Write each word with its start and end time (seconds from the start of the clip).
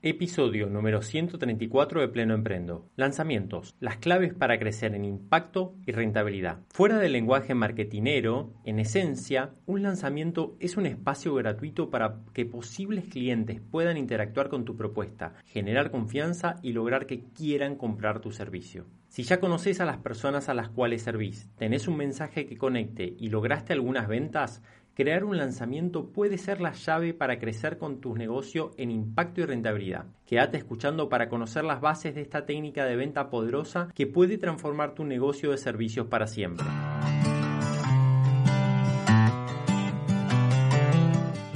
Episodio 0.00 0.70
número 0.70 1.02
134 1.02 2.00
de 2.00 2.06
Pleno 2.06 2.32
Emprendo. 2.32 2.88
Lanzamientos. 2.94 3.74
Las 3.80 3.96
claves 3.96 4.32
para 4.32 4.56
crecer 4.60 4.94
en 4.94 5.04
impacto 5.04 5.74
y 5.86 5.90
rentabilidad. 5.90 6.60
Fuera 6.68 6.98
del 6.98 7.10
lenguaje 7.10 7.52
marketinero, 7.56 8.54
en 8.64 8.78
esencia, 8.78 9.54
un 9.66 9.82
lanzamiento 9.82 10.56
es 10.60 10.76
un 10.76 10.86
espacio 10.86 11.34
gratuito 11.34 11.90
para 11.90 12.20
que 12.32 12.46
posibles 12.46 13.06
clientes 13.06 13.60
puedan 13.60 13.96
interactuar 13.96 14.48
con 14.48 14.64
tu 14.64 14.76
propuesta, 14.76 15.34
generar 15.46 15.90
confianza 15.90 16.60
y 16.62 16.74
lograr 16.74 17.06
que 17.06 17.24
quieran 17.34 17.74
comprar 17.74 18.20
tu 18.20 18.30
servicio. 18.30 18.86
Si 19.08 19.24
ya 19.24 19.40
conoces 19.40 19.80
a 19.80 19.86
las 19.86 19.96
personas 19.96 20.48
a 20.48 20.54
las 20.54 20.68
cuales 20.68 21.02
servís, 21.02 21.50
tenés 21.56 21.88
un 21.88 21.96
mensaje 21.96 22.46
que 22.46 22.58
conecte 22.58 23.16
y 23.18 23.30
lograste 23.30 23.72
algunas 23.72 24.06
ventas, 24.06 24.62
crear 24.98 25.22
un 25.22 25.36
lanzamiento 25.36 26.10
puede 26.10 26.38
ser 26.38 26.60
la 26.60 26.72
llave 26.72 27.14
para 27.14 27.38
crecer 27.38 27.78
con 27.78 28.00
tu 28.00 28.16
negocio 28.16 28.72
en 28.78 28.90
impacto 28.90 29.40
y 29.40 29.44
rentabilidad. 29.44 30.06
Quédate 30.26 30.58
escuchando 30.58 31.08
para 31.08 31.28
conocer 31.28 31.62
las 31.62 31.80
bases 31.80 32.16
de 32.16 32.22
esta 32.22 32.46
técnica 32.46 32.84
de 32.84 32.96
venta 32.96 33.30
poderosa 33.30 33.90
que 33.94 34.08
puede 34.08 34.38
transformar 34.38 34.96
tu 34.96 35.04
negocio 35.04 35.52
de 35.52 35.58
servicios 35.58 36.08
para 36.08 36.26
siempre. 36.26 36.66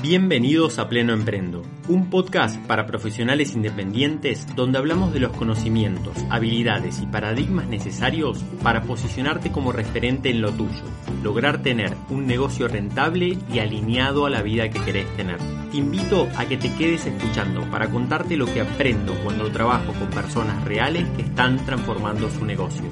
Bienvenidos 0.03 0.81
a 0.81 0.89
Pleno 0.89 1.13
Emprendo, 1.13 1.63
un 1.87 2.11
podcast 2.11 2.57
para 2.67 2.87
profesionales 2.87 3.55
independientes 3.55 4.49
donde 4.57 4.79
hablamos 4.79 5.13
de 5.13 5.21
los 5.21 5.31
conocimientos, 5.31 6.17
habilidades 6.29 7.01
y 7.01 7.07
paradigmas 7.07 7.69
necesarios 7.69 8.43
para 8.65 8.83
posicionarte 8.83 9.53
como 9.53 9.71
referente 9.71 10.29
en 10.31 10.43
lo 10.43 10.51
tuyo, 10.51 10.83
lograr 11.23 11.63
tener 11.63 11.95
un 12.11 12.27
negocio 12.27 12.67
rentable 12.67 13.39
y 13.49 13.61
alineado 13.61 14.27
a 14.27 14.31
la 14.31 14.43
vida 14.43 14.71
que 14.71 14.81
querés 14.81 15.07
tener. 15.17 15.39
Te 15.71 15.77
invito 15.77 16.29
a 16.37 16.47
que 16.47 16.57
te 16.57 16.75
quedes 16.75 17.07
escuchando 17.07 17.61
para 17.71 17.89
contarte 17.89 18.37
lo 18.37 18.47
que 18.47 18.61
aprendo 18.61 19.15
cuando 19.23 19.53
trabajo 19.53 19.93
con 19.93 20.11
personas 20.11 20.65
reales 20.65 21.09
que 21.11 21.23
están 21.23 21.65
transformando 21.65 22.29
su 22.29 22.45
negocio. 22.45 22.87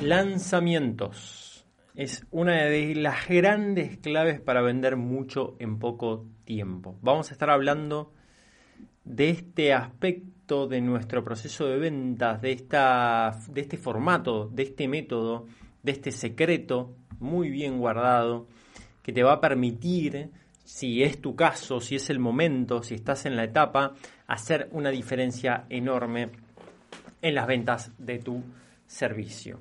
Lanzamientos 0.00 1.39
es 2.00 2.26
una 2.30 2.64
de 2.64 2.94
las 2.94 3.28
grandes 3.28 3.98
claves 3.98 4.40
para 4.40 4.62
vender 4.62 4.96
mucho 4.96 5.54
en 5.58 5.78
poco 5.78 6.24
tiempo. 6.46 6.98
Vamos 7.02 7.28
a 7.28 7.34
estar 7.34 7.50
hablando 7.50 8.14
de 9.04 9.28
este 9.28 9.74
aspecto 9.74 10.66
de 10.66 10.80
nuestro 10.80 11.22
proceso 11.22 11.66
de 11.66 11.76
ventas, 11.76 12.40
de, 12.40 12.52
esta, 12.52 13.38
de 13.50 13.60
este 13.60 13.76
formato, 13.76 14.48
de 14.48 14.62
este 14.62 14.88
método, 14.88 15.44
de 15.82 15.92
este 15.92 16.10
secreto 16.10 16.96
muy 17.18 17.50
bien 17.50 17.76
guardado 17.76 18.48
que 19.02 19.12
te 19.12 19.22
va 19.22 19.34
a 19.34 19.40
permitir, 19.42 20.30
si 20.64 21.02
es 21.02 21.20
tu 21.20 21.36
caso, 21.36 21.80
si 21.82 21.96
es 21.96 22.08
el 22.08 22.18
momento, 22.18 22.82
si 22.82 22.94
estás 22.94 23.26
en 23.26 23.36
la 23.36 23.44
etapa, 23.44 23.92
hacer 24.26 24.70
una 24.72 24.88
diferencia 24.88 25.66
enorme 25.68 26.30
en 27.20 27.34
las 27.34 27.46
ventas 27.46 27.92
de 27.98 28.20
tu 28.20 28.42
servicio. 28.86 29.60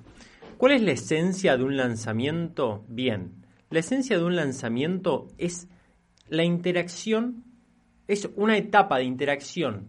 ¿Cuál 0.59 0.73
es 0.73 0.81
la 0.81 0.91
esencia 0.91 1.55
de 1.55 1.63
un 1.63 1.77
lanzamiento? 1.77 2.83
Bien, 2.89 3.45
la 3.69 3.79
esencia 3.79 4.17
de 4.17 4.25
un 4.25 4.35
lanzamiento 4.35 5.29
es 5.37 5.69
la 6.27 6.43
interacción, 6.43 7.45
es 8.09 8.29
una 8.35 8.57
etapa 8.57 8.97
de 8.97 9.05
interacción 9.05 9.87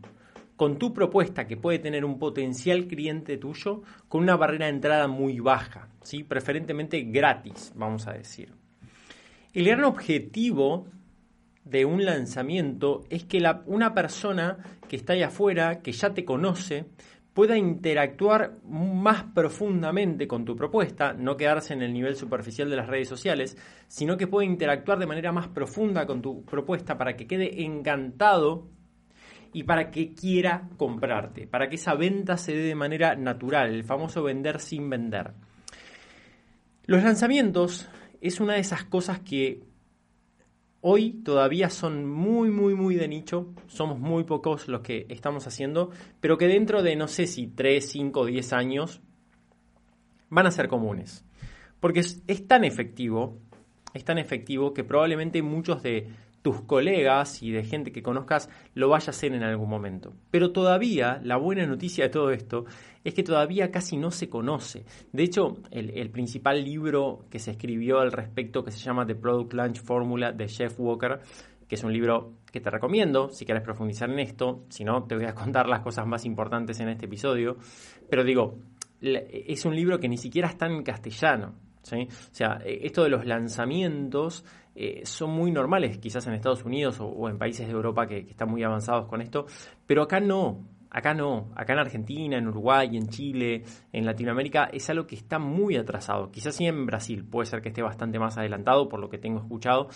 con 0.54 0.78
tu 0.78 0.94
propuesta 0.94 1.48
que 1.48 1.56
puede 1.56 1.80
tener 1.80 2.04
un 2.04 2.20
potencial 2.20 2.86
cliente 2.86 3.36
tuyo 3.36 3.82
con 4.06 4.22
una 4.22 4.36
barrera 4.36 4.66
de 4.66 4.74
entrada 4.74 5.08
muy 5.08 5.40
baja, 5.40 5.88
¿sí? 6.02 6.22
preferentemente 6.22 7.00
gratis, 7.00 7.72
vamos 7.74 8.06
a 8.06 8.12
decir. 8.12 8.52
El 9.52 9.64
gran 9.64 9.82
objetivo 9.82 10.86
de 11.64 11.84
un 11.84 12.04
lanzamiento 12.04 13.02
es 13.10 13.24
que 13.24 13.42
una 13.66 13.92
persona 13.92 14.58
que 14.88 14.94
está 14.94 15.14
ahí 15.14 15.24
afuera, 15.24 15.80
que 15.82 15.90
ya 15.90 16.14
te 16.14 16.24
conoce, 16.24 16.84
pueda 17.34 17.56
interactuar 17.56 18.58
más 18.64 19.24
profundamente 19.34 20.26
con 20.26 20.44
tu 20.44 20.56
propuesta, 20.56 21.12
no 21.12 21.36
quedarse 21.36 21.74
en 21.74 21.82
el 21.82 21.92
nivel 21.92 22.16
superficial 22.16 22.68
de 22.68 22.76
las 22.76 22.88
redes 22.88 23.08
sociales, 23.08 23.56
sino 23.86 24.16
que 24.16 24.26
pueda 24.26 24.46
interactuar 24.46 24.98
de 24.98 25.06
manera 25.06 25.32
más 25.32 25.48
profunda 25.48 26.06
con 26.06 26.22
tu 26.22 26.44
propuesta 26.44 26.98
para 26.98 27.16
que 27.16 27.26
quede 27.26 27.62
encantado 27.62 28.68
y 29.52 29.64
para 29.64 29.90
que 29.90 30.14
quiera 30.14 30.68
comprarte, 30.76 31.46
para 31.46 31.68
que 31.68 31.76
esa 31.76 31.94
venta 31.94 32.36
se 32.36 32.52
dé 32.52 32.62
de 32.62 32.74
manera 32.74 33.14
natural, 33.16 33.74
el 33.74 33.84
famoso 33.84 34.22
vender 34.22 34.60
sin 34.60 34.88
vender. 34.90 35.32
Los 36.86 37.02
lanzamientos 37.02 37.88
es 38.20 38.40
una 38.40 38.54
de 38.54 38.60
esas 38.60 38.84
cosas 38.84 39.20
que 39.20 39.62
Hoy 40.82 41.22
todavía 41.22 41.68
son 41.68 42.08
muy, 42.08 42.50
muy, 42.50 42.74
muy 42.74 42.94
de 42.94 43.06
nicho, 43.06 43.52
somos 43.66 43.98
muy 43.98 44.24
pocos 44.24 44.66
los 44.66 44.80
que 44.80 45.06
estamos 45.10 45.46
haciendo, 45.46 45.90
pero 46.20 46.38
que 46.38 46.46
dentro 46.46 46.82
de 46.82 46.96
no 46.96 47.06
sé 47.06 47.26
si 47.26 47.48
3, 47.48 47.86
5, 47.86 48.24
10 48.24 48.52
años 48.54 49.02
van 50.30 50.46
a 50.46 50.50
ser 50.50 50.68
comunes. 50.68 51.24
Porque 51.80 52.00
es, 52.00 52.22
es 52.26 52.46
tan 52.46 52.64
efectivo, 52.64 53.38
es 53.92 54.04
tan 54.04 54.16
efectivo 54.16 54.72
que 54.72 54.84
probablemente 54.84 55.42
muchos 55.42 55.82
de 55.82 56.08
tus 56.42 56.62
colegas 56.62 57.42
y 57.42 57.50
de 57.50 57.64
gente 57.64 57.92
que 57.92 58.02
conozcas 58.02 58.48
lo 58.74 58.88
vaya 58.88 59.08
a 59.08 59.10
hacer 59.10 59.34
en 59.34 59.42
algún 59.42 59.68
momento. 59.68 60.14
Pero 60.30 60.52
todavía, 60.52 61.20
la 61.22 61.36
buena 61.36 61.66
noticia 61.66 62.04
de 62.04 62.10
todo 62.10 62.30
esto 62.30 62.64
es 63.04 63.14
que 63.14 63.22
todavía 63.22 63.70
casi 63.70 63.96
no 63.96 64.10
se 64.10 64.28
conoce. 64.28 64.84
De 65.12 65.22
hecho, 65.22 65.58
el, 65.70 66.10
principal 66.10 66.64
libro 66.64 67.26
que 67.30 67.38
se 67.38 67.52
escribió 67.52 68.00
al 68.00 68.12
respecto, 68.12 68.64
que 68.64 68.70
se 68.70 68.78
llama 68.78 69.06
The 69.06 69.14
Product 69.14 69.52
Launch 69.52 69.82
Formula 69.82 70.32
de 70.32 70.48
Jeff 70.48 70.78
Walker, 70.78 71.20
que 71.68 71.74
es 71.76 71.84
un 71.84 71.92
libro 71.92 72.34
que 72.50 72.60
te 72.60 72.70
recomiendo 72.70 73.28
si 73.28 73.44
quieres 73.44 73.62
profundizar 73.62 74.10
en 74.10 74.18
esto, 74.18 74.64
si 74.68 74.82
no, 74.82 75.04
te 75.04 75.14
voy 75.14 75.26
a 75.26 75.34
contar 75.34 75.68
las 75.68 75.80
cosas 75.80 76.06
más 76.06 76.24
importantes 76.24 76.80
en 76.80 76.88
este 76.88 77.06
episodio, 77.06 77.56
pero 78.08 78.24
digo, 78.24 78.58
es 79.00 79.64
un 79.64 79.76
libro 79.76 80.00
que 80.00 80.08
ni 80.08 80.18
siquiera 80.18 80.48
está 80.48 80.66
en 80.66 80.82
castellano. 80.82 81.54
O 81.82 82.08
sea, 82.32 82.60
e, 82.64 82.86
esto 82.86 83.02
de 83.02 83.08
los 83.08 83.24
lanzamientos 83.24 84.44
eh, 84.74 85.02
son 85.04 85.30
muy 85.30 85.50
normales 85.50 85.98
quizás 85.98 86.26
en 86.26 86.34
Estados 86.34 86.64
Unidos 86.64 86.98
o, 87.00 87.28
en 87.28 87.38
países 87.38 87.66
de 87.66 87.72
Europa 87.72 88.06
que, 88.06 88.18
están 88.18 88.50
muy 88.50 88.62
avanzados 88.62 89.06
con 89.06 89.20
esto, 89.20 89.46
pero 89.86 90.02
acá 90.02 90.20
no. 90.20 90.64
Acá 90.92 91.14
no, 91.14 91.52
acá 91.54 91.74
en 91.74 91.78
Argentina, 91.78 92.36
en 92.36 92.48
Uruguay, 92.48 92.96
en 92.96 93.06
Chile, 93.08 93.62
en 93.92 94.04
Latinoamérica 94.04 94.70
es 94.72 94.90
algo 94.90 95.06
que 95.06 95.14
está 95.14 95.38
muy 95.38 95.76
atrasado. 95.76 96.32
Quizás 96.32 96.56
sí 96.56 96.66
en 96.66 96.84
Brasil 96.84 97.24
puede 97.24 97.46
ser 97.46 97.62
que 97.62 97.68
esté 97.68 97.80
bastante 97.80 98.18
más 98.18 98.36
adelantado 98.38 98.88
por 98.88 98.98
lo 98.98 99.08
que 99.08 99.16
tengo 99.16 99.38
escuchado, 99.38 99.88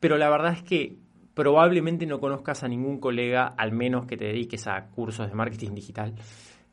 pero 0.00 0.16
la 0.16 0.30
verdad 0.30 0.54
es 0.54 0.62
que 0.62 0.96
probablemente 1.34 2.06
no 2.06 2.18
conozcas 2.18 2.64
a 2.64 2.68
ningún 2.68 2.98
colega, 2.98 3.46
al 3.46 3.72
menos 3.72 4.06
que 4.06 4.16
te 4.16 4.24
dediques 4.24 4.66
a 4.66 4.86
cursos 4.86 5.28
de 5.28 5.34
marketing 5.34 5.74
digital. 5.74 6.14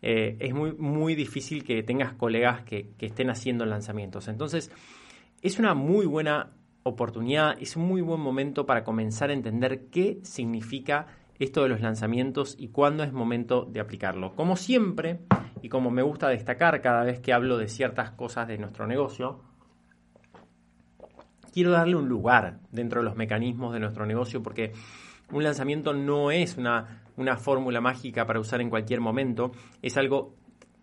Eh, 0.02 0.38
es 0.40 0.54
muy, 0.54 0.72
muy 0.74 1.16
difícil 1.16 1.66
que 1.66 1.84
tengas 1.84 2.14
colegas 2.14 2.64
que, 2.64 2.92
que 2.98 3.08
estén 3.08 3.30
haciendo 3.30 3.66
lanzamientos. 3.66 4.30
Entonces, 4.30 4.72
es 5.42 5.60
una 5.60 5.74
muy 5.74 6.06
buena 6.06 6.52
oportunidad, 6.84 7.58
es 7.60 7.76
un 7.76 7.88
muy 7.88 8.02
buen 8.02 8.20
momento 8.20 8.66
para 8.66 8.84
comenzar 8.84 9.30
a 9.30 9.34
entender 9.34 9.88
qué 9.92 10.20
significa 10.24 11.08
esto 11.40 11.64
de 11.64 11.70
los 11.70 11.82
lanzamientos 11.82 12.56
y 12.58 12.70
cuándo 12.70 13.04
es 13.04 13.14
momento 13.14 13.66
de 13.66 13.80
aplicarlo. 13.80 14.36
Como 14.36 14.56
siempre, 14.56 15.22
y 15.62 15.70
como 15.70 15.90
me 15.90 16.02
gusta 16.02 16.28
destacar 16.28 16.82
cada 16.82 17.04
vez 17.04 17.20
que 17.20 17.34
hablo 17.34 17.58
de 17.58 17.68
ciertas 17.68 18.12
cosas 18.12 18.48
de 18.48 18.58
nuestro 18.58 18.88
negocio, 18.88 19.42
quiero 21.54 21.72
darle 21.72 21.96
un 21.96 22.10
lugar 22.10 22.60
dentro 22.72 23.02
de 23.02 23.06
los 23.06 23.16
mecanismos 23.16 23.74
de 23.74 23.80
nuestro 23.80 24.06
negocio 24.06 24.44
porque 24.44 24.74
un 25.32 25.44
lanzamiento 25.44 25.94
no 25.94 26.32
es 26.32 26.58
una, 26.58 27.04
una 27.16 27.38
fórmula 27.38 27.82
mágica 27.82 28.26
para 28.26 28.40
usar 28.40 28.62
en 28.62 28.70
cualquier 28.70 29.00
momento, 29.00 29.52
es 29.82 29.96
algo 29.98 30.36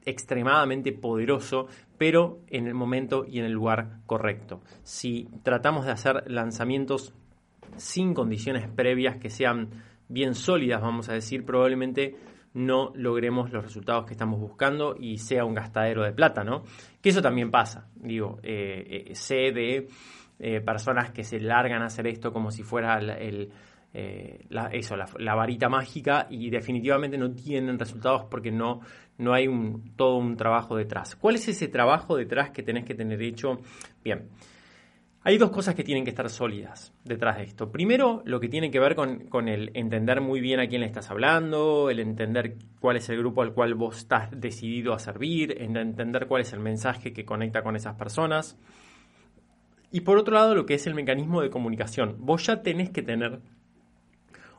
extremadamente 0.04 0.92
poderoso, 0.92 1.66
pero 1.98 2.40
en 2.48 2.66
el 2.66 2.74
momento 2.74 3.24
y 3.26 3.38
en 3.38 3.44
el 3.46 3.52
lugar 3.52 3.98
correcto. 4.06 4.60
Si 4.82 5.28
tratamos 5.42 5.86
de 5.86 5.92
hacer 5.92 6.30
lanzamientos 6.30 7.14
sin 7.76 8.14
condiciones 8.14 8.68
previas 8.68 9.16
que 9.18 9.30
sean 9.30 9.70
bien 10.08 10.34
sólidas, 10.34 10.80
vamos 10.80 11.08
a 11.08 11.14
decir, 11.14 11.44
probablemente 11.44 12.16
no 12.54 12.90
logremos 12.94 13.52
los 13.52 13.62
resultados 13.62 14.06
que 14.06 14.12
estamos 14.14 14.40
buscando 14.40 14.96
y 14.98 15.18
sea 15.18 15.44
un 15.44 15.54
gastadero 15.54 16.02
de 16.04 16.12
plata, 16.12 16.42
¿no? 16.42 16.62
Que 17.02 17.10
eso 17.10 17.20
también 17.20 17.50
pasa. 17.50 17.88
Digo, 17.94 18.38
eh, 18.42 19.04
eh, 19.08 19.14
sé 19.14 19.52
de 19.52 19.88
eh, 20.38 20.60
personas 20.62 21.10
que 21.10 21.22
se 21.22 21.38
largan 21.38 21.82
a 21.82 21.86
hacer 21.86 22.06
esto 22.06 22.32
como 22.32 22.50
si 22.50 22.62
fuera 22.62 22.98
el, 22.98 23.50
eh, 23.94 24.44
la, 24.50 24.66
eso, 24.66 24.94
la, 24.96 25.34
varita 25.34 25.68
mágica 25.68 26.26
y 26.28 26.50
definitivamente 26.50 27.16
no 27.16 27.32
tienen 27.32 27.78
resultados 27.78 28.24
porque 28.30 28.50
no, 28.50 28.80
no 29.18 29.32
hay 29.32 29.48
todo 29.96 30.16
un 30.16 30.36
trabajo 30.36 30.76
detrás. 30.76 31.16
¿Cuál 31.16 31.36
es 31.36 31.48
ese 31.48 31.68
trabajo 31.68 32.16
detrás 32.16 32.50
que 32.50 32.62
tenés 32.62 32.84
que 32.84 32.94
tener 32.94 33.22
hecho? 33.22 33.60
Bien. 34.04 34.28
Hay 35.22 35.38
dos 35.38 35.50
cosas 35.50 35.74
que 35.74 35.82
tienen 35.82 36.04
que 36.04 36.10
estar 36.10 36.30
sólidas 36.30 36.92
detrás 37.02 37.38
de 37.38 37.44
esto. 37.44 37.72
Primero, 37.72 38.22
lo 38.26 38.38
que 38.38 38.48
tiene 38.48 38.70
que 38.70 38.78
ver 38.78 38.94
con, 38.94 39.26
con, 39.26 39.48
el 39.48 39.72
entender 39.74 40.20
muy 40.20 40.40
bien 40.40 40.60
a 40.60 40.68
quién 40.68 40.82
le 40.82 40.86
estás 40.86 41.10
hablando, 41.10 41.90
el 41.90 41.98
entender 41.98 42.54
cuál 42.78 42.98
es 42.98 43.08
el 43.08 43.18
grupo 43.18 43.42
al 43.42 43.52
cual 43.52 43.74
vos 43.74 43.96
estás 43.96 44.28
decidido 44.30 44.92
a 44.92 45.00
servir, 45.00 45.60
entender 45.60 46.28
cuál 46.28 46.42
es 46.42 46.52
el 46.52 46.60
mensaje 46.60 47.12
que 47.12 47.24
conecta 47.24 47.62
con 47.62 47.74
esas 47.74 47.96
personas. 47.96 48.56
Y 49.90 50.02
por 50.02 50.18
otro 50.18 50.34
lado, 50.34 50.54
lo 50.54 50.66
que 50.66 50.74
es 50.74 50.86
el 50.86 50.94
mecanismo 50.94 51.40
de 51.40 51.50
comunicación. 51.50 52.16
Vos 52.18 52.46
ya 52.46 52.62
tenés 52.62 52.90
que 52.90 53.02
tener 53.02 53.40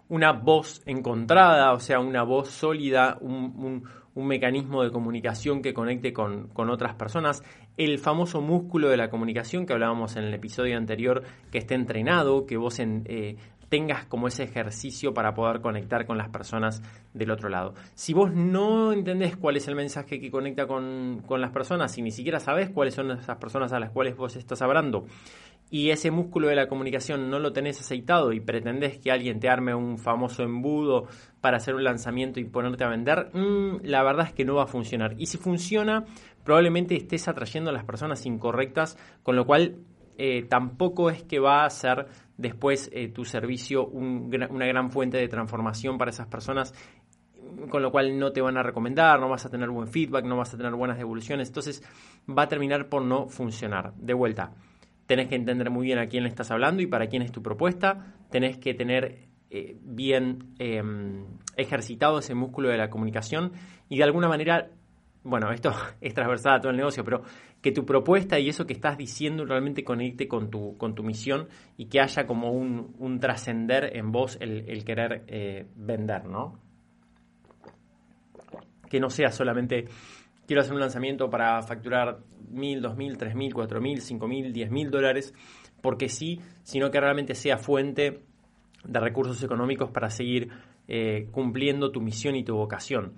una 0.10 0.32
voz 0.32 0.82
encontrada, 0.86 1.74
o 1.74 1.80
sea, 1.80 2.00
una 2.00 2.24
voz 2.24 2.50
sólida, 2.50 3.18
un, 3.22 3.84
mecanismo 4.16 4.84
de 4.84 4.90
comunicación 4.90 5.62
que 5.62 5.76
conecte 5.76 6.12
con, 6.12 6.50
otras 6.56 6.96
personas, 6.96 7.44
el 7.78 8.00
famoso 8.00 8.42
músculo 8.42 8.90
de 8.90 8.98
la 8.98 9.12
comunicación 9.12 9.68
que 9.68 9.74
hablábamos 9.74 10.16
en 10.16 10.24
el 10.24 10.34
episodio 10.34 10.76
anterior, 10.76 11.24
que 11.52 11.60
esté 11.60 11.76
entrenado, 11.76 12.48
que 12.48 12.58
vos 12.58 12.80
eh, 12.80 13.36
tengas 13.70 14.06
como 14.06 14.28
ese 14.28 14.44
ejercicio 14.44 15.14
para 15.14 15.36
poder 15.36 15.62
conectar 15.62 16.08
con 16.08 16.18
las 16.18 16.30
personas 16.30 16.82
del 17.14 17.30
otro 17.30 17.50
lado. 17.50 17.76
Si 17.94 18.14
vos 18.14 18.34
no 18.34 18.92
entendés 18.92 19.38
cuál 19.38 19.58
es 19.58 19.68
el 19.68 19.76
mensaje 19.76 20.20
que 20.20 20.32
conecta 20.32 20.66
con, 20.66 21.22
con 21.28 21.40
las 21.40 21.52
personas 21.52 21.96
y 22.00 22.02
ni 22.02 22.10
siquiera 22.10 22.40
sabés 22.40 22.72
cuáles 22.72 22.96
son 22.96 23.12
esas 23.12 23.38
personas 23.38 23.72
a 23.74 23.80
las 23.80 23.92
cuales 23.92 24.18
vos 24.18 24.36
estás 24.36 24.64
hablando, 24.64 25.06
y 25.70 25.90
ese 25.90 26.12
músculo 26.12 26.48
de 26.48 26.56
la 26.56 26.68
comunicación 26.68 27.30
no 27.30 27.40
lo 27.40 27.52
tenés 27.52 27.80
aceitado 27.82 28.32
y 28.32 28.40
pretendés 28.40 29.00
que 29.00 29.12
alguien 29.12 29.40
te 29.40 29.50
arme 29.50 29.76
un 29.76 29.98
famoso 29.98 30.44
embudo 30.44 31.08
para 31.42 31.58
hacer 31.58 31.76
un 31.76 31.84
lanzamiento 31.84 32.40
y 32.40 32.46
ponerte 32.46 32.84
a 32.84 32.90
vender, 32.90 33.30
mm, 33.34 33.82
la 33.84 34.04
verdad 34.04 34.28
es 34.28 34.34
que 34.34 34.46
no 34.46 34.56
va 34.56 34.64
a 34.64 34.68
funcionar. 34.68 35.16
Y 35.18 35.26
si 35.26 35.38
funciona, 35.38 36.06
probablemente 36.44 36.96
estés 36.96 37.28
atrayendo 37.28 37.70
a 37.70 37.74
las 37.74 37.84
personas 37.84 38.26
incorrectas, 38.26 38.98
con 39.24 39.36
lo 39.36 39.46
cual 39.46 39.76
eh, 40.18 40.44
tampoco 40.50 41.10
es 41.10 41.24
que 41.24 41.40
va 41.40 41.66
a 41.66 41.70
ser 41.70 42.08
después 42.38 42.90
eh, 42.94 43.10
tu 43.10 43.26
servicio 43.26 43.88
una 43.88 44.66
gran 44.66 44.90
fuente 44.90 45.18
de 45.18 45.28
transformación 45.28 45.98
para 45.98 46.10
esas 46.10 46.28
personas 46.28 46.74
con 47.70 47.82
lo 47.82 47.92
cual 47.92 48.18
no 48.18 48.32
te 48.32 48.42
van 48.42 48.58
a 48.58 48.64
recomendar, 48.64 49.20
no 49.20 49.30
vas 49.30 49.46
a 49.46 49.50
tener 49.50 49.70
buen 49.70 49.88
feedback, 49.88 50.26
no 50.26 50.38
vas 50.38 50.54
a 50.54 50.58
tener 50.58 50.74
buenas 50.74 50.98
devoluciones, 50.98 51.48
entonces 51.50 51.84
va 52.30 52.44
a 52.44 52.48
terminar 52.48 52.90
por 52.90 53.04
no 53.04 53.28
funcionar. 53.28 53.94
De 53.96 54.14
vuelta, 54.14 54.54
tenés 55.08 55.30
que 55.30 55.36
entender 55.36 55.70
muy 55.72 55.88
bien 55.88 55.98
a 55.98 56.08
quién 56.08 56.24
le 56.24 56.30
estás 56.30 56.52
hablando 56.52 56.82
y 56.82 56.88
para 56.88 57.08
quién 57.08 57.24
es 57.24 57.32
tu 57.32 57.42
propuesta, 57.42 58.14
tenés 58.30 58.58
que 58.58 58.74
tener 58.74 59.28
eh, 59.50 59.78
bien 59.82 60.54
em, 60.60 61.26
ejercitado 61.56 62.20
ese 62.20 62.36
músculo 62.36 62.70
de 62.70 62.78
la 62.78 62.90
comunicación 62.90 63.54
y 63.88 63.98
de 63.98 64.04
alguna 64.04 64.28
manera, 64.28 64.70
bueno, 65.24 65.52
esto 65.52 65.72
es 66.02 66.14
transversal 66.14 66.56
a 66.56 66.60
todo 66.60 66.72
el 66.72 66.78
negocio, 66.78 67.04
pero 67.04 67.24
que 67.62 67.72
tu 67.72 67.86
propuesta 67.86 68.38
y 68.38 68.50
eso 68.50 68.68
que 68.68 68.74
estás 68.74 68.98
diciendo 68.98 69.46
realmente 69.46 69.86
conecte 69.86 70.28
con 70.28 70.50
tu, 70.50 70.78
con 70.78 70.94
tu 70.94 71.04
misión 71.04 71.48
y 71.78 71.86
que 71.86 72.02
haya 72.02 72.28
como 72.28 72.52
un, 72.52 73.20
trascender 73.22 73.96
en 73.96 74.12
vos 74.12 74.38
el, 74.42 74.84
querer 74.84 75.24
eh, 75.28 75.66
vender, 75.76 76.26
¿no? 76.26 76.60
Que 78.90 79.00
no 79.00 79.10
sea 79.10 79.32
solamente 79.32 79.86
quiero 80.48 80.62
hacer 80.62 80.74
un 80.74 80.80
lanzamiento 80.80 81.30
para 81.30 81.62
facturar 81.62 82.20
mil, 82.50 82.82
dos 82.82 82.96
mil, 82.96 83.18
tres 83.18 83.36
mil, 83.36 83.54
cuatro 83.54 83.82
mil, 83.82 84.02
cinco 84.02 84.28
mil, 84.28 84.54
diez 84.54 84.72
mil 84.72 84.90
dólares, 84.90 85.34
porque 85.82 86.10
sí, 86.10 86.40
sino 86.64 86.90
que 86.90 87.00
realmente 87.00 87.36
sea 87.36 87.58
fuente 87.58 88.22
de 88.84 89.00
recursos 89.00 89.44
económicos 89.44 89.92
para 89.92 90.10
seguir 90.10 90.50
eh, 90.88 91.28
cumpliendo 91.32 91.92
tu 91.92 92.02
misión 92.02 92.36
y 92.36 92.44
tu 92.44 92.56
vocación. 92.56 93.14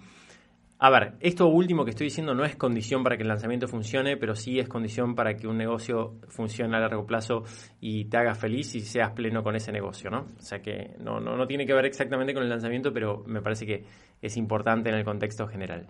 A 0.82 0.90
ver, 0.90 1.16
esto 1.20 1.46
último 1.48 1.84
que 1.84 1.90
estoy 1.90 2.06
diciendo 2.06 2.34
no 2.34 2.46
es 2.46 2.56
condición 2.56 3.04
para 3.04 3.18
que 3.18 3.24
el 3.24 3.28
lanzamiento 3.28 3.68
funcione, 3.68 4.16
pero 4.16 4.34
sí 4.34 4.60
es 4.60 4.70
condición 4.70 5.14
para 5.14 5.36
que 5.36 5.46
un 5.46 5.58
negocio 5.58 6.16
funcione 6.30 6.78
a 6.78 6.80
largo 6.80 7.06
plazo 7.06 7.44
y 7.82 8.06
te 8.06 8.16
haga 8.16 8.34
feliz 8.34 8.74
y 8.76 8.80
seas 8.80 9.12
pleno 9.12 9.44
con 9.44 9.58
ese 9.58 9.74
negocio, 9.74 10.10
¿no? 10.10 10.20
O 10.38 10.42
sea 10.42 10.62
que 10.62 10.96
no, 11.00 11.20
no, 11.20 11.36
no 11.36 11.46
tiene 11.48 11.66
que 11.66 11.74
ver 11.74 11.86
exactamente 11.86 12.34
con 12.34 12.44
el 12.44 12.50
lanzamiento, 12.50 12.94
pero 12.94 13.26
me 13.28 13.42
parece 13.42 13.66
que 13.66 13.84
es 14.22 14.38
importante 14.38 14.90
en 14.90 14.96
el 14.96 15.04
contexto 15.04 15.48
general. 15.48 15.88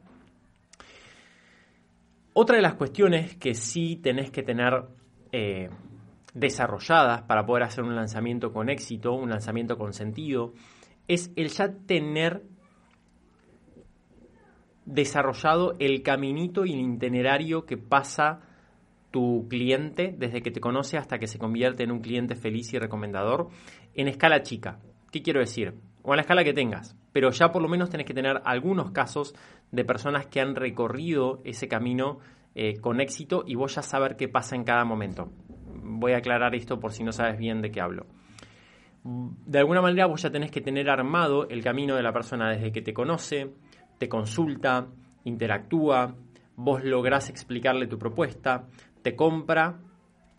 Otra 2.42 2.56
de 2.56 2.62
las 2.62 2.76
cuestiones 2.76 3.36
que 3.36 3.54
sí 3.54 3.98
tenés 3.98 4.32
que 4.32 4.44
tener 4.44 4.86
eh, 5.34 5.70
desarrolladas 6.34 7.24
para 7.24 7.46
poder 7.46 7.64
hacer 7.64 7.84
un 7.84 7.98
lanzamiento 7.98 8.54
con 8.54 8.70
éxito, 8.70 9.12
un 9.12 9.30
lanzamiento 9.30 9.78
con 9.78 9.92
sentido, 9.92 10.54
es 11.10 11.34
el 11.36 11.50
ya 11.50 11.74
tener 11.86 12.44
desarrollado 14.86 15.74
el 15.80 16.02
caminito 16.02 16.66
y 16.66 16.72
el 16.72 16.80
itinerario 16.80 17.66
que 17.66 17.76
pasa 17.76 18.40
tu 19.12 19.48
cliente 19.50 20.16
desde 20.18 20.42
que 20.42 20.52
te 20.52 20.62
conoce 20.62 20.98
hasta 20.98 21.20
que 21.20 21.28
se 21.28 21.40
convierte 21.40 21.84
en 21.84 21.92
un 21.92 22.00
cliente 22.00 22.38
feliz 22.38 22.72
y 22.72 22.80
recomendador 22.80 23.50
en 23.96 24.08
escala 24.08 24.44
chica. 24.44 24.80
¿Qué 25.12 25.22
quiero 25.22 25.42
decir? 25.42 25.74
O 26.04 26.14
en 26.14 26.16
la 26.16 26.22
escala 26.22 26.46
que 26.46 26.54
tengas, 26.54 26.96
pero 27.12 27.32
ya 27.32 27.52
por 27.52 27.62
lo 27.62 27.68
menos 27.68 27.90
tenés 27.90 28.06
que 28.06 28.14
tener 28.14 28.42
algunos 28.46 28.92
casos 28.92 29.34
de 29.72 29.86
personas 29.86 30.28
que 30.28 30.42
han 30.42 30.56
recorrido 30.56 31.42
ese 31.44 31.68
camino 31.68 32.20
eh, 32.56 32.80
con 32.80 33.00
éxito 33.00 33.44
y 33.46 33.56
vos 33.56 33.76
ya 33.76 33.82
saber 33.82 34.16
qué 34.16 34.28
pasa 34.28 34.56
en 34.56 34.64
cada 34.64 34.86
momento. 34.86 35.32
Voy 35.84 36.14
a 36.14 36.18
aclarar 36.18 36.56
esto 36.56 36.80
por 36.80 36.92
si 36.92 37.04
no 37.04 37.12
sabes 37.12 37.38
bien 37.38 37.62
de 37.62 37.72
qué 37.72 37.82
hablo. 37.82 38.06
De 39.04 39.60
alguna 39.60 39.82
manera 39.82 40.08
vos 40.08 40.22
ya 40.22 40.30
tenés 40.30 40.52
que 40.52 40.62
tener 40.62 40.90
armado 40.90 41.48
el 41.50 41.64
camino 41.64 41.96
de 41.96 42.04
la 42.04 42.12
persona 42.12 42.50
desde 42.50 42.72
que 42.72 42.82
te 42.82 42.94
conoce, 42.94 43.54
te 43.98 44.10
consulta, 44.10 44.88
interactúa, 45.24 46.16
vos 46.56 46.84
lográs 46.84 47.30
explicarle 47.30 47.88
tu 47.88 47.98
propuesta, 47.98 48.68
te 49.02 49.16
compra 49.16 49.80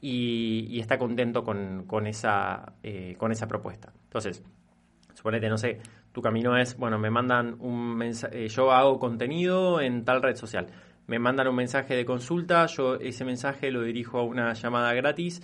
y, 0.00 0.78
está 0.78 0.98
contento 0.98 1.42
con, 1.44 2.06
esa, 2.06 2.74
eh, 2.82 3.14
con 3.18 3.32
esa 3.32 3.46
propuesta. 3.46 3.92
Entonces, 4.04 4.42
suponete, 5.14 5.48
no 5.48 5.56
sé, 5.56 5.80
tu 6.12 6.22
camino 6.22 6.56
es, 6.56 6.76
bueno, 6.76 6.98
me 6.98 7.10
mandan 7.10 7.56
un 7.60 7.96
mensaje, 7.96 8.44
eh, 8.44 8.48
yo 8.48 8.72
hago 8.72 8.98
contenido 8.98 9.80
en 9.80 10.04
tal 10.04 10.22
red 10.22 10.36
social. 10.36 10.66
Me 11.06 11.18
mandan 11.18 11.48
un 11.48 11.56
mensaje 11.56 11.94
de 11.94 12.04
consulta, 12.04 12.66
yo 12.66 12.96
ese 12.96 13.24
mensaje 13.24 13.70
lo 13.70 13.82
dirijo 13.82 14.18
a 14.18 14.24
una 14.24 14.52
llamada 14.52 14.92
gratis 14.94 15.42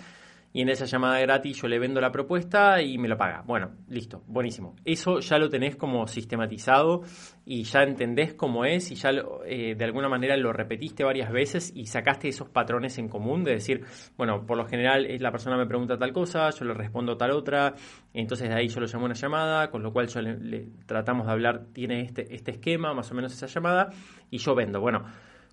y 0.57 0.61
en 0.61 0.69
esa 0.69 0.85
llamada 0.85 1.19
gratis 1.19 1.61
yo 1.61 1.67
le 1.67 1.77
vendo 1.77 2.01
la 2.01 2.11
propuesta 2.11 2.81
y 2.81 2.97
me 2.97 3.07
lo 3.07 3.15
paga. 3.15 3.43
Bueno, 3.45 3.73
listo, 3.89 4.23
buenísimo. 4.25 4.75
Eso 4.85 5.19
ya 5.19 5.37
lo 5.37 5.49
tenés 5.49 5.75
como 5.75 6.07
sistematizado 6.07 7.03
y 7.45 7.61
ya 7.61 7.83
entendés 7.83 8.33
cómo 8.33 8.65
es 8.65 8.91
y 8.91 8.95
ya 8.95 9.11
eh, 9.45 9.75
de 9.75 9.85
alguna 9.85 10.09
manera 10.09 10.35
lo 10.35 10.51
repetiste 10.51 11.03
varias 11.03 11.31
veces 11.31 11.71
y 11.75 11.85
sacaste 11.85 12.29
esos 12.29 12.49
patrones 12.49 12.97
en 12.97 13.07
común 13.07 13.43
de 13.43 13.51
decir, 13.51 13.85
bueno, 14.17 14.47
por 14.47 14.57
lo 14.57 14.65
general 14.65 15.07
la 15.19 15.29
persona 15.29 15.57
me 15.57 15.67
pregunta 15.67 15.95
tal 15.95 16.11
cosa, 16.11 16.49
yo 16.49 16.65
le 16.65 16.73
respondo 16.73 17.17
tal 17.17 17.33
otra, 17.33 17.75
entonces 18.11 18.49
de 18.49 18.55
ahí 18.55 18.67
yo 18.67 18.79
lo 18.79 18.87
llamo 18.87 19.05
una 19.05 19.13
llamada, 19.13 19.69
con 19.69 19.83
lo 19.83 19.93
cual 19.93 20.07
yo 20.07 20.21
le, 20.21 20.69
tratamos 20.87 21.27
de 21.27 21.33
hablar, 21.33 21.65
tiene 21.71 22.01
este, 22.01 22.33
este 22.33 22.49
esquema, 22.49 22.95
más 22.95 23.11
o 23.11 23.13
menos 23.13 23.31
esa 23.31 23.45
llamada, 23.45 23.91
y 24.31 24.39
yo 24.39 24.55
vendo. 24.55 24.81
Bueno, 24.81 25.05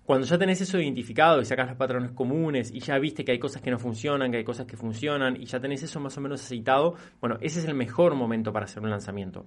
cuando 0.05 0.27
ya 0.27 0.37
tenés 0.37 0.61
eso 0.61 0.79
identificado 0.79 1.41
y 1.41 1.45
sacas 1.45 1.67
los 1.67 1.77
patrones 1.77 2.11
comunes 2.11 2.71
y 2.71 2.79
ya 2.79 2.99
viste 2.99 3.25
que 3.25 3.31
hay 3.31 3.39
cosas 3.39 3.61
que 3.61 3.71
no 3.71 3.79
funcionan, 3.79 4.31
que 4.31 4.37
hay 4.37 4.43
cosas 4.43 4.67
que 4.67 4.77
funcionan 4.77 5.35
y 5.41 5.45
ya 5.45 5.59
tenés 5.59 5.81
eso 5.81 5.99
más 5.99 6.15
o 6.17 6.21
menos 6.21 6.43
aceitado, 6.43 6.95
bueno, 7.19 7.37
ese 7.41 7.59
es 7.59 7.65
el 7.65 7.73
mejor 7.73 8.13
momento 8.13 8.53
para 8.53 8.65
hacer 8.65 8.83
un 8.83 8.91
lanzamiento. 8.91 9.45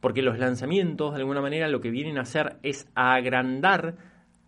Porque 0.00 0.22
los 0.22 0.38
lanzamientos, 0.38 1.12
de 1.12 1.20
alguna 1.20 1.42
manera, 1.42 1.68
lo 1.68 1.82
que 1.82 1.90
vienen 1.90 2.16
a 2.16 2.22
hacer 2.22 2.56
es 2.62 2.88
agrandar 2.94 3.96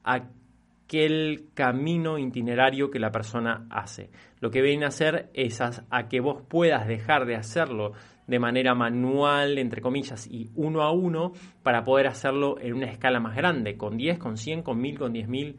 aquel 0.03 1.49
camino 1.53 2.19
itinerario 2.19 2.91
que 2.91 2.99
la 2.99 3.13
persona 3.13 3.67
hace. 3.69 4.11
Lo 4.41 4.51
que 4.51 4.63
vienen 4.63 4.85
a 4.85 4.89
hacer 4.89 5.29
es 5.35 5.61
a 5.61 6.09
que 6.09 6.21
vos 6.21 6.43
puedas 6.49 6.89
dejar 6.89 7.27
de 7.27 7.37
hacerlo 7.37 7.93
de 8.27 8.39
manera 8.39 8.75
manual, 8.75 9.59
entre 9.59 9.81
comillas, 9.81 10.27
y 10.27 10.51
uno 10.55 10.83
a 10.83 10.93
uno 10.93 11.33
para 11.63 11.85
poder 11.85 12.07
hacerlo 12.07 12.59
en 12.61 12.75
una 12.75 12.87
escala 12.87 13.21
más 13.21 13.37
grande, 13.37 13.77
con 13.77 13.97
10, 13.97 14.19
con 14.19 14.37
100, 14.37 14.63
con 14.63 14.81
1000, 14.81 14.99
con 14.99 15.13
10.000 15.15 15.57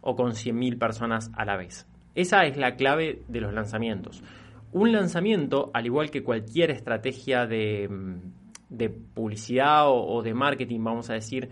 o 0.00 0.16
con 0.16 0.32
100.000 0.32 0.78
personas 0.78 1.30
a 1.36 1.44
la 1.44 1.56
vez. 1.56 1.86
Esa 2.14 2.44
es 2.44 2.56
la 2.56 2.76
clave 2.76 3.22
de 3.28 3.40
los 3.40 3.52
lanzamientos. 3.52 4.22
Un 4.72 4.92
lanzamiento, 4.92 5.70
al 5.74 5.86
igual 5.86 6.10
que 6.10 6.22
cualquier 6.22 6.70
estrategia 6.70 7.46
de, 7.46 7.88
publicidad 9.14 9.88
o, 9.88 10.06
o 10.06 10.22
de 10.22 10.34
marketing, 10.34 10.82
vamos 10.82 11.10
a 11.10 11.14
decir, 11.14 11.48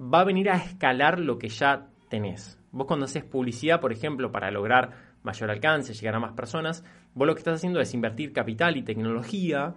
va 0.00 0.20
a 0.20 0.24
venir 0.24 0.50
a 0.50 0.56
escalar 0.56 1.20
lo 1.20 1.38
que 1.38 1.48
ya 1.48 1.88
tenés. 2.08 2.58
Vos 2.70 2.86
cuando 2.86 3.06
haces 3.06 3.24
publicidad, 3.24 3.80
por 3.80 3.92
ejemplo, 3.92 4.30
para 4.32 4.50
lograr 4.50 5.08
mayor 5.22 5.50
alcance, 5.50 5.94
llegar 5.94 6.14
a 6.14 6.20
más 6.20 6.32
personas, 6.32 6.84
vos 7.14 7.26
lo 7.26 7.34
que 7.34 7.40
estás 7.40 7.56
haciendo 7.56 7.80
es 7.80 7.92
invertir 7.94 8.32
capital 8.32 8.76
y 8.76 8.82
tecnología 8.82 9.74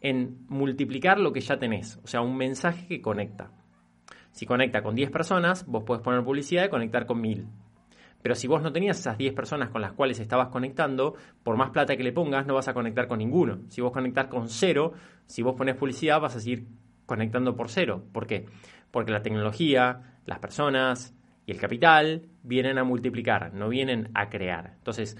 en 0.00 0.46
multiplicar 0.48 1.18
lo 1.18 1.32
que 1.32 1.40
ya 1.40 1.58
tenés, 1.58 1.98
o 2.02 2.06
sea, 2.06 2.20
un 2.20 2.36
mensaje 2.36 2.86
que 2.86 3.02
conecta. 3.02 3.50
Si 4.32 4.46
conecta 4.46 4.82
con 4.82 4.94
10 4.94 5.10
personas, 5.10 5.66
vos 5.66 5.84
podés 5.84 6.02
poner 6.02 6.22
publicidad 6.22 6.64
y 6.64 6.68
conectar 6.68 7.06
con 7.06 7.20
1000. 7.20 7.46
Pero 8.22 8.34
si 8.34 8.46
vos 8.46 8.62
no 8.62 8.72
tenías 8.72 8.98
esas 8.98 9.18
10 9.18 9.34
personas 9.34 9.70
con 9.70 9.80
las 9.80 9.92
cuales 9.92 10.20
estabas 10.20 10.48
conectando, 10.48 11.14
por 11.42 11.56
más 11.56 11.70
plata 11.70 11.96
que 11.96 12.02
le 12.02 12.12
pongas, 12.12 12.46
no 12.46 12.54
vas 12.54 12.68
a 12.68 12.74
conectar 12.74 13.08
con 13.08 13.18
ninguno. 13.18 13.60
Si 13.68 13.80
vos 13.80 13.92
conectás 13.92 14.26
con 14.26 14.48
cero, 14.48 14.92
si 15.26 15.42
vos 15.42 15.54
pones 15.56 15.76
publicidad, 15.76 16.20
vas 16.20 16.36
a 16.36 16.40
seguir 16.40 16.66
conectando 17.06 17.56
por 17.56 17.70
cero. 17.70 18.04
¿Por 18.12 18.26
qué? 18.26 18.46
Porque 18.90 19.12
la 19.12 19.22
tecnología, 19.22 20.18
las 20.26 20.38
personas 20.38 21.14
y 21.46 21.52
el 21.52 21.58
capital 21.58 22.26
vienen 22.42 22.78
a 22.78 22.84
multiplicar, 22.84 23.54
no 23.54 23.68
vienen 23.68 24.10
a 24.14 24.28
crear. 24.28 24.74
Entonces, 24.76 25.16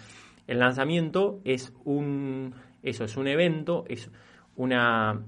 el 0.46 0.58
lanzamiento 0.58 1.40
es 1.44 1.72
un, 1.84 2.54
eso, 2.82 3.04
es 3.04 3.16
un 3.16 3.28
evento, 3.28 3.84
es 3.88 4.10
una 4.61 5.25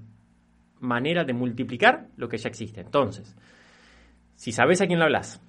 manera 0.80 1.24
de 1.24 1.32
multiplicar 1.32 2.08
lo 2.16 2.28
que 2.28 2.36
ya 2.36 2.48
existe. 2.48 2.82
Entonces, 2.82 3.34
si 4.34 4.52
sabes 4.52 4.82
a 4.82 4.86
quién 4.86 4.98
le 4.98 5.06
hablas, 5.06 5.40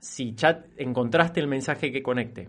si 0.00 0.34
ya 0.34 0.64
encontraste 0.76 1.38
el 1.38 1.46
mensaje 1.46 1.92
que 1.92 2.02
conecte 2.02 2.48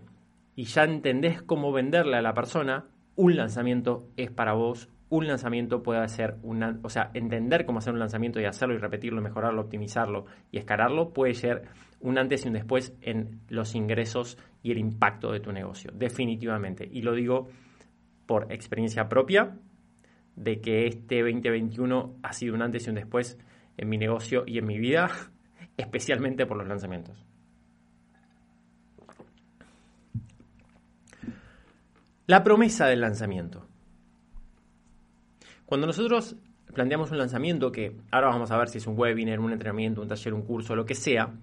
y 0.56 0.64
ya 0.64 0.82
entendés 0.82 1.42
cómo 1.42 1.70
venderle 1.70 2.16
a 2.16 2.22
la 2.22 2.34
persona, 2.34 2.86
un 3.14 3.36
lanzamiento 3.36 4.08
es 4.16 4.30
para 4.32 4.54
vos. 4.54 4.88
Un 5.10 5.28
lanzamiento 5.28 5.82
puede 5.82 6.06
ser 6.08 6.36
una, 6.42 6.78
o 6.82 6.88
sea, 6.88 7.10
entender 7.14 7.66
cómo 7.66 7.78
hacer 7.78 7.92
un 7.92 7.98
lanzamiento 8.00 8.40
y 8.40 8.44
hacerlo 8.44 8.74
y 8.74 8.78
repetirlo, 8.78 9.20
mejorarlo, 9.20 9.62
optimizarlo 9.62 10.26
y 10.50 10.58
escalarlo 10.58 11.12
puede 11.12 11.34
ser 11.34 11.62
un 12.00 12.18
antes 12.18 12.44
y 12.44 12.48
un 12.48 12.54
después 12.54 12.96
en 13.02 13.40
los 13.48 13.74
ingresos 13.74 14.38
y 14.62 14.72
el 14.72 14.78
impacto 14.78 15.30
de 15.32 15.40
tu 15.40 15.52
negocio, 15.52 15.92
definitivamente. 15.94 16.88
Y 16.90 17.02
lo 17.02 17.14
digo 17.14 17.48
por 18.26 18.52
experiencia 18.52 19.08
propia, 19.08 19.56
de 20.40 20.60
que 20.60 20.86
este 20.86 21.20
2021 21.20 22.16
ha 22.22 22.32
sido 22.32 22.54
un 22.54 22.62
antes 22.62 22.86
y 22.86 22.90
un 22.90 22.96
después 22.96 23.38
en 23.76 23.88
mi 23.88 23.98
negocio 23.98 24.44
y 24.46 24.58
en 24.58 24.66
mi 24.66 24.78
vida, 24.78 25.10
especialmente 25.76 26.46
por 26.46 26.56
los 26.56 26.66
lanzamientos. 26.66 27.26
La 32.26 32.42
promesa 32.42 32.86
del 32.86 33.02
lanzamiento. 33.02 33.66
Cuando 35.66 35.86
nosotros 35.86 36.36
planteamos 36.72 37.10
un 37.10 37.18
lanzamiento, 37.18 37.70
que 37.70 37.96
ahora 38.10 38.28
vamos 38.28 38.50
a 38.50 38.56
ver 38.56 38.68
si 38.68 38.78
es 38.78 38.86
un 38.86 38.98
webinar, 38.98 39.40
un 39.40 39.52
entrenamiento, 39.52 40.00
un 40.00 40.08
taller, 40.08 40.32
un 40.32 40.42
curso, 40.42 40.74
lo 40.74 40.86
que 40.86 40.94
sea, 40.94 41.34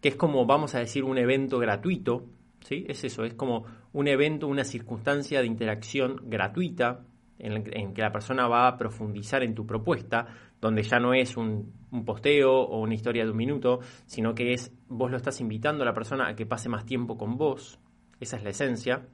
que 0.00 0.08
es 0.08 0.16
como, 0.16 0.46
vamos 0.46 0.74
a 0.74 0.80
decir, 0.80 1.04
un 1.04 1.18
evento 1.18 1.58
gratuito, 1.58 2.26
¿sí? 2.64 2.86
Es 2.88 3.04
eso, 3.04 3.24
es 3.24 3.34
como 3.34 3.66
un 3.92 4.08
evento, 4.08 4.48
una 4.48 4.64
circunstancia 4.64 5.40
de 5.40 5.46
interacción 5.46 6.22
gratuita 6.24 7.04
en, 7.38 7.92
que 7.94 8.02
la 8.02 8.12
persona 8.12 8.48
va 8.48 8.68
a 8.68 8.76
profundizar 8.76 9.42
en 9.42 9.54
tu 9.54 9.66
propuesta, 9.66 10.26
donde 10.60 10.82
ya 10.82 10.98
no 10.98 11.14
es 11.14 11.36
un, 11.36 11.72
un, 11.90 12.04
posteo 12.04 12.52
o 12.52 12.80
una 12.80 12.94
historia 12.94 13.24
de 13.24 13.30
un 13.30 13.36
minuto, 13.36 13.80
sino 14.06 14.34
que 14.34 14.52
es 14.52 14.72
vos 14.88 15.10
lo 15.10 15.16
estás 15.16 15.40
invitando 15.40 15.82
a 15.82 15.86
la 15.86 15.94
persona 15.94 16.28
a 16.28 16.34
que 16.34 16.46
pase 16.46 16.68
más 16.68 16.86
tiempo 16.86 17.16
con 17.18 17.36
vos, 17.36 17.78
esa 18.20 18.36
es 18.36 18.44
la 18.44 18.50
esencia. 18.50 19.06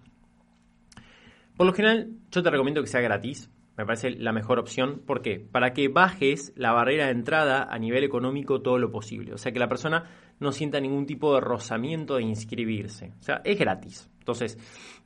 Por 1.57 1.67
lo 1.67 1.73
general, 1.73 2.11
yo 2.31 2.43
te 2.43 2.51
recomiendo 2.51 2.81
que 2.81 2.89
sea 2.89 3.01
gratis. 3.01 3.51
Me 3.77 3.87
parece 3.87 4.11
la 4.11 4.33
mejor 4.33 4.59
opción. 4.59 5.03
¿Por 5.07 5.23
qué? 5.23 5.41
Para 5.41 5.73
que 5.73 5.89
bajes 5.89 6.53
la 6.57 6.73
barrera 6.73 7.07
de 7.07 7.13
entrada 7.13 7.67
a 7.71 7.79
nivel 7.79 8.05
económico 8.05 8.61
todo 8.61 8.79
lo 8.79 8.91
posible. 8.91 9.33
O 9.33 9.39
sea, 9.39 9.53
que 9.53 9.59
la 9.59 9.69
persona 9.69 10.05
no 10.41 10.53
sienta 10.53 10.81
ningún 10.81 11.07
tipo 11.07 11.35
de 11.35 11.41
rozamiento 11.41 12.17
de 12.17 12.23
inscribirse. 12.23 13.13
O 13.19 13.23
sea, 13.23 13.41
es 13.45 13.59
gratis. 13.59 14.12
Entonces, 14.23 14.57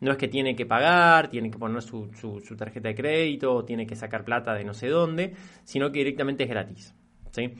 no 0.01 0.13
es 0.13 0.19
que 0.19 0.29
tiene 0.29 0.55
que 0.55 0.67
pagar, 0.67 1.29
tiene 1.31 1.51
que 1.51 1.59
poner 1.59 1.81
su, 1.81 2.11
tarjeta 2.57 2.89
de 2.89 2.95
crédito, 2.95 3.55
o 3.55 3.65
tiene 3.65 3.87
que 3.87 3.97
sacar 3.97 4.25
plata 4.25 4.53
de 4.53 4.63
no 4.63 4.75
sé 4.75 4.89
dónde, 4.89 5.33
sino 5.65 5.91
que 5.91 6.01
directamente 6.01 6.45
es 6.45 6.51
gratis. 6.51 6.95
¿sí? 7.33 7.55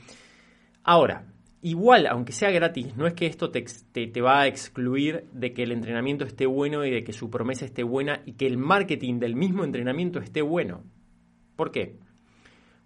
Ahora, 0.85 1.25
Igual, 1.63 2.07
aunque 2.07 2.33
sea 2.33 2.51
gratis, 2.51 2.97
no 2.97 3.09
es 3.09 3.15
que 3.15 3.27
esto 3.27 3.51
te, 3.51 3.65
te, 3.93 4.21
va 4.21 4.43
a 4.43 4.47
excluir 4.47 5.27
de 5.33 5.53
que 5.53 5.65
el 5.65 5.73
entrenamiento 5.73 6.25
esté 6.25 6.47
bueno 6.47 6.85
y 6.85 6.91
de 6.91 7.03
que 7.03 7.13
su 7.13 7.29
promesa 7.29 7.65
esté 7.65 7.83
buena 7.83 8.23
y 8.25 8.35
que 8.35 8.47
el 8.47 8.57
marketing 8.57 9.19
del 9.19 9.35
mismo 9.35 9.65
entrenamiento 9.65 10.21
esté 10.21 10.43
bueno. 10.43 10.85
¿Por 11.57 11.73
qué? 11.73 11.99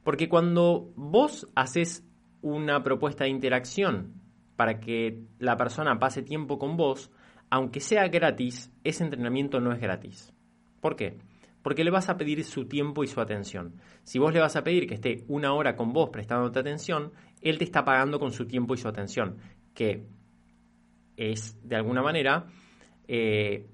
Porque 0.03 0.31
cuando 0.31 0.93
vos 0.97 1.47
haces 1.55 2.07
una 2.41 2.83
propuesta 2.83 3.25
de 3.25 3.31
interacción 3.31 4.15
para 4.57 4.81
que 4.81 5.25
la 5.39 5.57
persona 5.57 5.99
pase 5.99 6.23
tiempo 6.23 6.59
con 6.59 6.77
vos, 6.77 7.11
aunque 7.51 7.81
sea 7.81 8.09
gratis, 8.09 8.73
ese 8.85 9.05
entrenamiento 9.05 9.61
no 9.61 9.73
es 9.73 9.81
gratis. 9.81 10.33
¿Por 10.81 10.97
qué? 10.97 11.19
Porque 11.63 11.85
le 11.85 11.91
vas 11.91 12.09
a 12.09 12.17
pedir 12.17 12.43
su 12.45 12.67
tiempo 12.67 13.05
y 13.05 13.09
su 13.09 13.21
atención. 13.21 13.75
Si 14.05 14.19
vos 14.19 14.33
le 14.33 14.41
vas 14.41 14.57
a 14.57 14.65
pedir 14.65 14.87
que 14.87 14.95
esté 14.95 15.25
una 15.29 15.53
hora 15.53 15.77
con 15.77 15.93
vos 15.93 16.09
prestándote 16.11 16.61
atención, 16.61 17.13
él 17.43 17.59
te 17.59 17.65
está 17.65 17.85
pagando 17.85 18.19
con 18.19 18.33
su 18.33 18.47
tiempo 18.47 18.75
y 18.75 18.79
su 18.79 18.89
atención, 18.89 19.37
que 19.75 20.07
es, 21.17 21.59
de 21.69 21.77
alguna 21.77 22.03
manera, 22.03 22.47
eh, 23.09 23.69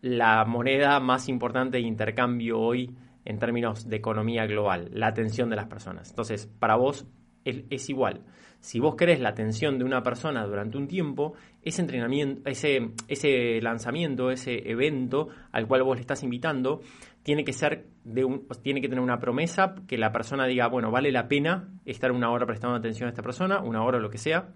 la 0.00 0.44
moneda 0.44 1.00
más 1.00 1.28
importante 1.28 1.78
de 1.78 1.82
intercambio 1.82 2.60
hoy 2.60 2.94
en 3.24 3.38
términos 3.38 3.88
de 3.88 3.96
economía 3.96 4.46
global, 4.46 4.90
la 4.92 5.08
atención 5.08 5.48
de 5.48 5.56
las 5.56 5.66
personas. 5.66 6.10
Entonces, 6.10 6.46
para 6.46 6.76
vos 6.76 7.06
es, 7.44 7.88
igual. 7.90 8.22
Si 8.60 8.80
vos 8.80 8.96
querés 8.96 9.20
la 9.20 9.30
atención 9.30 9.78
de 9.78 9.84
una 9.84 10.02
persona 10.02 10.44
durante 10.46 10.78
un 10.78 10.88
tiempo, 10.88 11.34
ese 11.62 11.82
entrenamiento, 11.82 12.48
ese, 12.48 12.90
ese 13.08 13.60
lanzamiento, 13.60 14.30
ese 14.30 14.70
evento 14.70 15.28
al 15.52 15.66
cual 15.66 15.82
vos 15.82 15.96
le 15.96 16.00
estás 16.00 16.22
invitando, 16.22 16.80
tiene 17.22 17.44
que 17.44 17.52
ser 17.52 17.86
de 18.04 18.24
un, 18.24 18.46
tiene 18.62 18.80
que 18.80 18.88
tener 18.88 19.02
una 19.02 19.18
promesa 19.18 19.74
que 19.86 19.98
la 19.98 20.12
persona 20.12 20.46
diga, 20.46 20.68
bueno, 20.68 20.90
vale 20.90 21.12
la 21.12 21.28
pena 21.28 21.68
estar 21.84 22.12
una 22.12 22.30
hora 22.30 22.46
prestando 22.46 22.76
atención 22.76 23.06
a 23.08 23.10
esta 23.10 23.22
persona, 23.22 23.60
una 23.60 23.82
hora 23.82 23.98
o 23.98 24.00
lo 24.00 24.10
que 24.10 24.18
sea. 24.18 24.52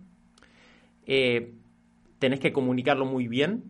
Eh, 1.06 1.54
tenés 2.18 2.40
que 2.40 2.52
comunicarlo 2.52 3.06
muy 3.06 3.28
bien 3.28 3.64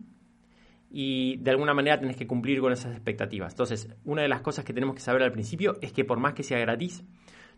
y 0.91 1.37
de 1.37 1.51
alguna 1.51 1.73
manera 1.73 1.99
tenés 1.99 2.17
que 2.17 2.27
cumplir 2.27 2.59
con 2.59 2.73
esas 2.73 2.91
expectativas. 2.93 3.53
Entonces, 3.53 3.95
una 4.05 4.23
de 4.23 4.27
las 4.27 4.41
cosas 4.41 4.65
que 4.65 4.73
tenemos 4.73 4.95
que 4.95 5.01
saber 5.01 5.21
al 5.23 5.31
principio 5.31 5.77
es 5.81 5.93
que 5.93 6.03
por 6.03 6.19
más 6.19 6.33
que 6.33 6.43
sea 6.43 6.59
gratis, 6.59 7.03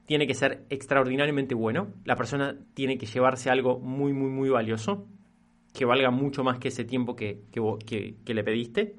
tiene 0.06 0.28
que 0.28 0.34
ser 0.34 0.66
extraordinariamente 0.70 1.56
bueno. 1.56 1.94
La 2.06 2.16
persona 2.16 2.58
tiene 2.74 2.98
que 2.98 3.06
llevarse 3.06 3.50
algo 3.50 3.80
muy, 3.80 4.14
muy, 4.14 4.30
muy 4.30 4.50
valioso, 4.50 5.08
que 5.74 5.86
valga 5.86 6.12
mucho 6.12 6.44
más 6.44 6.60
que 6.60 6.68
ese 6.68 6.84
tiempo 6.84 7.16
que, 7.16 7.44
que 7.52 8.34
le 8.34 8.44
pediste 8.44 8.96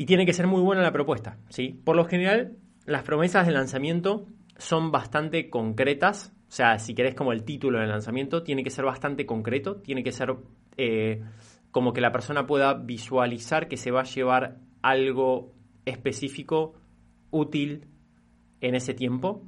y 0.00 0.06
tiene 0.06 0.24
que 0.24 0.32
ser 0.32 0.46
muy 0.46 0.62
buena 0.62 0.80
la 0.80 0.92
propuesta. 0.92 1.36
¿sí? 1.50 1.78
Por 1.84 1.94
lo 1.94 2.06
general, 2.06 2.56
las 2.86 3.02
promesas 3.02 3.46
de 3.46 3.52
lanzamiento 3.52 4.24
son 4.56 4.90
bastante 4.90 5.50
concretas. 5.50 6.32
O 6.48 6.52
sea, 6.52 6.78
si 6.78 6.94
querés 6.94 7.14
como 7.14 7.32
el 7.32 7.44
título 7.44 7.80
del 7.80 7.90
lanzamiento, 7.90 8.42
tiene 8.42 8.64
que 8.64 8.70
ser 8.70 8.86
bastante 8.86 9.26
concreto, 9.26 9.76
tiene 9.76 10.02
que 10.02 10.12
ser 10.12 10.34
eh, 10.78 11.22
como 11.70 11.92
que 11.92 12.00
la 12.00 12.12
persona 12.12 12.46
pueda 12.46 12.72
visualizar 12.72 13.68
que 13.68 13.76
se 13.76 13.90
va 13.90 14.00
a 14.00 14.04
llevar 14.04 14.56
algo 14.80 15.52
específico, 15.84 16.80
útil 17.30 17.86
en 18.60 18.74
ese 18.74 18.94
tiempo. 18.94 19.42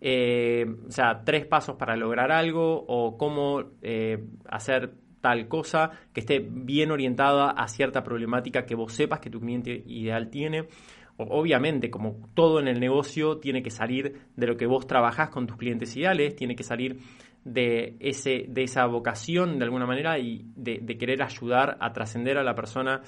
Eh, 0.00 0.66
o 0.86 0.90
sea, 0.90 1.22
tres 1.24 1.46
pasos 1.46 1.76
para 1.76 1.96
lograr 1.96 2.30
algo 2.30 2.84
o 2.86 3.16
cómo 3.16 3.62
eh, 3.82 4.24
hacer 4.48 4.94
tal 5.20 5.48
cosa, 5.48 5.90
que 6.12 6.20
esté 6.20 6.38
bien 6.38 6.90
orientada 6.90 7.50
a 7.50 7.66
cierta 7.66 8.04
problemática 8.04 8.64
que 8.64 8.76
vos 8.76 8.92
sepas 8.92 9.18
que 9.18 9.30
tu 9.30 9.40
cliente 9.40 9.82
ideal 9.86 10.30
tiene. 10.30 10.68
Obviamente, 11.16 11.90
como 11.90 12.28
todo 12.34 12.60
en 12.60 12.68
el 12.68 12.78
negocio, 12.78 13.38
tiene 13.38 13.62
que 13.62 13.70
salir 13.70 14.20
de 14.36 14.46
lo 14.46 14.56
que 14.56 14.66
vos 14.66 14.86
trabajás 14.86 15.30
con 15.30 15.46
tus 15.46 15.56
clientes 15.56 15.96
ideales, 15.96 16.36
tiene 16.36 16.54
que 16.54 16.62
salir 16.62 16.98
de, 17.42 17.96
ese, 18.00 18.44
de 18.48 18.64
esa 18.64 18.84
vocación 18.86 19.58
de 19.58 19.64
alguna 19.64 19.86
manera 19.86 20.18
y 20.18 20.44
de, 20.56 20.98
querer 20.98 21.22
ayudar 21.22 21.78
a 21.80 21.92
trascender 21.92 22.36
a 22.38 22.44
la 22.44 22.54
persona 22.54 23.02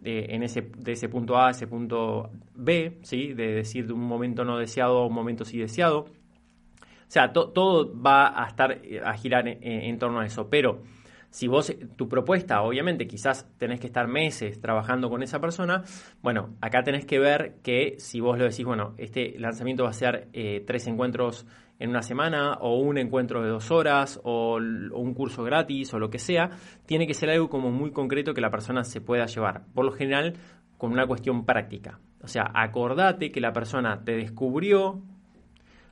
de, 0.00 0.34
en 0.34 0.42
ese, 0.42 0.70
de 0.76 0.92
ese 0.92 1.08
punto 1.08 1.36
A 1.36 1.48
a 1.48 1.50
ese 1.50 1.66
punto 1.66 2.30
B, 2.54 2.98
¿sí? 3.02 3.32
de 3.32 3.54
decir 3.54 3.86
de 3.86 3.92
un 3.92 4.00
momento 4.00 4.44
no 4.44 4.58
deseado 4.58 4.98
a 4.98 5.06
un 5.06 5.14
momento 5.14 5.44
sí 5.44 5.58
deseado. 5.58 6.00
O 6.00 7.10
sea, 7.10 7.32
todo 7.32 8.00
va 8.00 8.42
a 8.44 8.48
estar 8.48 8.82
a 9.04 9.14
girar 9.14 9.48
en 9.48 9.98
torno 9.98 10.20
a 10.20 10.26
eso, 10.26 10.50
pero 10.50 10.82
si 11.30 11.46
vos, 11.46 11.74
tu 11.96 12.08
propuesta, 12.08 12.62
obviamente, 12.62 13.06
quizás 13.06 13.46
tenés 13.58 13.80
que 13.80 13.86
estar 13.86 14.08
meses 14.08 14.60
trabajando 14.60 15.10
con 15.10 15.22
esa 15.22 15.40
persona, 15.40 15.84
bueno, 16.22 16.56
acá 16.60 16.82
tenés 16.82 17.04
que 17.04 17.18
ver 17.18 17.56
que 17.62 17.96
si 17.98 18.20
vos 18.20 18.38
lo 18.38 18.44
decís, 18.44 18.64
bueno, 18.64 18.94
este 18.96 19.38
lanzamiento 19.38 19.84
va 19.84 19.90
a 19.90 19.94
ser 19.94 20.28
eh, 20.32 20.64
tres 20.66 20.86
encuentros 20.86 21.46
en 21.78 21.90
una 21.90 22.02
semana 22.02 22.54
o 22.60 22.78
un 22.78 22.98
encuentro 22.98 23.42
de 23.42 23.50
dos 23.50 23.70
horas 23.70 24.20
o, 24.24 24.56
un 24.56 25.14
curso 25.14 25.44
gratis 25.44 25.92
o 25.94 25.98
lo 25.98 26.10
que 26.10 26.18
sea, 26.18 26.50
tiene 26.86 27.06
que 27.06 27.14
ser 27.14 27.30
algo 27.30 27.48
como 27.48 27.70
muy 27.70 27.92
concreto 27.92 28.34
que 28.34 28.40
la 28.40 28.50
persona 28.50 28.84
se 28.84 29.00
pueda 29.00 29.26
llevar. 29.26 29.64
Por 29.74 29.84
lo 29.84 29.92
general, 29.92 30.34
con 30.76 30.92
una 30.92 31.06
cuestión 31.06 31.44
práctica. 31.44 32.00
O 32.22 32.28
sea, 32.28 32.50
acordate 32.54 33.30
que 33.30 33.40
la 33.40 33.52
persona 33.52 34.02
te 34.04 34.12
descubrió, 34.16 35.02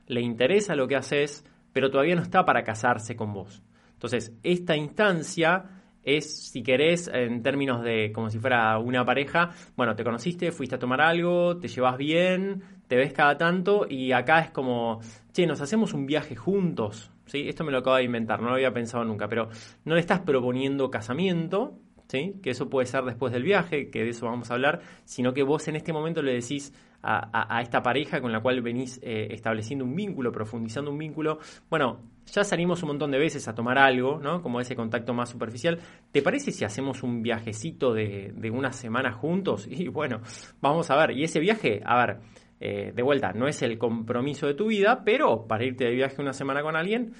le 0.07 0.21
interesa 0.21 0.75
lo 0.75 0.87
que 0.87 0.95
haces, 0.95 1.45
pero 1.73 1.89
todavía 1.89 2.15
no 2.15 2.21
está 2.21 2.45
para 2.45 2.63
casarse 2.63 3.15
con 3.15 3.33
vos. 3.33 3.63
Entonces, 3.93 4.33
esta 4.43 4.75
instancia 4.75 5.65
es, 6.03 6.49
si 6.51 6.63
querés, 6.63 7.09
en 7.13 7.41
términos 7.43 7.83
de 7.83 8.11
como 8.13 8.29
si 8.29 8.39
fuera 8.39 8.77
una 8.77 9.03
pareja, 9.03 9.51
bueno, 9.75 9.95
te 9.95 10.03
conociste, 10.03 10.51
fuiste 10.51 10.75
a 10.75 10.79
tomar 10.79 11.01
algo, 11.01 11.57
te 11.57 11.67
llevas 11.67 11.97
bien, 11.97 12.63
te 12.87 12.95
ves 12.95 13.13
cada 13.13 13.37
tanto 13.37 13.85
y 13.89 14.11
acá 14.11 14.39
es 14.39 14.51
como, 14.51 14.99
che, 15.31 15.45
nos 15.45 15.61
hacemos 15.61 15.93
un 15.93 16.05
viaje 16.05 16.35
juntos, 16.35 17.11
¿sí? 17.25 17.47
Esto 17.47 17.63
me 17.63 17.71
lo 17.71 17.79
acabo 17.79 17.97
de 17.97 18.03
inventar, 18.03 18.41
no 18.41 18.49
lo 18.49 18.55
había 18.55 18.73
pensado 18.73 19.03
nunca, 19.03 19.27
pero 19.27 19.49
no 19.85 19.95
le 19.95 19.99
estás 19.99 20.21
proponiendo 20.21 20.89
casamiento, 20.89 21.77
¿sí? 22.07 22.35
Que 22.41 22.51
eso 22.51 22.69
puede 22.69 22.87
ser 22.87 23.03
después 23.03 23.33
del 23.33 23.43
viaje, 23.43 23.89
que 23.89 24.03
de 24.03 24.09
eso 24.09 24.25
vamos 24.25 24.49
a 24.49 24.55
hablar, 24.55 24.81
sino 25.05 25.33
que 25.33 25.43
vos 25.43 25.67
en 25.67 25.75
este 25.75 25.93
momento 25.93 26.21
le 26.21 26.33
decís 26.33 26.73
a, 27.03 27.61
esta 27.61 27.81
pareja 27.81 28.19
con 28.19 28.31
la 28.31 28.41
cual 28.41 28.61
venís 28.61 28.99
eh, 29.01 29.27
estableciendo 29.31 29.85
un 29.85 29.95
vínculo, 29.95 30.31
profundizando 30.31 30.91
un 30.91 30.97
vínculo, 30.97 31.39
bueno, 31.69 32.01
ya 32.25 32.43
salimos 32.43 32.81
un 32.83 32.89
montón 32.89 33.11
de 33.11 33.19
veces 33.19 33.47
a 33.47 33.55
tomar 33.55 33.77
algo, 33.77 34.19
¿no? 34.19 34.41
Como 34.41 34.59
ese 34.59 34.75
contacto 34.75 35.13
más 35.13 35.29
superficial. 35.29 35.79
¿Te 36.11 36.21
parece 36.21 36.51
si 36.51 36.65
hacemos 36.65 37.03
un 37.03 37.21
viajecito 37.21 37.93
de, 37.93 38.33
de 38.35 38.51
una 38.51 38.71
semana 38.71 39.13
juntos? 39.13 39.67
Y 39.77 39.87
bueno, 39.89 40.21
vamos 40.59 40.89
a 40.89 40.95
ver. 40.97 41.11
Y 41.11 41.23
ese 41.23 41.39
viaje, 41.39 41.81
a 41.85 41.95
ver, 41.97 42.19
eh, 42.59 42.91
de 42.95 43.03
vuelta, 43.03 43.33
no 43.33 43.47
es 43.47 43.61
el 43.61 43.77
compromiso 43.77 44.47
de 44.47 44.55
tu 44.55 44.67
vida, 44.67 45.03
pero 45.05 45.47
para 45.47 45.65
irte 45.65 45.85
de 45.85 45.91
viaje 45.91 46.21
una 46.21 46.33
semana 46.33 46.61
con 46.61 46.75
alguien, 46.75 47.13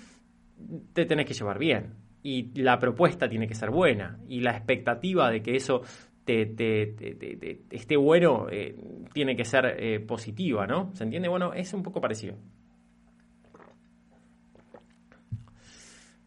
te 0.93 1.05
tenés 1.05 1.25
que 1.25 1.33
llevar 1.33 1.59
bien. 1.59 1.95
Y 2.23 2.59
la 2.59 2.79
propuesta 2.79 3.29
tiene 3.29 3.47
que 3.47 3.55
ser 3.55 3.69
buena. 3.69 4.19
Y 4.27 4.41
la 4.41 4.51
expectativa 4.51 5.29
de 5.29 5.41
que 5.41 5.55
eso 5.55 5.81
esté 6.25 7.97
bueno 7.97 8.47
eh, 8.49 8.75
tiene 9.13 9.35
que 9.35 9.45
ser 9.45 9.65
eh, 9.77 9.99
positiva, 9.99 10.67
¿no? 10.67 10.93
¿Se 10.93 11.03
entiende? 11.03 11.29
Bueno, 11.29 11.53
es 11.53 11.73
un 11.73 11.83
poco 11.83 12.01
parecido. 12.01 12.35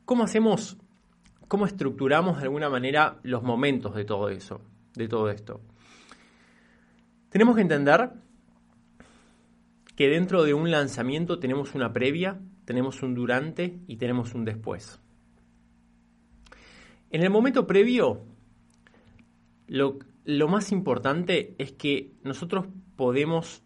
¿Cómo 0.05 0.25
hacemos, 0.25 0.79
cómo 1.49 1.67
estructuramos 1.67 2.39
de 2.39 2.45
alguna 2.45 2.69
manera 2.69 3.19
los 3.23 3.43
momentos 3.43 3.95
de 3.95 4.05
todo 4.05 4.29
eso, 4.29 4.61
de 4.95 5.07
todo 5.07 5.31
esto? 5.31 5.61
Tenemos 7.29 7.55
que 7.55 7.63
entender 7.63 8.11
que 10.01 10.09
dentro 10.09 10.45
de 10.45 10.55
un 10.55 10.71
lanzamiento 10.71 11.39
tenemos 11.41 11.75
una 11.75 11.93
previa, 11.93 12.41
tenemos 12.65 13.03
un 13.03 13.15
durante 13.15 13.81
y 13.87 13.97
tenemos 13.97 14.35
un 14.35 14.47
después. 14.47 14.99
En 17.11 17.23
el 17.23 17.29
momento 17.29 17.67
previo, 17.67 18.25
lo, 19.67 19.99
más 20.49 20.73
importante 20.73 21.55
es 21.59 21.73
que 21.73 22.15
nosotros 22.23 22.65
podemos, 22.97 23.63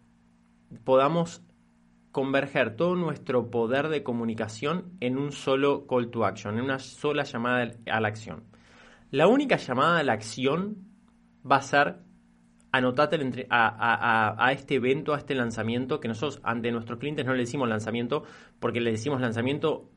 podamos 0.83 1.41
converger 2.11 2.75
todo 2.75 2.97
nuestro 2.97 3.49
poder 3.49 3.87
de 3.87 4.03
comunicación 4.03 4.91
en 4.99 5.17
un 5.17 5.31
solo 5.31 5.87
call 5.87 6.11
to 6.11 6.25
action, 6.25 6.57
en 6.57 6.65
una 6.65 6.79
sola 6.79 7.23
llamada 7.23 7.71
a 7.89 8.01
la 8.01 8.09
acción. 8.09 8.43
La 9.09 9.29
única 9.29 9.55
llamada 9.55 9.99
a 9.99 10.03
la 10.03 10.11
acción 10.11 10.79
va 11.49 11.55
a 11.55 11.61
ser 11.61 12.04
anotate 12.75 13.47
a, 13.49 14.49
este 14.51 14.75
evento, 14.75 15.13
a 15.13 15.17
este 15.17 15.33
lanzamiento, 15.33 15.99
que 15.99 16.07
nosotros 16.07 16.41
ante 16.43 16.71
nuestros 16.71 16.99
clientes 16.99 17.25
no 17.25 17.33
le 17.33 17.39
decimos 17.39 17.69
lanzamiento 17.69 18.23
porque 18.59 18.81
le 18.81 18.91
decimos 18.91 19.21
lanzamiento 19.21 19.89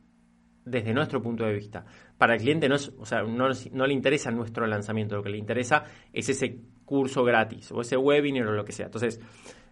desde 0.64 0.92
nuestro 0.94 1.20
punto 1.20 1.44
de 1.44 1.54
vista. 1.54 1.84
Para 2.16 2.34
el 2.34 2.40
cliente 2.40 2.68
no, 2.68 2.76
o 2.76 3.06
sea, 3.06 3.22
no, 3.22 3.48
le 3.48 3.92
interesa 3.92 4.30
nuestro 4.30 4.66
lanzamiento, 4.66 5.16
lo 5.16 5.22
que 5.22 5.30
le 5.30 5.38
interesa 5.38 5.84
es 6.12 6.28
ese 6.28 6.58
curso 6.84 7.24
gratis 7.24 7.72
o 7.72 7.80
ese 7.80 7.96
webinar 7.96 8.46
o 8.46 8.52
lo 8.52 8.64
que 8.64 8.72
sea. 8.72 8.86
Entonces, 8.86 9.20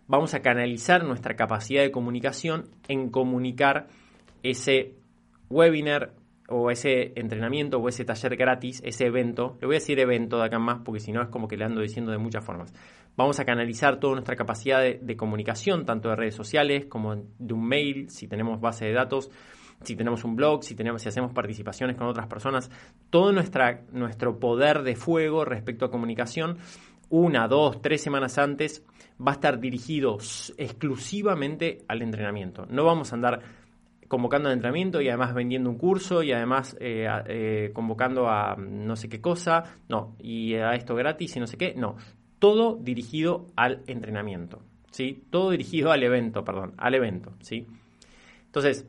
vamos 0.09 0.35
a 0.35 0.41
canalizar 0.41 1.05
nuestra 1.05 1.37
capacidad 1.37 1.83
de 1.83 1.91
comunicación 1.91 2.65
en 2.89 3.11
comunicar 3.11 3.87
ese 4.43 4.95
webinar 5.49 6.13
o 6.49 6.71
ese 6.71 7.13
entrenamiento 7.17 7.79
o 7.79 7.89
ese 7.89 8.05
taller 8.05 8.37
gratis, 8.37 8.81
ese 8.85 9.07
evento, 9.07 9.57
le 9.61 9.67
voy 9.67 9.77
a 9.77 9.79
decir 9.79 9.99
evento 9.99 10.39
de 10.39 10.45
acá 10.45 10.59
más 10.59 10.81
porque 10.85 11.01
si 11.01 11.13
no 11.13 11.23
es 11.23 11.29
como 11.29 11.49
que 11.49 11.57
le 11.57 11.65
ando 11.65 11.81
diciendo 11.81 12.13
de 12.13 12.19
muchas 12.19 12.45
formas. 12.45 12.73
Vamos 13.17 13.41
a 13.41 13.45
canalizar 13.45 13.99
toda 13.99 14.13
nuestra 14.13 14.37
capacidad 14.37 14.81
de, 14.83 15.17
comunicación, 15.17 15.87
tanto 15.87 16.11
de 16.11 16.17
redes 16.17 16.35
sociales 16.35 16.87
como 16.87 17.17
de 17.17 17.55
un 17.55 17.67
mail, 17.67 18.11
si 18.11 18.29
tenemos 18.29 18.61
base 18.61 18.85
de 18.85 18.93
datos, 18.93 19.31
si 19.83 19.97
tenemos 19.97 20.25
un 20.25 20.37
blog, 20.37 20.63
si, 20.63 20.75
tenemos, 20.75 21.03
si 21.03 21.09
hacemos 21.09 21.33
participaciones 21.33 21.97
con 21.97 22.07
otras 22.07 22.27
personas, 22.27 22.71
todo 23.11 23.33
nuestra, 23.33 23.83
nuestro 23.93 24.39
poder 24.39 24.83
de 24.83 24.97
fuego 24.97 25.45
respecto 25.45 25.87
a 25.87 25.91
comunicación, 25.91 26.59
una, 27.09 27.49
dos, 27.49 27.81
tres 27.81 28.03
semanas 28.03 28.37
antes, 28.37 28.85
va 29.21 29.33
a 29.33 29.35
estar 29.35 29.61
dirigido 29.61 30.19
exclusivamente 30.59 31.79
al 31.89 32.03
entrenamiento. 32.03 32.67
No 32.69 32.85
vamos 32.85 33.13
a 33.13 33.17
andar 33.17 33.41
convocando 34.09 34.49
al 34.49 34.55
entrenamiento 34.55 35.01
y 35.01 35.09
además 35.09 35.35
vendiendo 35.35 35.71
un 35.71 35.79
curso 35.79 36.23
y 36.23 36.33
además 36.33 36.77
eh, 36.81 37.07
eh, 37.27 37.71
convocando 37.73 38.29
a 38.29 38.57
no 38.57 38.97
sé 38.97 39.09
qué 39.09 39.21
cosa, 39.21 39.65
no, 39.89 40.15
y 40.19 40.55
a 40.55 40.75
esto 40.75 40.95
gratis 40.95 41.37
y 41.37 41.41
no 41.41 41.47
sé 41.47 41.57
qué, 41.57 41.75
no, 41.75 41.97
todo 42.39 42.77
dirigido 42.77 43.47
al 43.57 43.83
entrenamiento, 43.87 44.61
¿sí? 44.91 45.25
Todo 45.31 45.51
dirigido 45.51 45.93
al 45.93 46.03
evento, 46.03 46.45
perdón, 46.45 46.75
al 46.77 46.95
evento, 46.95 47.33
¿sí? 47.41 47.67
Entonces, 48.47 48.87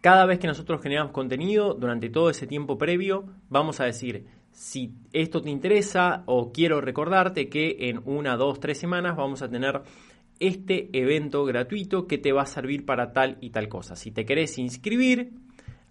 cada 0.00 0.24
vez 0.26 0.38
que 0.38 0.46
nosotros 0.46 0.80
generamos 0.82 1.12
contenido, 1.12 1.74
durante 1.74 2.08
todo 2.08 2.30
ese 2.30 2.46
tiempo 2.46 2.78
previo, 2.78 3.26
vamos 3.48 3.80
a 3.80 3.84
decir, 3.84 4.26
si 4.52 4.94
esto 5.12 5.42
te 5.42 5.50
interesa 5.50 6.22
o 6.26 6.52
quiero 6.52 6.80
recordarte 6.80 7.48
que 7.48 7.76
en 7.88 8.00
una, 8.04 8.36
dos, 8.36 8.60
tres 8.60 8.78
semanas 8.78 9.16
vamos 9.16 9.42
a 9.42 9.48
tener 9.48 9.82
este 10.40 10.88
evento 10.92 11.44
gratuito 11.44 12.06
que 12.06 12.18
te 12.18 12.32
va 12.32 12.42
a 12.42 12.46
servir 12.46 12.84
para 12.84 13.12
tal 13.12 13.36
y 13.40 13.50
tal 13.50 13.68
cosa. 13.68 13.94
Si 13.94 14.10
te 14.10 14.24
querés 14.24 14.58
inscribir, 14.58 15.32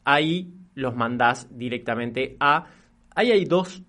ahí 0.04 0.54
los 0.74 0.96
mandás 0.96 1.48
directamente 1.56 2.36
a... 2.40 2.66
Ahí 3.16 3.32
hay 3.32 3.46
dos, 3.46 3.84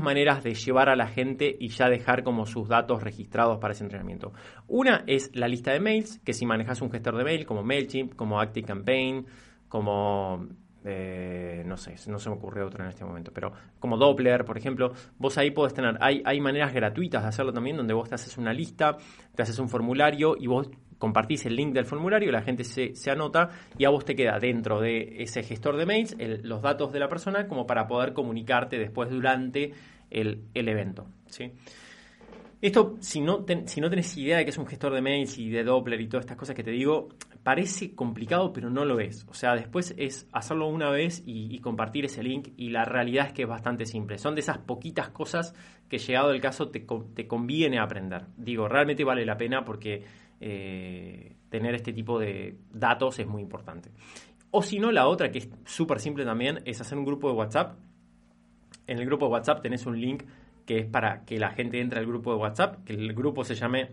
maneras 0.00 0.44
de 0.44 0.54
llevar 0.54 0.88
a 0.88 0.96
la 0.96 1.06
gente 1.06 1.56
y 1.58 1.68
ya 1.68 1.88
dejar 1.88 2.24
como 2.24 2.46
sus 2.46 2.68
datos 2.68 3.02
registrados 3.02 3.58
para 3.58 3.72
ese 3.72 3.84
entrenamiento. 3.84 4.32
Una 4.68 5.04
es 5.06 5.30
la 5.34 5.48
lista 5.48 5.72
de 5.72 5.80
mails, 5.80 6.20
que 6.24 6.34
si 6.34 6.44
manejas 6.44 6.82
un 6.82 6.90
gestor 6.90 7.16
de 7.16 7.24
mail 7.24 7.46
como 7.46 7.62
MailChimp, 7.62 8.14
como 8.14 8.40
ActiveCampaign, 8.40 9.26
como 9.68 10.46
eh, 10.84 11.62
no 11.64 11.76
sé, 11.76 11.94
no 12.08 12.18
se 12.18 12.28
me 12.28 12.36
ocurre 12.36 12.62
otro 12.62 12.82
en 12.82 12.90
este 12.90 13.04
momento, 13.04 13.32
pero 13.32 13.52
como 13.78 13.96
Doppler, 13.96 14.44
por 14.44 14.58
ejemplo, 14.58 14.92
vos 15.18 15.38
ahí 15.38 15.50
podés 15.50 15.74
tener, 15.74 15.96
hay, 16.00 16.22
hay 16.24 16.40
maneras 16.40 16.72
gratuitas 16.72 17.22
de 17.22 17.28
hacerlo 17.28 17.52
también, 17.52 17.76
donde 17.76 17.94
vos 17.94 18.08
te 18.08 18.14
haces 18.14 18.36
una 18.38 18.52
lista, 18.52 18.96
te 19.34 19.42
haces 19.42 19.58
un 19.58 19.68
formulario 19.68 20.36
y 20.38 20.46
vos 20.46 20.70
compartís 20.98 21.46
el 21.46 21.56
link 21.56 21.72
del 21.72 21.84
formulario, 21.84 22.30
la 22.30 22.42
gente 22.42 22.62
se, 22.64 22.94
se 22.94 23.10
anota 23.10 23.50
y 23.76 23.84
a 23.84 23.90
vos 23.90 24.04
te 24.04 24.14
queda 24.14 24.38
dentro 24.38 24.80
de 24.80 25.16
ese 25.22 25.42
gestor 25.42 25.76
de 25.76 25.84
mails 25.86 26.16
los 26.44 26.62
datos 26.62 26.92
de 26.92 27.00
la 27.00 27.08
persona 27.08 27.48
como 27.48 27.66
para 27.66 27.88
poder 27.88 28.12
comunicarte 28.12 28.78
después 28.78 29.10
durante 29.10 29.72
el, 30.10 30.44
el 30.54 30.68
evento. 30.68 31.06
¿sí? 31.26 31.52
Esto, 32.62 32.94
si 33.00 33.20
no, 33.20 33.44
si 33.66 33.80
no 33.80 33.90
tenés 33.90 34.16
idea 34.16 34.36
de 34.36 34.44
que 34.44 34.50
es 34.50 34.56
un 34.56 34.68
gestor 34.68 34.94
de 34.94 35.02
mails 35.02 35.36
y 35.36 35.50
de 35.50 35.64
Doppler 35.64 36.00
y 36.00 36.06
todas 36.06 36.22
estas 36.22 36.36
cosas 36.36 36.54
que 36.54 36.62
te 36.62 36.70
digo, 36.70 37.08
parece 37.42 37.92
complicado, 37.96 38.52
pero 38.52 38.70
no 38.70 38.84
lo 38.84 39.00
es. 39.00 39.26
O 39.28 39.34
sea, 39.34 39.56
después 39.56 39.92
es 39.98 40.28
hacerlo 40.30 40.68
una 40.68 40.88
vez 40.88 41.24
y, 41.26 41.58
compartir 41.58 42.04
ese 42.04 42.22
link 42.22 42.50
y 42.56 42.70
la 42.70 42.84
realidad 42.84 43.26
es 43.26 43.32
que 43.32 43.42
es 43.42 43.48
bastante 43.48 43.84
simple. 43.84 44.16
Son 44.16 44.36
de 44.36 44.42
esas 44.42 44.58
poquitas 44.58 45.08
cosas 45.08 45.56
que 45.88 45.98
llegado 45.98 46.30
el 46.30 46.40
caso 46.40 46.68
te, 46.68 46.86
te 47.14 47.26
conviene 47.26 47.80
aprender. 47.80 48.26
Digo, 48.36 48.68
realmente 48.68 49.02
vale 49.02 49.26
la 49.26 49.36
pena 49.36 49.64
porque 49.64 50.04
eh, 50.40 51.34
tener 51.48 51.74
este 51.74 51.92
tipo 51.92 52.20
de 52.20 52.58
datos 52.72 53.18
es 53.18 53.26
muy 53.26 53.42
importante. 53.42 53.90
O 54.52 54.62
si 54.62 54.78
no, 54.78 54.92
la 54.92 55.08
otra 55.08 55.32
que 55.32 55.38
es 55.38 55.50
súper 55.64 55.98
simple 55.98 56.24
también 56.24 56.60
es 56.64 56.80
hacer 56.80 56.96
un 56.96 57.06
grupo 57.06 57.28
de 57.28 57.34
WhatsApp. 57.34 57.76
En 58.86 58.98
el 59.00 59.06
grupo 59.06 59.26
de 59.26 59.32
WhatsApp 59.32 59.62
tenés 59.62 59.84
un 59.84 60.00
link 60.00 60.22
que 60.66 60.78
es 60.78 60.86
para 60.86 61.24
que 61.24 61.38
la 61.38 61.50
gente 61.50 61.80
entre 61.80 61.98
al 61.98 62.06
grupo 62.06 62.32
de 62.32 62.38
WhatsApp, 62.38 62.84
que 62.84 62.92
el 62.94 63.12
grupo 63.14 63.44
se 63.44 63.54
llame 63.54 63.90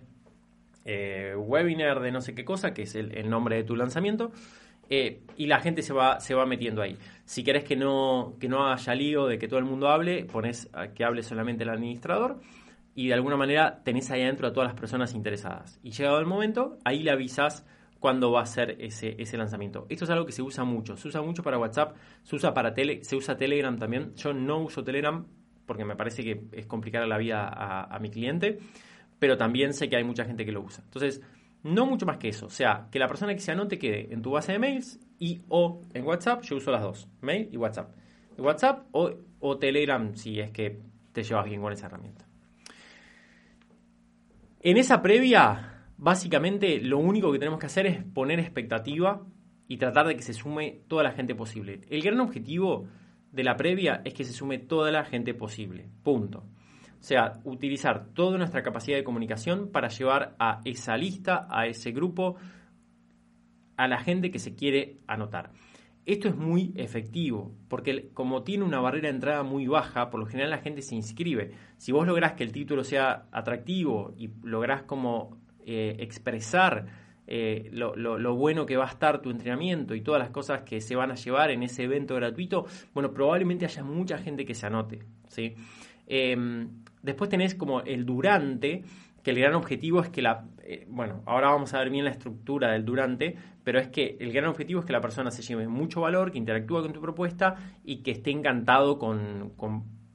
eh, 0.86 1.34
webinar 1.36 2.00
de 2.00 2.12
no 2.12 2.22
sé 2.22 2.34
qué 2.34 2.46
cosa, 2.46 2.74
que 2.74 2.84
es 2.84 2.96
el, 2.96 3.30
nombre 3.30 3.56
de 3.56 3.64
tu 3.64 3.76
lanzamiento, 3.76 4.32
eh, 4.90 5.22
y 5.38 5.48
la 5.48 5.60
gente 5.60 5.82
se 5.82 5.94
va, 5.94 6.20
se 6.20 6.34
va 6.34 6.46
metiendo 6.46 6.82
ahí. 6.82 6.98
Si 7.26 7.44
querés 7.44 7.64
que 7.64 7.76
no, 7.76 8.36
que 8.40 8.48
no 8.48 8.72
haya 8.72 8.96
lío 8.96 9.28
de 9.28 9.38
que 9.38 9.48
todo 9.48 9.60
el 9.60 9.66
mundo 9.66 9.90
hable, 9.90 10.26
pones 10.26 10.70
que 10.96 11.04
hable 11.04 11.22
solamente 11.22 11.64
el 11.64 11.70
administrador 11.70 12.40
y 12.96 13.08
de 13.08 13.14
alguna 13.14 13.38
manera 13.38 13.82
tenés 13.84 14.10
ahí 14.12 14.24
adentro 14.24 14.48
a 14.48 14.54
todas 14.54 14.70
las 14.70 14.80
personas 14.80 15.14
interesadas. 15.14 15.80
Y 15.84 15.92
llegado 15.92 16.20
el 16.20 16.26
momento, 16.26 16.80
ahí 16.84 17.04
le 17.04 17.12
avisas 17.12 17.66
cuándo 18.00 18.32
va 18.32 18.42
a 18.42 18.46
ser 18.46 18.78
ese, 18.80 19.16
ese 19.22 19.38
lanzamiento. 19.38 19.86
Esto 19.90 20.06
es 20.06 20.10
algo 20.10 20.26
que 20.26 20.32
se 20.32 20.42
usa 20.42 20.64
mucho. 20.64 20.98
Se 20.98 21.08
usa 21.08 21.22
mucho 21.22 21.44
para 21.44 21.58
WhatsApp, 21.58 21.96
se 22.24 22.36
usa 22.36 22.54
para 22.54 22.74
tele, 22.74 23.04
se 23.04 23.16
usa 23.16 23.38
Telegram 23.38 23.78
también. 23.78 24.16
Yo 24.16 24.34
no 24.34 24.60
uso 24.60 24.84
Telegram 24.84 25.26
porque 25.70 25.86
me 25.86 25.96
parece 25.96 26.26
que 26.26 26.42
es 26.52 26.66
complicar 26.66 27.08
la 27.08 27.18
vida 27.18 27.48
a 27.48 27.98
mi 28.00 28.10
cliente 28.10 28.60
pero 29.20 29.38
también 29.38 29.74
sé 29.74 29.90
que 29.90 29.98
hay 29.98 30.04
mucha 30.04 30.26
gente 30.26 30.46
que 30.46 30.52
lo 30.52 30.62
usa. 30.62 30.84
Entonces, 30.86 31.22
no 31.62 31.86
mucho 31.86 32.06
más 32.06 32.18
que 32.18 32.30
eso. 32.30 32.46
O 32.46 32.50
sea, 32.50 32.88
que 32.90 33.00
la 33.00 33.08
persona 33.08 33.34
que 33.34 33.42
se 33.42 33.52
anote 33.52 33.78
quede 33.78 34.12
en 34.14 34.22
tu 34.22 34.32
base 34.32 34.54
de 34.54 34.60
mails 34.60 35.00
y 35.20 35.42
o 35.50 35.82
en 35.94 36.06
WhatsApp, 36.06 36.42
yo 36.44 36.56
uso 36.56 36.72
las 36.72 36.82
dos, 36.82 37.08
mail 37.22 37.50
y 37.52 37.58
WhatsApp. 37.58 37.94
WhatsApp 38.38 38.88
o, 38.94 39.12
o 39.40 39.58
Telegram 39.58 40.16
si 40.16 40.40
es 40.40 40.52
que 40.52 40.80
te 41.12 41.24
llevas 41.24 41.46
bien 41.46 41.62
con 41.62 41.74
esa 41.74 41.88
herramienta. 41.88 42.26
En 44.62 44.78
esa 44.78 45.02
previa, 45.02 45.84
básicamente 45.98 46.80
lo 46.80 47.00
único 47.00 47.32
que 47.32 47.40
tenemos 47.40 47.60
que 47.60 47.66
hacer 47.66 47.86
es 47.86 48.04
poner 48.04 48.40
expectativa 48.40 49.22
y 49.68 49.78
tratar 49.78 50.08
de 50.08 50.16
que 50.16 50.22
se 50.22 50.34
sume 50.34 50.82
toda 50.88 51.04
la 51.04 51.12
gente 51.12 51.36
posible. 51.36 51.82
El 51.90 52.02
gran 52.02 52.20
objetivo 52.22 52.88
de 53.32 53.44
la 53.44 53.56
previa 53.56 54.02
es 54.06 54.14
que 54.14 54.24
se 54.24 54.34
sume 54.34 54.58
toda 54.58 54.92
la 54.92 55.06
gente 55.06 55.34
posible. 55.34 55.90
Punto. 56.04 56.40
O 57.00 57.04
sea, 57.04 57.40
utilizar 57.46 58.08
toda 58.14 58.38
nuestra 58.38 58.62
capacidad 58.62 58.98
de 58.98 59.04
comunicación 59.04 59.72
para 59.72 59.88
llevar 59.88 60.36
a 60.40 60.62
esa 60.66 60.98
lista, 60.98 61.48
a 61.50 61.66
ese 61.66 61.92
grupo, 61.92 62.36
a 63.78 63.88
la 63.88 64.00
gente 64.00 64.32
que 64.32 64.40
se 64.40 64.56
quiere 64.56 64.98
anotar. 65.08 65.52
esto 66.06 66.28
es 66.28 66.36
muy 66.36 66.74
efectivo, 66.76 67.56
porque 67.68 68.10
como 68.14 68.44
tiene 68.44 68.64
una 68.66 68.80
barrera 68.82 69.10
de 69.10 69.16
entrada 69.16 69.44
muy 69.44 69.68
baja, 69.68 70.10
por 70.10 70.20
lo 70.20 70.26
general 70.26 70.50
la 70.50 70.58
gente 70.58 70.82
se 70.82 70.96
inscribe. 70.96 71.52
Si 71.78 71.92
vos 71.92 72.06
lográs 72.06 72.34
que 72.34 72.44
el 72.44 72.52
título 72.52 72.84
sea 72.84 73.28
atractivo 73.32 74.14
y 74.18 74.30
lográs 74.44 74.84
como 74.84 75.38
eh, 75.66 75.98
expresar 76.00 76.88
eh, 77.32 77.70
lo, 77.72 78.36
bueno 78.36 78.66
que 78.66 78.76
va 78.76 78.86
a 78.86 78.90
estar 78.90 79.22
tu 79.22 79.30
entrenamiento 79.30 79.94
y 79.94 80.02
todas 80.02 80.20
las 80.20 80.32
cosas 80.32 80.64
que 80.64 80.82
se 80.82 80.96
van 80.96 81.12
a 81.12 81.16
llevar 81.16 81.52
en 81.52 81.62
ese 81.62 81.84
evento 81.84 82.16
gratuito, 82.16 82.66
bueno, 82.96 83.14
probablemente 83.14 83.66
haya 83.66 83.84
mucha 83.84 84.18
gente 84.18 84.46
que 84.46 84.56
se 84.56 84.66
anote. 84.66 85.04
¿sí? 85.28 85.54
Em, 86.08 86.70
después 87.04 87.30
tenés 87.30 87.54
como 87.54 87.82
el 87.82 88.04
durante, 88.04 88.82
que 89.22 89.30
el 89.30 89.38
gran 89.38 89.54
objetivo 89.54 90.02
es 90.02 90.10
que 90.10 90.24
la... 90.24 90.44
Eh, 90.64 90.88
bueno, 90.90 91.22
ahora 91.28 91.52
vamos 91.52 91.72
a 91.76 91.78
ver 91.78 91.92
bien 91.92 92.04
la 92.04 92.10
estructura 92.10 92.72
del 92.72 92.84
durante, 92.84 93.36
pero 93.64 93.78
es 93.78 93.90
que 93.90 94.18
el 94.20 94.34
gran 94.34 94.50
objetivo 94.50 94.80
es 94.80 94.88
que 94.88 94.94
la 94.94 95.02
persona 95.02 95.30
se 95.30 95.44
lleve 95.44 95.68
mucho 95.68 96.02
valor, 96.02 96.32
que 96.32 96.40
interactúe 96.40 96.82
con 96.82 96.94
tu 96.94 97.00
propuesta 97.00 97.58
y 97.84 97.98
que 97.98 98.10
esté 98.10 98.32
encantado 98.32 98.98
con, 98.98 99.54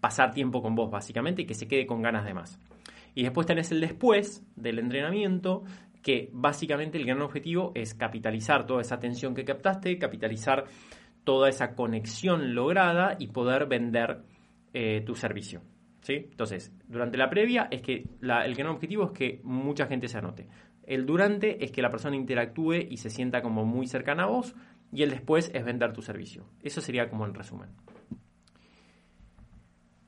pasar 0.01 0.33
tiempo 0.33 0.63
con 0.63 0.75
vos, 0.75 0.91
básicamente, 0.91 1.43
y 1.43 1.47
que 1.47 1.55
se 1.55 1.69
quede 1.69 1.87
con 1.87 2.03
ganas 2.03 2.25
de 2.25 2.35
más. 2.35 2.59
Y 3.15 3.23
después 3.23 3.47
tenés 3.47 3.71
el 3.71 3.81
después 3.81 4.45
del 4.57 4.81
entrenamiento, 4.81 5.63
que 6.05 6.29
básicamente 6.33 6.99
el 6.99 7.07
gran 7.07 7.23
objetivo 7.23 7.73
es 7.75 7.95
capitalizar 7.95 8.67
toda 8.67 8.83
esa 8.83 8.97
atención 8.97 9.35
que 9.35 9.47
captaste, 9.47 9.99
capitalizar 9.99 10.67
toda 11.25 11.49
esa 11.49 11.75
conexión 11.75 12.55
lograda 12.55 13.17
y 13.19 13.29
poder 13.29 13.67
vender 13.67 14.21
eh, 14.75 15.03
tu 15.05 15.15
servicio. 15.15 15.63
Entonces, 16.07 16.71
durante 16.87 17.17
la 17.17 17.31
previa 17.31 17.69
es 17.71 17.81
que 17.81 18.07
el 18.21 18.55
gran 18.55 18.69
objetivo 18.69 19.07
es 19.07 19.13
que 19.13 19.41
mucha 19.43 19.87
gente 19.87 20.07
se 20.07 20.19
anote. 20.19 20.47
El 20.87 21.07
durante 21.07 21.65
es 21.65 21.71
que 21.71 21.81
la 21.81 21.91
persona 21.91 22.17
interactúe 22.17 22.75
y 22.91 22.99
se 22.99 23.09
sienta 23.09 23.41
como 23.41 23.65
muy 23.65 23.87
cercana 23.87 24.25
a 24.25 24.27
vos. 24.27 24.55
Y 24.93 25.03
el 25.03 25.11
después 25.11 25.51
es 25.55 25.65
vender 25.65 25.95
tu 25.95 26.03
servicio. 26.03 26.45
Eso 26.63 26.83
sería 26.83 27.09
como 27.09 27.25
el 27.25 27.33
resumen. 27.33 27.71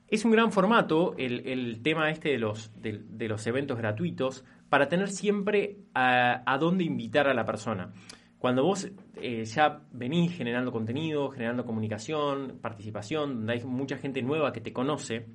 Es 0.09 0.23
un 0.23 0.31
gran 0.31 0.53
formato 0.53 1.15
el, 1.17 1.81
tema 1.83 2.09
este 2.09 2.29
de 2.29 2.37
los, 2.39 2.71
de, 2.81 3.27
los 3.27 3.45
eventos 3.45 3.77
gratuitos 3.77 4.45
para 4.69 4.87
tener 4.87 5.09
siempre 5.09 5.79
a, 5.93 6.57
dónde 6.59 6.85
invitar 6.85 7.27
a 7.27 7.33
la 7.33 7.43
persona. 7.43 7.91
Cuando 8.37 8.63
vos 8.63 8.89
eh, 9.15 9.43
ya 9.43 9.81
venís 9.91 10.37
generando 10.37 10.71
contenido, 10.71 11.29
generando 11.29 11.65
comunicación, 11.65 12.59
participación, 12.61 13.35
donde 13.35 13.53
hay 13.53 13.63
mucha 13.65 13.97
gente 13.97 14.21
nueva 14.21 14.53
que 14.53 14.61
te 14.61 14.71
conoce, 14.71 15.25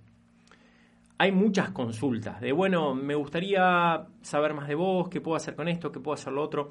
hay 1.18 1.32
muchas 1.32 1.70
consultas 1.70 2.40
de, 2.40 2.52
bueno, 2.52 2.94
me 2.94 3.14
gustaría 3.14 4.06
saber 4.22 4.54
más 4.54 4.68
de 4.68 4.74
vos, 4.74 5.08
qué 5.10 5.20
puedo 5.20 5.36
hacer 5.36 5.54
con 5.54 5.68
esto, 5.68 5.92
qué 5.92 6.00
puedo 6.00 6.14
hacer 6.14 6.32
lo 6.32 6.42
otro. 6.42 6.70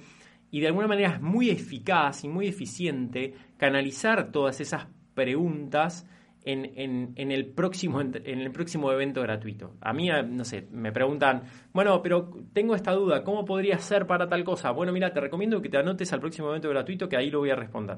Y 0.50 0.60
de 0.60 0.68
alguna 0.68 0.88
manera 0.88 1.14
es 1.14 1.22
muy 1.22 1.50
eficaz 1.50 2.24
y 2.24 2.30
muy 2.30 2.48
eficiente 2.48 3.36
canalizar 3.58 4.32
todas 4.32 4.60
esas 4.60 4.88
preguntas 5.14 6.08
en, 6.44 7.14
en, 7.16 7.32
el 7.32 7.46
próximo, 7.48 8.02
en 8.02 8.40
el 8.40 8.52
próximo 8.52 8.92
evento 8.92 9.22
gratuito. 9.22 9.76
A 9.82 9.94
mí, 9.94 10.10
eh, 10.10 10.24
no 10.24 10.44
sé, 10.44 10.68
me 10.72 10.92
preguntan, 10.92 11.44
bueno, 11.72 12.02
pero 12.02 12.32
tengo 12.54 12.76
esta 12.76 12.92
duda, 12.94 13.24
¿cómo 13.24 13.46
podría 13.46 13.78
ser 13.78 14.08
para 14.08 14.28
tal 14.28 14.44
cosa? 14.44 14.72
Bueno, 14.72 14.92
mira, 14.92 15.14
te 15.14 15.20
recomiendo 15.20 15.62
que 15.62 15.70
te 15.70 15.78
anotes 15.78 16.12
al 16.14 16.20
próximo 16.20 16.50
evento 16.50 16.70
gratuito, 16.70 17.08
que 17.08 17.18
ahí 17.18 17.30
lo 17.30 17.40
voy 17.40 17.52
a 17.52 17.56
responder. 17.56 17.98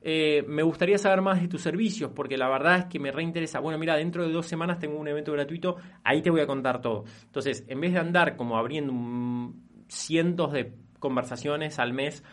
Eh, 0.00 0.44
me 0.48 0.62
gustaría 0.62 0.98
saber 0.98 1.20
más 1.20 1.40
de 1.40 1.48
tus 1.48 1.60
servicios, 1.60 2.10
porque 2.14 2.36
la 2.36 2.48
verdad 2.48 2.78
es 2.78 2.84
que 2.86 2.98
me 2.98 3.12
reinteresa. 3.12 3.60
Bueno, 3.60 3.78
mira, 3.78 3.96
dentro 3.96 4.26
de 4.26 4.32
dos 4.32 4.46
semanas 4.46 4.78
tengo 4.78 4.98
un 4.98 5.08
evento 5.08 5.32
gratuito, 5.32 5.76
ahí 6.02 6.22
te 6.22 6.30
voy 6.30 6.40
a 6.40 6.46
contar 6.46 6.80
todo. 6.80 7.04
Entonces, 7.24 7.64
en 7.68 7.80
vez 7.80 7.92
de 7.92 7.98
andar 7.98 8.36
como 8.36 8.56
abriendo 8.56 8.92
cientos 9.88 10.52
de 10.52 10.72
conversaciones 10.98 11.78
al 11.78 11.92
mes, 11.92 12.24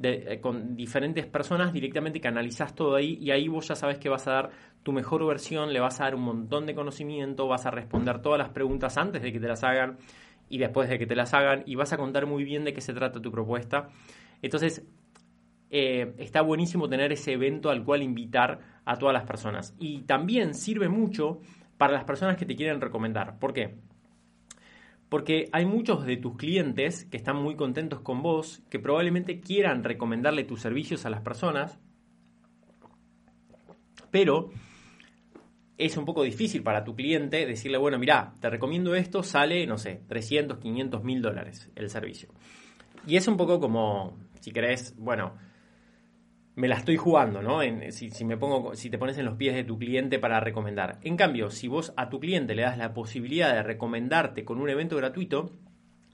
eh, 0.00 0.38
con 0.40 0.76
diferentes 0.76 1.26
personas, 1.26 1.72
directamente 1.72 2.20
canalizas 2.20 2.74
todo 2.74 2.94
ahí 2.94 3.18
y 3.20 3.32
ahí 3.32 3.48
vos 3.48 3.66
ya 3.66 3.74
sabes 3.74 3.98
que 3.98 4.08
vas 4.08 4.28
a 4.28 4.32
dar 4.32 4.50
tu 4.82 4.92
mejor 4.92 5.26
versión, 5.26 5.72
le 5.72 5.80
vas 5.80 6.00
a 6.00 6.04
dar 6.04 6.14
un 6.14 6.22
montón 6.22 6.66
de 6.66 6.74
conocimiento, 6.74 7.48
vas 7.48 7.66
a 7.66 7.70
responder 7.70 8.22
todas 8.22 8.38
las 8.38 8.50
preguntas 8.50 8.96
antes 8.96 9.22
de 9.22 9.32
que 9.32 9.40
te 9.40 9.48
las 9.48 9.64
hagan 9.64 9.98
y 10.48 10.58
después 10.58 10.88
de 10.88 10.98
que 10.98 11.06
te 11.06 11.16
las 11.16 11.34
hagan 11.34 11.64
y 11.66 11.74
vas 11.74 11.92
a 11.92 11.96
contar 11.96 12.26
muy 12.26 12.44
bien 12.44 12.64
de 12.64 12.72
qué 12.72 12.80
se 12.80 12.94
trata 12.94 13.20
tu 13.20 13.32
propuesta. 13.32 13.88
Entonces, 14.40 14.86
eh, 15.70 16.14
está 16.18 16.42
buenísimo 16.42 16.88
tener 16.88 17.12
ese 17.12 17.32
evento 17.32 17.70
al 17.70 17.84
cual 17.84 18.02
invitar 18.02 18.60
a 18.84 18.96
todas 18.96 19.12
las 19.12 19.24
personas. 19.24 19.74
Y 19.78 20.02
también 20.02 20.54
sirve 20.54 20.88
mucho 20.88 21.40
para 21.76 21.92
las 21.92 22.04
personas 22.04 22.36
que 22.36 22.46
te 22.46 22.56
quieren 22.56 22.80
recomendar. 22.80 23.38
¿Por 23.38 23.52
qué? 23.52 23.74
Porque 25.08 25.48
hay 25.52 25.64
muchos 25.64 26.04
de 26.04 26.16
tus 26.16 26.36
clientes 26.36 27.06
que 27.06 27.16
están 27.16 27.36
muy 27.36 27.56
contentos 27.56 28.00
con 28.00 28.22
vos, 28.22 28.62
que 28.70 28.78
probablemente 28.78 29.40
quieran 29.40 29.84
recomendarle 29.84 30.44
tus 30.44 30.60
servicios 30.60 31.06
a 31.06 31.10
las 31.10 31.22
personas, 31.22 31.78
pero 34.10 34.50
es 35.78 35.96
un 35.96 36.04
poco 36.04 36.24
difícil 36.24 36.62
para 36.62 36.84
tu 36.84 36.94
cliente 36.94 37.46
decirle, 37.46 37.78
bueno, 37.78 37.98
mira, 37.98 38.34
te 38.40 38.50
recomiendo 38.50 38.94
esto, 38.94 39.22
sale, 39.22 39.66
no 39.66 39.78
sé, 39.78 40.02
300, 40.08 40.58
500 40.58 41.04
mil 41.04 41.22
dólares 41.22 41.70
el 41.76 41.88
servicio. 41.88 42.30
Y 43.06 43.16
es 43.16 43.28
un 43.28 43.36
poco 43.36 43.60
como, 43.60 44.18
si 44.40 44.50
querés, 44.50 44.94
bueno, 44.98 45.34
me 46.58 46.66
la 46.66 46.74
estoy 46.74 46.96
jugando, 46.96 47.40
¿no? 47.40 47.60
si, 47.92 48.24
me 48.24 48.36
pongo, 48.36 48.74
si 48.74 48.90
te 48.90 48.98
pones 48.98 49.16
en 49.16 49.24
los 49.24 49.36
pies 49.36 49.54
de 49.54 49.62
tu 49.62 49.78
cliente 49.78 50.18
para 50.18 50.40
recomendar. 50.40 50.98
En 51.02 51.16
cambio, 51.16 51.50
si 51.50 51.68
vos 51.68 51.92
a 51.96 52.08
tu 52.08 52.18
cliente 52.18 52.56
le 52.56 52.62
das 52.62 52.76
la 52.76 52.92
posibilidad 52.92 53.54
de 53.54 53.62
recomendarte 53.62 54.44
con 54.44 54.60
un 54.60 54.68
evento 54.68 54.96
gratuito, 54.96 55.52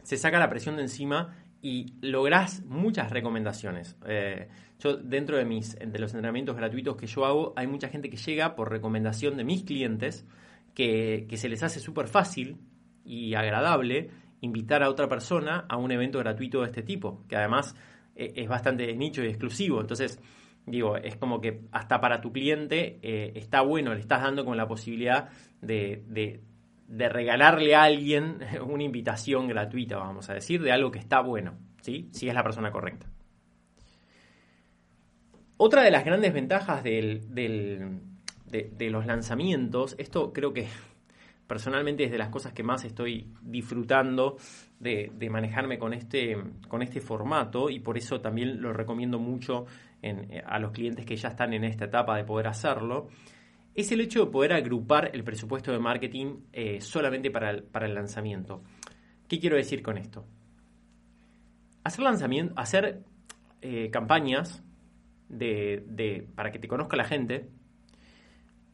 se 0.03 0.19
saca 0.19 0.39
la 0.39 0.51
presión 0.51 0.77
de 0.77 0.83
encima 0.83 1.35
y 1.63 1.95
lográs 2.03 2.63
muchas 2.67 3.11
recomendaciones. 3.11 3.97
Eh, 4.07 4.49
yo 4.81 4.99
dentro 4.99 5.39
de 5.39 5.47
mis 5.47 5.79
de 5.79 5.99
los 5.99 6.13
entrenamientos 6.13 6.57
gratuitos 6.57 6.99
que 6.99 7.07
yo 7.07 7.25
hago, 7.25 7.55
hay 7.57 7.67
mucha 7.67 7.89
gente 7.89 8.11
que 8.11 8.19
llega 8.19 8.55
por 8.55 8.71
recomendación 8.71 9.39
de 9.39 9.45
mis 9.45 9.65
clientes 9.65 10.27
que, 10.75 11.25
que 11.27 11.39
se 11.39 11.49
les 11.49 11.63
hace 11.63 11.81
súper 11.81 12.07
fácil 12.07 12.59
y 13.03 13.33
agradable 13.33 14.11
invitar 14.43 14.83
a 14.83 14.91
otra 14.91 15.09
persona 15.09 15.65
a 15.71 15.79
un 15.79 15.91
evento 15.91 16.19
gratuito 16.19 16.61
de 16.61 16.67
este 16.67 16.83
tipo, 16.83 17.25
que 17.29 17.37
además 17.37 17.75
es 18.15 18.49
bastante 18.49 18.95
nicho 18.95 19.23
y 19.23 19.29
exclusivo. 19.29 19.81
Entonces, 19.81 20.21
digo, 20.67 20.97
es 20.97 21.17
como 21.17 21.41
que 21.41 21.63
hasta 21.73 22.01
para 22.01 22.21
tu 22.21 22.33
cliente 22.33 22.99
eh, 23.03 23.33
está 23.35 23.61
bueno, 23.63 23.95
le 23.95 24.01
estás 24.01 24.23
dando 24.23 24.45
con 24.45 24.57
la 24.57 24.67
posibilidad 24.67 25.29
de, 25.61 26.03
de, 26.09 27.09
regalarle 27.09 27.75
a 27.75 27.83
alguien 27.83 28.39
una 28.67 28.83
invitación 28.83 29.49
gratuita, 29.49 29.97
vamos 29.97 30.31
a 30.31 30.35
decir, 30.35 30.63
de 30.63 30.73
algo 30.73 30.91
que 30.91 30.99
está 30.99 31.21
bueno, 31.21 31.59
¿sí? 31.83 32.09
Si 32.13 32.29
es 32.29 32.35
la 32.35 32.43
persona 32.43 32.71
correcta. 32.71 33.07
Otra 35.57 35.83
de 35.83 35.91
las 35.91 36.05
grandes 36.05 36.33
ventajas 36.33 36.83
del, 36.83 37.33
de 37.33 38.91
los 38.91 39.07
lanzamientos, 39.07 39.95
esto 39.99 40.33
creo 40.33 40.53
que 40.53 40.67
personalmente 41.47 42.05
es 42.05 42.11
de 42.11 42.19
las 42.19 42.29
cosas 42.29 42.53
que 42.53 42.63
más 42.63 42.85
estoy 42.85 43.33
disfrutando 43.43 44.37
de, 44.81 45.11
manejarme 45.31 45.79
con 45.79 45.93
este, 45.95 46.37
con 46.69 46.83
este 46.83 47.01
formato 47.01 47.71
y 47.71 47.81
por 47.81 47.97
eso 47.97 48.21
también 48.21 48.61
lo 48.61 48.73
recomiendo 48.73 49.19
mucho 49.19 49.67
a 50.47 50.59
los 50.59 50.73
clientes 50.73 51.07
que 51.07 51.17
ya 51.17 51.29
están 51.29 51.55
en 51.55 51.65
esta 51.65 51.87
etapa 51.87 52.17
de 52.17 52.25
poder 52.25 52.47
hacerlo, 52.47 53.09
es 53.75 53.91
el 53.91 54.01
hecho 54.01 54.25
de 54.25 54.31
poder 54.31 54.53
agrupar 54.53 55.11
el 55.15 55.25
presupuesto 55.25 55.73
de 55.73 55.79
marketing 55.79 56.41
eh, 56.53 56.81
solamente 56.81 57.31
para 57.31 57.51
el, 57.51 57.63
para 57.65 57.87
el 57.87 57.95
lanzamiento. 57.95 58.63
¿Qué 59.29 59.41
quiero 59.41 59.57
decir 59.57 59.83
con 59.83 59.99
esto? 59.99 60.27
Hacer 61.83 62.05
lanzamiento, 62.05 62.55
hacer 62.57 63.03
eh, 63.63 63.91
campañas 63.91 64.63
de, 65.29 66.29
para 66.35 66.53
que 66.53 66.59
te 66.59 66.69
conozca 66.69 66.97
la 66.97 67.05
gente, 67.05 67.49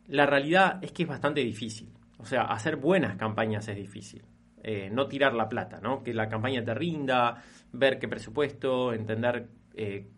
la 0.07 0.27
realidad 0.27 0.83
es 0.83 0.93
que 0.93 1.05
es 1.05 1.09
bastante 1.09 1.41
difícil. 1.41 1.89
O 2.21 2.25
sea, 2.25 2.43
hacer 2.43 2.77
buenas 2.77 3.17
campañas 3.17 3.67
es 3.69 3.77
difícil. 3.77 4.23
Eh, 4.63 4.91
no 4.93 5.07
tirar 5.09 5.33
la 5.35 5.49
plata, 5.49 5.81
¿no? 5.81 6.03
Que 6.03 6.13
la 6.13 6.29
campaña 6.29 6.63
te 6.63 6.75
rinda, 6.75 7.43
ver 7.73 7.99
qué 7.99 8.09
presupuesto, 8.09 8.93
entender, 8.93 9.49
eh, 9.75 10.11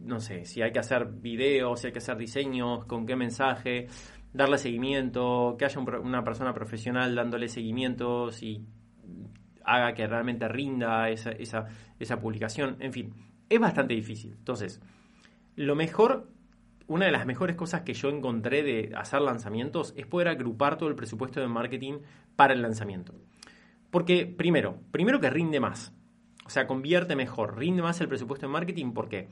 no 0.00 0.20
sé, 0.20 0.46
si 0.46 0.62
hay 0.62 0.72
que 0.72 0.78
hacer 0.78 1.06
videos, 1.06 1.80
si 1.80 1.88
hay 1.88 1.92
que 1.92 1.98
hacer 1.98 2.16
diseños, 2.16 2.86
con 2.86 3.04
qué 3.04 3.14
mensaje, 3.14 3.88
darle 4.32 4.56
seguimiento, 4.56 5.56
que 5.58 5.66
haya 5.66 5.80
una 5.80 6.24
persona 6.24 6.54
profesional 6.54 7.14
dándole 7.14 7.48
seguimientos 7.48 8.42
y 8.42 8.64
haga 9.64 9.92
que 9.92 10.06
realmente 10.06 10.48
rinda 10.48 11.10
esa, 11.10 11.32
esa, 11.32 11.66
esa 11.98 12.18
publicación. 12.18 12.76
En 12.80 12.92
fin, 12.92 13.12
es 13.50 13.60
bastante 13.60 13.92
difícil. 13.92 14.32
Entonces, 14.32 14.80
lo 15.56 15.76
mejor 15.76 16.30
una 16.90 17.06
de 17.06 17.12
las 17.12 17.24
mejores 17.24 17.54
cosas 17.54 17.82
que 17.82 17.94
yo 17.94 18.08
encontré 18.08 18.64
de 18.64 18.92
hacer 18.96 19.20
lanzamientos 19.20 19.94
es 19.96 20.06
poder 20.06 20.26
agrupar 20.26 20.76
todo 20.76 20.88
el 20.88 20.96
presupuesto 20.96 21.38
de 21.38 21.46
marketing 21.46 22.00
para 22.34 22.52
el 22.52 22.62
lanzamiento. 22.62 23.14
Porque, 23.92 24.26
primero, 24.26 24.80
primero 24.90 25.20
que 25.20 25.30
rinde 25.30 25.60
más. 25.60 25.94
O 26.44 26.50
sea, 26.50 26.66
convierte 26.66 27.14
mejor, 27.14 27.56
rinde 27.56 27.80
más 27.80 28.00
el 28.00 28.08
presupuesto 28.08 28.46
en 28.46 28.52
marketing. 28.52 28.90
¿Por 28.90 29.08
qué? 29.08 29.28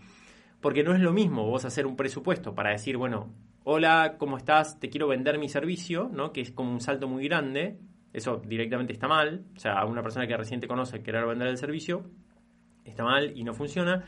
Porque 0.61 0.85
no 0.85 0.95
es 0.95 1.01
lo 1.01 1.13
mismo 1.13 1.47
vos 1.47 1.65
hacer 1.65 1.85
un 1.85 1.97
presupuesto 1.97 2.55
para 2.55 2.71
decir, 2.71 2.97
bueno, 2.97 3.35
hola, 3.65 4.15
¿cómo 4.19 4.37
estás? 4.37 4.79
Te 4.79 4.89
quiero 4.89 5.09
vender 5.09 5.37
mi 5.41 5.49
servicio, 5.49 6.09
¿no? 6.13 6.33
Que 6.33 6.43
es 6.43 6.53
como 6.53 6.71
un 6.71 6.81
salto 6.81 7.09
muy 7.09 7.25
grande. 7.25 7.81
Eso 8.13 8.41
directamente 8.47 8.93
está 8.93 9.09
mal. 9.09 9.47
O 9.57 9.59
sea, 9.59 9.81
a 9.81 9.85
una 9.85 10.05
persona 10.05 10.29
que 10.29 10.37
recién 10.37 10.61
te 10.61 10.69
conoce 10.69 11.03
querer 11.03 11.27
vender 11.27 11.49
el 11.49 11.59
servicio 11.59 12.09
está 12.85 13.03
mal 13.03 13.37
y 13.37 13.43
no 13.43 13.53
funciona. 13.53 14.05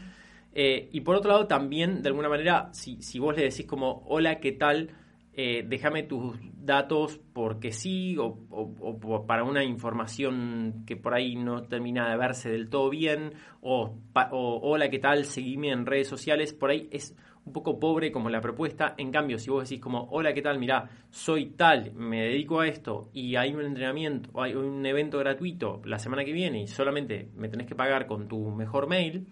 Eh, 0.52 0.88
y 0.92 1.00
por 1.02 1.16
otro 1.16 1.30
lado, 1.30 1.46
también, 1.46 2.02
de 2.02 2.08
alguna 2.08 2.28
manera, 2.28 2.70
si, 2.72 3.00
si 3.02 3.18
vos 3.18 3.36
le 3.36 3.44
decís 3.44 3.66
como, 3.66 4.02
hola, 4.06 4.40
¿qué 4.40 4.52
tal? 4.52 4.90
Eh, 5.32 5.64
déjame 5.66 6.02
tus 6.02 6.36
datos 6.42 7.20
porque 7.32 7.70
sí, 7.70 8.16
o, 8.18 9.24
para 9.26 9.44
una 9.44 9.62
información 9.62 10.82
que 10.86 10.96
por 10.96 11.14
ahí 11.14 11.36
no 11.36 11.62
termina 11.62 12.10
de 12.10 12.16
verse 12.16 12.50
del 12.50 12.68
todo 12.68 12.90
bien, 12.90 13.34
o, 13.60 13.96
hola, 14.12 14.90
¿qué 14.90 14.98
tal? 14.98 15.24
Seguime 15.24 15.70
en 15.70 15.86
redes 15.86 16.08
sociales, 16.08 16.52
por 16.52 16.70
ahí 16.70 16.88
es 16.90 17.16
un 17.44 17.52
poco 17.52 17.78
pobre 17.78 18.10
como 18.10 18.28
la 18.28 18.40
propuesta. 18.40 18.94
En 18.98 19.12
cambio, 19.12 19.38
si 19.38 19.50
vos 19.50 19.68
decís 19.68 19.80
como, 19.80 20.08
hola, 20.10 20.34
¿qué 20.34 20.42
tal? 20.42 20.58
Mirá, 20.58 20.90
soy 21.10 21.46
tal, 21.46 21.92
me 21.94 22.22
dedico 22.22 22.60
a 22.60 22.66
esto 22.66 23.08
y 23.12 23.36
hay 23.36 23.54
un 23.54 23.64
entrenamiento, 23.64 24.30
o 24.32 24.42
hay 24.42 24.54
un 24.54 24.84
evento 24.84 25.18
gratuito 25.18 25.80
la 25.84 25.98
semana 25.98 26.24
que 26.24 26.32
viene 26.32 26.62
y 26.62 26.66
solamente 26.66 27.30
me 27.36 27.48
tenés 27.48 27.66
que 27.66 27.76
pagar 27.76 28.06
con 28.06 28.28
tu 28.28 28.50
mejor 28.50 28.88
mail, 28.88 29.26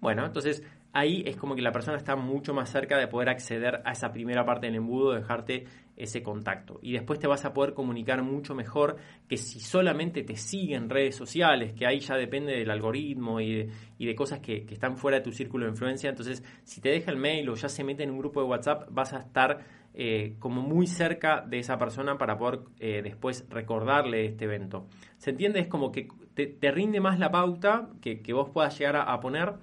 bueno, 0.00 0.24
entonces 0.24 0.62
ahí 0.92 1.22
es 1.26 1.36
como 1.36 1.54
que 1.54 1.62
la 1.62 1.72
persona 1.72 1.96
está 1.96 2.16
mucho 2.16 2.54
más 2.54 2.70
cerca 2.70 2.98
de 2.98 3.08
poder 3.08 3.28
acceder 3.28 3.82
a 3.84 3.92
esa 3.92 4.10
primera 4.12 4.44
parte 4.44 4.66
del 4.66 4.76
embudo, 4.76 5.12
dejarte 5.12 5.64
ese 5.96 6.22
contacto. 6.22 6.78
Y 6.82 6.92
después 6.92 7.18
te 7.18 7.26
vas 7.26 7.44
a 7.44 7.52
poder 7.52 7.74
comunicar 7.74 8.22
mucho 8.22 8.54
mejor 8.54 8.96
que 9.28 9.36
si 9.36 9.60
solamente 9.60 10.22
te 10.22 10.36
siguen 10.36 10.84
en 10.84 10.90
redes 10.90 11.16
sociales, 11.16 11.72
que 11.72 11.86
ahí 11.86 11.98
ya 11.98 12.14
depende 12.16 12.52
del 12.52 12.70
algoritmo 12.70 13.40
y 13.40 13.68
de, 13.98 14.14
cosas 14.14 14.40
que, 14.40 14.64
están 14.70 14.96
fuera 14.96 15.18
de 15.18 15.24
tu 15.24 15.32
círculo 15.32 15.66
de 15.66 15.72
influencia. 15.72 16.08
Entonces, 16.08 16.42
si 16.64 16.80
te 16.80 16.90
deja 16.90 17.10
el 17.10 17.16
mail 17.16 17.48
o 17.48 17.54
ya 17.54 17.68
se 17.68 17.82
mete 17.84 18.04
en 18.04 18.10
un 18.10 18.18
grupo 18.18 18.40
de 18.40 18.46
WhatsApp, 18.46 18.88
vas 18.90 19.12
a 19.12 19.18
estar 19.18 19.58
eh, 19.94 20.36
como 20.38 20.62
muy 20.62 20.86
cerca 20.86 21.40
de 21.40 21.58
esa 21.58 21.78
persona 21.78 22.16
para 22.16 22.38
poder 22.38 22.60
eh, 22.78 23.02
después 23.02 23.44
recordarle 23.50 24.26
este 24.26 24.44
evento. 24.44 24.86
¿Se 25.16 25.30
entiende? 25.30 25.58
Es 25.58 25.68
como 25.68 25.90
que 25.90 26.06
te, 26.34 26.70
rinde 26.70 27.00
más 27.00 27.18
la 27.18 27.32
pauta 27.32 27.88
que, 28.00 28.32
vos 28.32 28.50
puedas 28.50 28.78
llegar 28.78 28.96
a 28.96 29.18
poner 29.18 29.54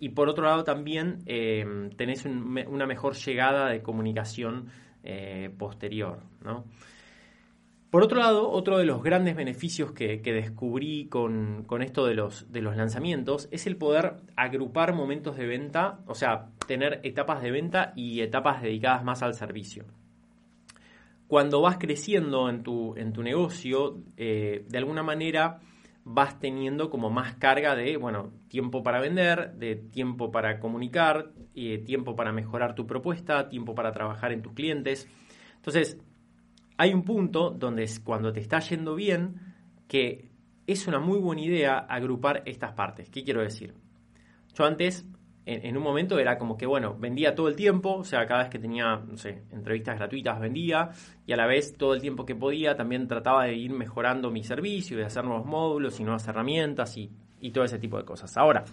y 0.00 0.10
por 0.10 0.28
otro 0.28 0.44
lado 0.44 0.64
también 0.64 1.22
eh, 1.26 1.90
tenés 1.96 2.24
una 2.24 2.86
mejor 2.86 3.14
llegada 3.14 3.68
de 3.68 3.82
comunicación 3.82 4.66
eh, 5.02 5.50
posterior. 5.58 6.20
¿no? 6.44 6.64
Por 7.90 8.02
otro 8.02 8.18
lado, 8.18 8.50
otro 8.50 8.76
de 8.76 8.84
los 8.84 9.02
grandes 9.02 9.34
beneficios 9.34 9.92
que, 9.92 10.18
descubrí 10.18 11.06
con, 11.06 11.64
esto 11.80 12.04
de 12.04 12.14
los, 12.14 12.52
de 12.52 12.60
los 12.60 12.76
lanzamientos 12.76 13.48
es 13.50 13.66
el 13.66 13.76
poder 13.76 14.16
agrupar 14.36 14.92
momentos 14.94 15.38
de 15.38 15.46
venta, 15.46 16.00
o 16.06 16.14
sea, 16.14 16.50
tener 16.66 17.00
etapas 17.02 17.42
de 17.42 17.50
venta 17.50 17.94
y 17.96 18.20
etapas 18.20 18.60
dedicadas 18.60 19.04
más 19.04 19.22
al 19.22 19.32
servicio. 19.32 19.86
Cuando 21.28 21.62
vas 21.62 21.78
creciendo 21.78 22.50
en 22.50 22.62
tu, 22.62 22.94
en 22.96 23.14
tu 23.14 23.22
negocio, 23.22 24.02
eh, 24.18 24.66
de 24.68 24.78
alguna 24.78 25.02
manera 25.02 25.60
vas 26.10 26.38
teniendo 26.38 26.88
como 26.88 27.10
más 27.10 27.34
carga 27.34 27.76
de, 27.76 27.98
bueno, 27.98 28.32
tiempo 28.48 28.82
para 28.82 28.98
vender, 28.98 29.52
de 29.54 29.76
tiempo 29.76 30.30
para 30.30 30.58
comunicar, 30.58 31.34
de 31.54 31.78
tiempo 31.78 32.16
para 32.16 32.32
mejorar 32.32 32.74
tu 32.74 32.86
propuesta, 32.86 33.50
tiempo 33.50 33.74
para 33.74 33.92
trabajar 33.92 34.32
en 34.32 34.40
tus 34.40 34.54
clientes. 34.54 35.06
Entonces, 35.56 35.98
hay 36.78 36.94
un 36.94 37.02
punto 37.02 37.50
donde 37.50 37.82
es 37.82 38.00
cuando 38.00 38.32
te 38.32 38.40
está 38.40 38.58
yendo 38.60 38.94
bien, 38.94 39.54
que 39.86 40.30
es 40.66 40.86
una 40.86 40.98
muy 40.98 41.18
buena 41.18 41.42
idea 41.42 41.78
agrupar 41.78 42.42
estas 42.46 42.72
partes. 42.72 43.10
¿Qué 43.10 43.22
quiero 43.22 43.42
decir? 43.42 43.74
Yo 44.54 44.64
antes 44.64 45.04
en, 45.48 45.76
un 45.78 45.82
momento 45.82 46.18
era 46.18 46.36
como 46.36 46.58
que, 46.58 46.66
bueno, 46.66 46.94
vendía 46.98 47.34
todo 47.34 47.48
el 47.48 47.56
tiempo, 47.56 47.94
o 47.94 48.04
sea, 48.04 48.26
cada 48.26 48.42
vez 48.42 48.50
que 48.50 48.58
tenía, 48.58 48.96
no 48.96 49.16
sé, 49.16 49.44
entrevistas 49.50 49.96
gratuitas 49.96 50.38
vendía, 50.38 50.90
y 51.26 51.32
a 51.32 51.36
la 51.36 51.46
vez 51.46 51.74
todo 51.78 51.94
el 51.94 52.02
tiempo 52.02 52.26
que 52.26 52.34
podía 52.34 52.76
también 52.76 53.08
trataba 53.08 53.44
de 53.44 53.54
ir 53.54 53.70
mejorando 53.72 54.30
mi 54.30 54.44
servicio, 54.44 54.98
de 54.98 55.06
hacer 55.06 55.24
nuevos 55.24 55.46
módulos 55.46 55.98
y 56.00 56.04
nuevas 56.04 56.28
herramientas 56.28 56.96
y, 56.98 57.10
todo 57.52 57.64
ese 57.64 57.78
tipo 57.78 57.96
de 57.96 58.04
cosas. 58.04 58.36
Ahora, 58.36 58.64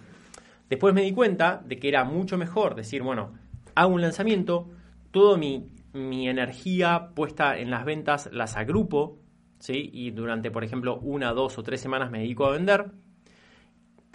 después 0.68 0.92
me 0.92 1.00
di 1.00 1.12
cuenta 1.12 1.62
de 1.64 1.78
que 1.78 1.88
era 1.88 2.04
mucho 2.04 2.36
mejor 2.36 2.74
decir, 2.74 3.02
bueno, 3.02 3.32
hago 3.74 3.94
un 3.94 4.02
lanzamiento, 4.02 4.68
toda 5.12 5.38
mi, 5.38 5.70
mi 5.94 6.28
energía 6.28 7.12
puesta 7.14 7.56
en 7.56 7.70
las 7.70 7.86
ventas 7.86 8.28
las 8.32 8.56
agrupo, 8.56 9.18
¿sí? 9.60 9.88
Y 9.94 10.10
durante, 10.10 10.50
por 10.50 10.62
ejemplo, 10.62 10.98
una, 10.98 11.32
dos 11.32 11.56
o 11.56 11.62
tres 11.62 11.80
semanas 11.80 12.10
me 12.10 12.18
dedico 12.18 12.44
a 12.44 12.50
vender 12.50 12.92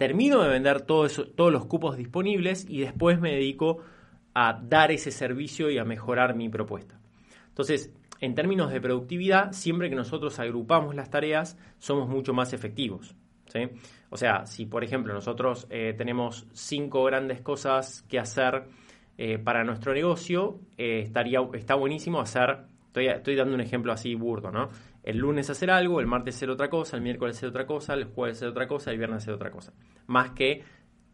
termino 0.02 0.42
de 0.42 0.48
vender 0.48 0.82
todos 0.82 1.30
los 1.36 1.66
cupos 1.66 1.96
disponibles 1.96 2.66
y 2.68 2.80
después 2.80 3.20
me 3.20 3.30
dedico 3.30 3.78
a 4.34 4.60
dar 4.60 4.90
ese 4.90 5.12
servicio 5.12 5.70
y 5.70 5.78
a 5.78 5.84
mejorar 5.84 6.34
mi 6.34 6.48
propuesta. 6.48 6.98
Entonces, 7.46 7.94
en 8.18 8.34
términos 8.34 8.72
de 8.72 8.80
productividad, 8.80 9.52
siempre 9.52 9.88
que 9.88 9.94
nosotros 9.94 10.40
agrupamos 10.40 10.96
las 10.96 11.08
tareas, 11.08 11.56
somos 11.78 12.08
mucho 12.08 12.34
más 12.34 12.52
efectivos. 12.52 13.14
O 14.10 14.16
sea, 14.16 14.44
si 14.44 14.66
por 14.66 14.82
ejemplo 14.82 15.14
nosotros 15.14 15.68
eh, 15.70 15.94
tenemos 15.96 16.48
cinco 16.52 17.04
grandes 17.04 17.40
cosas 17.40 18.02
que 18.08 18.18
hacer 18.18 18.64
eh, 19.18 19.38
para 19.38 19.62
nuestro 19.62 19.94
negocio, 19.94 20.58
eh, 20.78 21.02
estaría, 21.04 21.38
está 21.54 21.76
buenísimo 21.76 22.20
hacer, 22.20 22.64
estoy, 22.88 23.06
estoy 23.06 23.36
dando 23.36 23.54
un 23.54 23.60
ejemplo 23.60 23.92
así 23.92 24.16
burdo, 24.16 24.50
¿no? 24.50 24.68
El 25.02 25.18
lunes 25.18 25.50
hacer 25.50 25.70
algo, 25.70 26.00
el 26.00 26.06
martes 26.06 26.36
hacer 26.36 26.50
otra 26.50 26.68
cosa, 26.68 26.96
el 26.96 27.02
miércoles 27.02 27.36
hacer 27.36 27.48
otra 27.48 27.66
cosa, 27.66 27.94
el 27.94 28.04
jueves 28.04 28.38
hacer 28.38 28.48
otra 28.48 28.66
cosa, 28.66 28.90
el 28.90 28.98
viernes 28.98 29.22
hacer 29.22 29.34
otra 29.34 29.50
cosa. 29.50 29.72
Más 30.06 30.30
que 30.30 30.62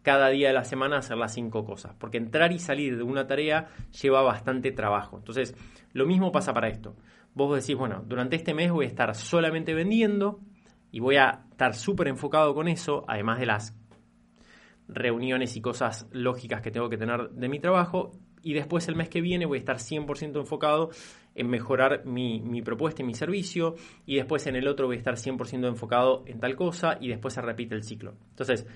cada 0.02 0.28
día 0.28 0.48
de 0.48 0.54
la 0.54 0.64
semana 0.64 0.98
hacer 0.98 1.16
las 1.16 1.34
cinco 1.34 1.64
cosas. 1.64 1.94
Porque 1.98 2.18
entrar 2.18 2.52
y 2.52 2.58
salir 2.58 2.96
de 2.96 3.02
una 3.02 3.26
tarea 3.26 3.68
lleva 4.00 4.22
bastante 4.22 4.72
trabajo. 4.72 5.18
Entonces, 5.18 5.54
lo 5.92 6.06
mismo 6.06 6.32
pasa 6.32 6.54
para 6.54 6.68
esto. 6.68 6.96
Vos 7.34 7.54
decís, 7.60 7.76
bueno, 7.76 8.02
durante 8.06 8.36
este 8.36 8.54
mes 8.54 8.70
voy 8.72 8.86
a 8.86 8.88
estar 8.88 9.14
solamente 9.14 9.74
vendiendo 9.74 10.40
y 10.90 11.00
voy 11.00 11.16
a 11.16 11.44
estar 11.50 11.74
súper 11.74 12.08
enfocado 12.08 12.54
con 12.54 12.68
eso, 12.68 13.04
además 13.06 13.38
de 13.38 13.46
las 13.46 13.76
reuniones 14.88 15.56
y 15.56 15.60
cosas 15.60 16.08
lógicas 16.10 16.62
que 16.62 16.70
tengo 16.70 16.88
que 16.88 16.96
tener 16.96 17.30
de 17.30 17.48
mi 17.48 17.60
trabajo. 17.60 18.12
Y 18.48 18.54
después 18.54 18.88
el 18.88 18.96
mes 18.96 19.10
que 19.10 19.20
viene 19.20 19.44
voy 19.44 19.58
a 19.58 19.60
estar 19.60 19.76
100% 19.76 20.38
enfocado 20.38 20.88
en 21.34 21.50
mejorar 21.50 22.06
mi, 22.06 22.62
propuesta 22.62 23.02
y 23.02 23.04
mi 23.04 23.12
servicio, 23.12 23.74
y 24.06 24.16
después 24.16 24.46
en 24.46 24.56
el 24.56 24.66
otro 24.66 24.86
voy 24.86 24.96
a 24.96 25.00
estar 25.00 25.16
100% 25.16 25.68
enfocado 25.68 26.24
en 26.26 26.40
tal 26.40 26.56
cosa, 26.56 26.96
y 26.98 27.08
después 27.08 27.34
se 27.34 27.42
repite 27.42 27.74
el 27.74 27.82
ciclo. 27.82 28.14
Entonces, 28.30 28.66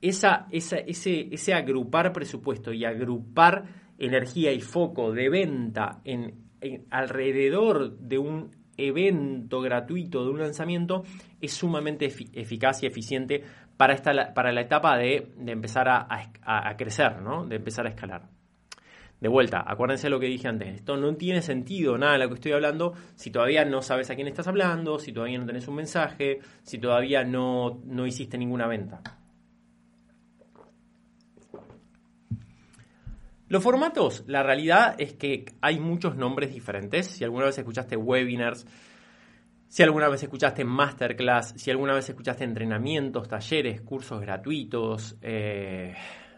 esa, 0.00 0.46
ese, 0.50 0.86
ese 0.88 1.52
agrupar 1.52 2.14
presupuesto 2.14 2.72
y 2.72 2.86
agrupar 2.86 3.92
energía 3.98 4.52
y 4.52 4.62
foco 4.62 5.12
de 5.12 5.28
venta 5.28 6.00
en, 6.04 6.36
alrededor 6.88 7.98
de 7.98 8.16
un 8.16 8.52
evento 8.78 9.60
gratuito, 9.60 10.24
de 10.24 10.30
un 10.30 10.38
lanzamiento, 10.38 11.02
es 11.42 11.52
sumamente 11.52 12.06
eficaz 12.06 12.82
y 12.82 12.86
eficiente 12.86 13.44
para, 13.76 13.92
esta, 13.92 14.32
para 14.32 14.50
la 14.50 14.62
etapa 14.62 14.96
de, 14.96 15.34
empezar 15.46 15.90
a, 15.90 16.08
a 16.42 16.76
crecer, 16.78 17.20
¿no? 17.20 17.44
de 17.44 17.56
empezar 17.56 17.84
a 17.84 17.90
escalar. 17.90 18.30
De 19.24 19.30
vuelta, 19.30 19.64
acuérdense 19.66 20.10
lo 20.10 20.20
que 20.20 20.26
dije 20.26 20.48
antes, 20.48 20.74
esto 20.74 20.98
no 20.98 21.16
tiene 21.16 21.40
sentido 21.40 21.96
nada 21.96 22.12
de 22.12 22.18
lo 22.18 22.28
que 22.28 22.34
estoy 22.34 22.52
hablando 22.52 22.92
si 23.14 23.30
todavía 23.30 23.64
no 23.64 23.80
sabes 23.80 24.10
a 24.10 24.16
quién 24.16 24.28
estás 24.28 24.48
hablando, 24.48 24.98
si 24.98 25.14
todavía 25.14 25.38
no 25.38 25.46
tenés 25.46 25.66
un 25.66 25.76
mensaje, 25.76 26.40
si 26.62 26.76
todavía 26.76 27.24
no, 27.24 27.80
no 27.86 28.06
hiciste 28.06 28.36
ninguna 28.36 28.66
venta. 28.66 29.00
Los 33.48 33.62
formatos, 33.62 34.24
la 34.26 34.42
realidad 34.42 34.94
es 34.98 35.14
que 35.14 35.46
hay 35.62 35.80
muchos 35.80 36.16
nombres 36.16 36.52
diferentes. 36.52 37.06
Si 37.06 37.24
alguna 37.24 37.46
vez 37.46 37.56
escuchaste 37.56 37.96
webinars, 37.96 38.66
si 39.68 39.82
alguna 39.82 40.10
vez 40.10 40.22
escuchaste 40.22 40.66
masterclass, 40.66 41.54
si 41.56 41.70
alguna 41.70 41.94
vez 41.94 42.06
escuchaste 42.06 42.44
entrenamientos, 42.44 43.26
talleres, 43.26 43.80
cursos 43.80 44.20
gratuitos, 44.20 45.16
eh, 45.22 45.94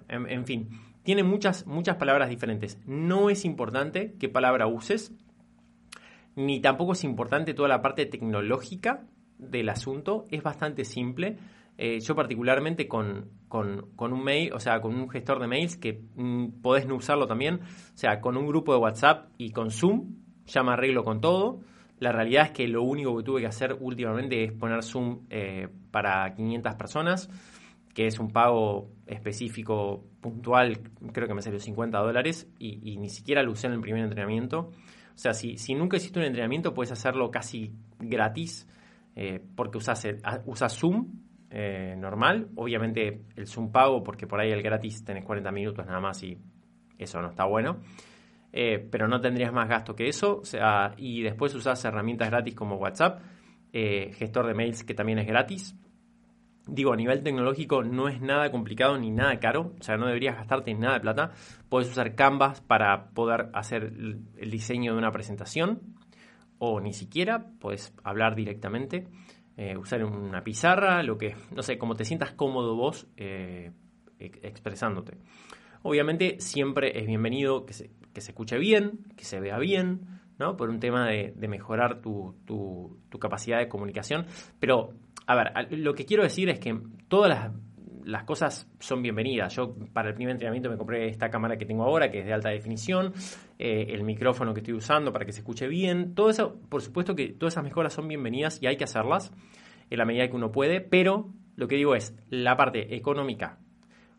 en, 0.08 0.46
fin, 0.46 0.68
tiene 1.06 1.22
muchas, 1.22 1.68
muchas 1.68 1.96
palabras 1.98 2.28
diferentes. 2.28 2.80
No 2.84 3.30
es 3.30 3.44
importante 3.44 4.16
qué 4.18 4.28
palabra 4.28 4.66
uses, 4.66 5.14
ni 6.34 6.60
tampoco 6.60 6.94
es 6.94 7.04
importante 7.04 7.54
toda 7.54 7.68
la 7.68 7.80
parte 7.80 8.06
tecnológica 8.06 9.06
del 9.38 9.68
asunto. 9.68 10.24
Es 10.30 10.42
bastante 10.42 10.84
simple. 10.84 11.36
Eh, 11.78 12.00
yo 12.00 12.16
particularmente 12.16 12.88
con, 12.88 13.30
un 13.52 14.24
mail, 14.24 14.52
o 14.52 14.58
sea, 14.58 14.80
con 14.80 14.96
un 14.96 15.08
gestor 15.08 15.38
de 15.38 15.46
mails 15.46 15.76
que 15.76 16.02
mm, 16.16 16.60
podés 16.60 16.88
no 16.88 16.96
usarlo 16.96 17.28
también, 17.28 17.60
o 17.60 17.96
sea, 17.96 18.20
con 18.20 18.36
un 18.36 18.48
grupo 18.48 18.72
de 18.72 18.80
WhatsApp 18.80 19.28
y 19.38 19.52
con 19.52 19.70
Zoom, 19.70 20.16
ya 20.46 20.64
me 20.64 20.72
arreglo 20.72 21.04
con 21.04 21.20
todo. 21.20 21.60
La 22.00 22.10
realidad 22.10 22.46
es 22.46 22.50
que 22.50 22.66
lo 22.66 22.82
único 22.82 23.16
que 23.16 23.22
tuve 23.22 23.42
que 23.42 23.46
hacer 23.46 23.76
últimamente 23.78 24.42
es 24.42 24.52
poner 24.52 24.82
Zoom 24.82 25.20
eh, 25.30 25.68
para 25.92 26.34
500 26.34 26.74
personas 26.74 27.30
que 27.96 28.06
es 28.06 28.18
un 28.18 28.30
pago 28.30 28.90
específico 29.06 30.04
puntual, 30.20 30.80
creo 31.12 31.28
que 31.28 31.34
me 31.34 31.42
salió 31.42 31.60
50 31.60 31.98
dólares 31.98 32.48
y, 32.58 32.96
ni 32.98 33.08
siquiera 33.08 33.42
lo 33.42 33.52
usé 33.52 33.68
en 33.68 33.74
el 33.74 33.80
primer 33.80 34.02
entrenamiento. 34.02 34.70
O 35.14 35.18
sea, 35.18 35.32
si, 35.32 35.56
si 35.56 35.74
nunca 35.74 35.96
hiciste 35.96 36.18
un 36.18 36.26
entrenamiento, 36.26 36.74
puedes 36.74 36.92
hacerlo 36.92 37.30
casi 37.30 37.72
gratis 37.98 38.68
eh, 39.14 39.40
porque 39.54 39.78
usas, 39.78 40.06
usas 40.44 40.76
Zoom 40.76 41.06
eh, 41.50 41.94
normal. 41.96 42.48
Obviamente 42.56 43.22
el 43.36 43.46
Zoom 43.46 43.70
pago 43.70 44.02
porque 44.02 44.26
por 44.26 44.40
ahí 44.40 44.50
el 44.50 44.62
gratis 44.62 45.04
tenés 45.04 45.24
40 45.24 45.50
minutos 45.52 45.86
nada 45.86 46.00
más 46.00 46.22
y 46.22 46.38
eso 46.98 47.20
no 47.22 47.30
está 47.30 47.46
bueno. 47.46 47.80
Eh, 48.52 48.86
pero 48.90 49.06
no 49.06 49.20
tendrías 49.20 49.52
más 49.52 49.68
gasto 49.68 49.94
que 49.94 50.08
eso. 50.08 50.42
Y 50.96 51.22
después 51.22 51.54
usas 51.54 51.82
herramientas 51.84 52.28
gratis 52.28 52.54
como 52.54 52.76
WhatsApp, 52.76 53.22
gestor 53.72 54.46
de 54.46 54.54
mails 54.54 54.84
que 54.84 54.94
también 54.94 55.18
es 55.18 55.26
gratis 55.26 55.76
digo, 56.66 56.92
a 56.92 56.96
nivel 56.96 57.22
tecnológico 57.22 57.82
no 57.82 58.08
es 58.08 58.20
nada 58.20 58.50
complicado 58.50 58.98
ni 58.98 59.10
nada 59.10 59.38
caro, 59.38 59.72
o 59.78 59.82
sea, 59.82 59.96
no 59.96 60.06
deberías 60.06 60.36
gastarte 60.36 60.74
nada 60.74 60.94
de 60.94 61.00
plata. 61.00 61.32
Puedes 61.68 61.88
usar 61.90 62.14
Canvas 62.14 62.60
para 62.60 63.10
poder 63.10 63.48
hacer 63.54 63.84
el 63.84 64.50
diseño 64.50 64.92
de 64.92 64.98
una 64.98 65.12
presentación 65.12 65.80
o 66.58 66.80
ni 66.80 66.92
siquiera, 66.92 67.46
puedes 67.60 67.94
hablar 68.02 68.34
directamente, 68.34 69.06
eh, 69.56 69.76
usar 69.76 70.04
una 70.04 70.42
pizarra, 70.42 71.02
lo 71.02 71.18
que, 71.18 71.34
no 71.54 71.62
sé, 71.62 71.78
como 71.78 71.94
te 71.94 72.04
sientas 72.04 72.32
cómodo 72.32 72.76
vos 72.76 73.06
eh, 73.16 73.72
expresándote. 74.18 75.18
Obviamente 75.82 76.40
siempre 76.40 76.98
es 76.98 77.06
bienvenido 77.06 77.64
que 77.64 77.72
se, 77.72 77.90
que 78.12 78.20
se 78.20 78.32
escuche 78.32 78.58
bien, 78.58 79.04
que 79.16 79.24
se 79.24 79.40
vea 79.40 79.58
bien, 79.58 80.20
¿no? 80.38 80.56
Por 80.56 80.68
un 80.70 80.80
tema 80.80 81.06
de, 81.06 81.32
mejorar 81.48 82.00
tu, 82.00 82.34
tu, 82.44 82.98
tu 83.08 83.18
capacidad 83.18 83.58
de 83.58 83.68
comunicación, 83.68 84.26
pero 84.58 84.92
a 85.26 85.34
ver, 85.34 85.78
lo 85.78 85.94
que 85.94 86.04
quiero 86.04 86.22
decir 86.22 86.48
es 86.48 86.60
que 86.60 86.78
todas 87.08 87.52
las, 88.04 88.24
cosas 88.24 88.70
son 88.78 89.02
bienvenidas. 89.02 89.54
Yo 89.56 89.74
para 89.92 90.10
el 90.10 90.14
primer 90.14 90.32
entrenamiento 90.32 90.70
me 90.70 90.76
compré 90.76 91.08
esta 91.08 91.28
cámara 91.30 91.56
que 91.56 91.66
tengo 91.66 91.82
ahora, 91.82 92.10
que 92.10 92.20
es 92.20 92.26
de 92.26 92.32
alta 92.32 92.50
definición, 92.50 93.12
eh, 93.58 93.86
el 93.90 94.04
micrófono 94.04 94.54
que 94.54 94.60
estoy 94.60 94.74
usando 94.74 95.12
para 95.12 95.24
que 95.24 95.32
se 95.32 95.40
escuche 95.40 95.66
bien. 95.66 96.14
Todo 96.14 96.30
eso, 96.30 96.60
por 96.68 96.80
supuesto 96.80 97.16
que 97.16 97.28
todas 97.28 97.54
esas 97.54 97.64
mejoras 97.64 97.92
son 97.92 98.06
bienvenidas 98.06 98.62
y 98.62 98.66
hay 98.66 98.76
que 98.76 98.84
hacerlas 98.84 99.32
en 99.90 99.98
la 99.98 100.04
medida 100.04 100.28
que 100.28 100.36
uno 100.36 100.52
puede, 100.52 100.80
pero 100.80 101.32
lo 101.56 101.66
que 101.66 101.76
digo 101.76 101.96
es, 101.96 102.14
la 102.30 102.56
parte 102.56 102.94
económica 102.94 103.58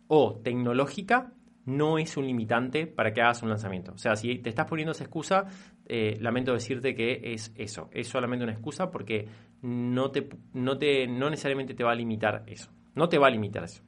o 0.07 0.39
tecnológica 0.43 1.31
no 1.65 1.97
es 1.97 2.15
un 2.15 2.25
limitante 2.25 2.87
para 2.87 3.13
que 3.13 3.21
hagas 3.21 3.43
un 3.43 3.49
lanzamiento. 3.49 3.91
O 3.91 3.97
sea, 3.97 4.15
si 4.15 4.39
te 4.39 4.49
estás 4.49 4.65
poniendo 4.65 4.93
esa 4.93 5.03
excusa, 5.03 5.45
eh, 5.89 6.17
lamento 6.19 6.53
decirte 6.53 6.93
que 6.93 7.33
es 7.33 7.53
eso, 7.55 7.89
es 7.93 8.07
solamente 8.07 8.43
una 8.43 8.53
excusa 8.53 8.91
porque 8.91 9.27
no, 9.61 10.11
te, 10.11 10.27
no, 10.53 10.77
te, 10.77 11.07
no 11.07 11.29
necesariamente 11.29 11.73
te 11.73 11.83
va 11.83 11.91
a 11.91 11.95
limitar 11.95 12.43
eso. 12.47 12.69
No 12.93 13.07
te 13.07 13.17
va 13.17 13.27
a 13.27 13.29
limitar 13.29 13.63
eso. 13.63 13.83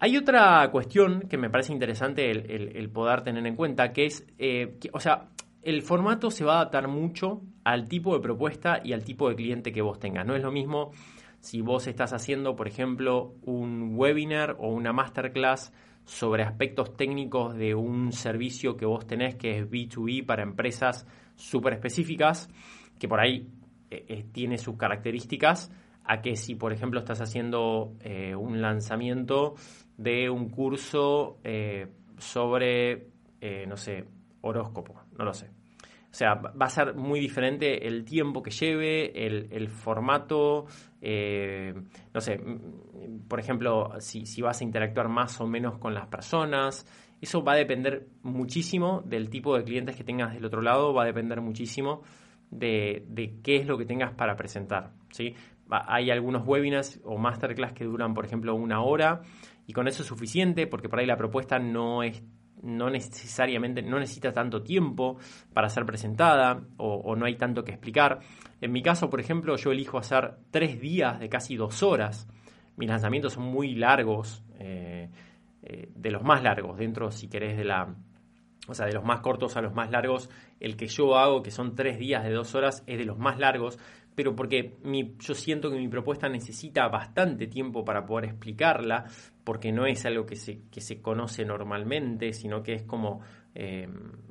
Hay 0.00 0.16
otra 0.16 0.68
cuestión 0.70 1.22
que 1.28 1.38
me 1.38 1.48
parece 1.48 1.72
interesante 1.72 2.30
el, 2.30 2.90
poder 2.90 3.22
tener 3.22 3.46
en 3.46 3.56
cuenta, 3.56 3.92
que 3.92 4.06
es, 4.06 4.26
eh, 4.38 4.78
o 4.92 5.00
sea, 5.00 5.30
el 5.62 5.80
formato 5.82 6.30
se 6.30 6.44
va 6.44 6.54
a 6.54 6.56
adaptar 6.56 6.88
mucho 6.88 7.40
al 7.62 7.88
tipo 7.88 8.14
de 8.14 8.20
propuesta 8.20 8.80
y 8.84 8.92
al 8.92 9.02
tipo 9.02 9.28
de 9.30 9.36
cliente 9.36 9.72
que 9.72 9.80
vos 9.80 9.98
tengas. 9.98 10.26
No 10.26 10.34
es 10.36 10.42
lo 10.42 10.52
mismo 10.52 10.90
si 11.40 11.62
vos 11.62 11.86
estás 11.86 12.12
haciendo, 12.12 12.54
por 12.54 12.68
ejemplo, 12.68 13.34
un 13.42 13.92
webinar 13.94 14.56
o 14.58 14.68
una 14.68 14.92
masterclass 14.92 15.72
sobre 16.04 16.42
aspectos 16.42 16.96
técnicos 16.96 17.54
de 17.54 17.74
un 17.74 18.12
servicio 18.12 18.76
que 18.76 18.86
vos 18.86 19.06
tenés 19.06 19.36
que 19.36 19.58
es 19.58 19.70
B2B 19.70 20.24
para 20.26 20.42
empresas 20.42 21.06
súper 21.36 21.74
específicas, 21.74 22.48
que 22.98 23.08
por 23.08 23.20
ahí 23.20 23.48
eh, 23.90 24.04
eh, 24.08 24.24
tiene 24.32 24.58
sus 24.58 24.76
características, 24.76 25.70
a 26.04 26.20
que 26.20 26.36
si 26.36 26.54
por 26.54 26.72
ejemplo 26.72 27.00
estás 27.00 27.20
haciendo 27.20 27.94
eh, 28.00 28.34
un 28.34 28.60
lanzamiento 28.60 29.54
de 29.96 30.28
un 30.28 30.50
curso 30.50 31.38
sobre, 32.18 33.08
no 33.66 33.76
sé, 33.76 34.04
horóscopo, 34.42 35.00
no 35.16 35.24
lo 35.24 35.32
sé. 35.32 35.50
O 36.14 36.16
sea, 36.16 36.34
va 36.34 36.66
a 36.66 36.68
ser 36.68 36.94
muy 36.94 37.18
diferente 37.18 37.88
el 37.88 38.04
tiempo 38.04 38.40
que 38.40 38.52
lleve, 38.52 39.26
el, 39.26 39.68
formato, 39.68 40.66
eh, 41.02 41.74
no 42.14 42.20
sé, 42.20 42.40
por 43.26 43.40
ejemplo, 43.40 43.90
si, 43.98 44.24
si, 44.24 44.40
vas 44.40 44.60
a 44.60 44.62
interactuar 44.62 45.08
más 45.08 45.40
o 45.40 45.48
menos 45.48 45.76
con 45.78 45.92
las 45.92 46.06
personas. 46.06 46.86
Eso 47.20 47.42
va 47.42 47.54
a 47.54 47.56
depender 47.56 48.06
muchísimo 48.22 49.02
del 49.04 49.28
tipo 49.28 49.56
de 49.56 49.64
clientes 49.64 49.96
que 49.96 50.04
tengas 50.04 50.32
del 50.34 50.44
otro 50.44 50.62
lado, 50.62 50.94
va 50.94 51.02
a 51.02 51.06
depender 51.06 51.40
muchísimo 51.40 52.02
de, 52.48 53.04
de 53.08 53.40
qué 53.42 53.56
es 53.56 53.66
lo 53.66 53.76
que 53.76 53.84
tengas 53.84 54.14
para 54.14 54.36
presentar. 54.36 54.92
¿sí? 55.10 55.34
Hay 55.68 56.12
algunos 56.12 56.46
webinars 56.46 57.00
o 57.02 57.18
masterclass 57.18 57.72
que 57.72 57.86
duran, 57.86 58.14
por 58.14 58.24
ejemplo, 58.24 58.54
una 58.54 58.84
hora 58.84 59.22
y 59.66 59.72
con 59.72 59.88
eso 59.88 60.02
es 60.02 60.08
suficiente 60.08 60.68
porque 60.68 60.88
por 60.88 61.00
ahí 61.00 61.06
la 61.06 61.16
propuesta 61.16 61.58
no 61.58 62.04
es 62.04 62.22
no 62.64 62.90
necesariamente, 62.90 63.82
no 63.82 63.98
necesita 63.98 64.32
tanto 64.32 64.62
tiempo 64.62 65.18
para 65.52 65.68
ser 65.68 65.84
presentada 65.84 66.62
o, 66.78 67.14
no 67.14 67.26
hay 67.26 67.36
tanto 67.36 67.62
que 67.64 67.72
explicar. 67.72 68.20
En 68.60 68.72
mi 68.72 68.82
caso, 68.82 69.10
por 69.10 69.20
ejemplo, 69.20 69.56
yo 69.56 69.70
elijo 69.70 69.98
hacer 69.98 70.36
tres 70.50 70.80
días 70.80 71.20
de 71.20 71.28
casi 71.28 71.56
dos 71.56 71.82
horas. 71.82 72.26
Mis 72.76 72.88
lanzamientos 72.88 73.34
son 73.34 73.44
muy 73.44 73.74
largos, 73.74 74.42
eh, 74.58 75.10
eh, 75.62 75.90
de 75.94 76.10
los 76.10 76.22
más 76.22 76.42
largos, 76.42 76.78
dentro, 76.78 77.10
si 77.10 77.28
querés, 77.28 77.56
de 77.56 77.64
la... 77.64 77.94
O 78.66 78.72
sea, 78.72 78.86
de 78.86 78.94
los 78.94 79.04
más 79.04 79.20
cortos 79.20 79.58
a 79.58 79.60
los 79.60 79.74
más 79.74 79.90
largos, 79.90 80.30
el 80.58 80.74
que 80.74 80.86
yo 80.86 81.18
hago, 81.18 81.42
que 81.42 81.50
son 81.50 81.74
tres 81.74 81.98
días 81.98 82.24
de 82.24 82.32
dos 82.32 82.54
horas, 82.54 82.82
es 82.86 82.96
de 82.96 83.04
los 83.04 83.18
más 83.18 83.38
largos, 83.38 83.78
pero 84.14 84.34
porque 84.34 84.78
mi, 84.82 85.16
yo 85.18 85.34
siento 85.34 85.70
que 85.70 85.76
mi 85.76 85.88
propuesta 85.88 86.30
necesita 86.30 86.88
bastante 86.88 87.46
tiempo 87.46 87.84
para 87.84 88.06
poder 88.06 88.30
explicarla, 88.30 89.04
porque 89.44 89.72
no 89.72 89.86
es 89.86 90.04
algo 90.06 90.24
que 90.24 90.36
se, 90.36 90.62
que 90.70 90.80
se 90.80 91.00
conoce 91.00 91.44
normalmente, 91.44 92.32
sino 92.32 92.62
que 92.62 92.72
es 92.72 92.82
como 92.82 93.20
eh, 93.54 93.86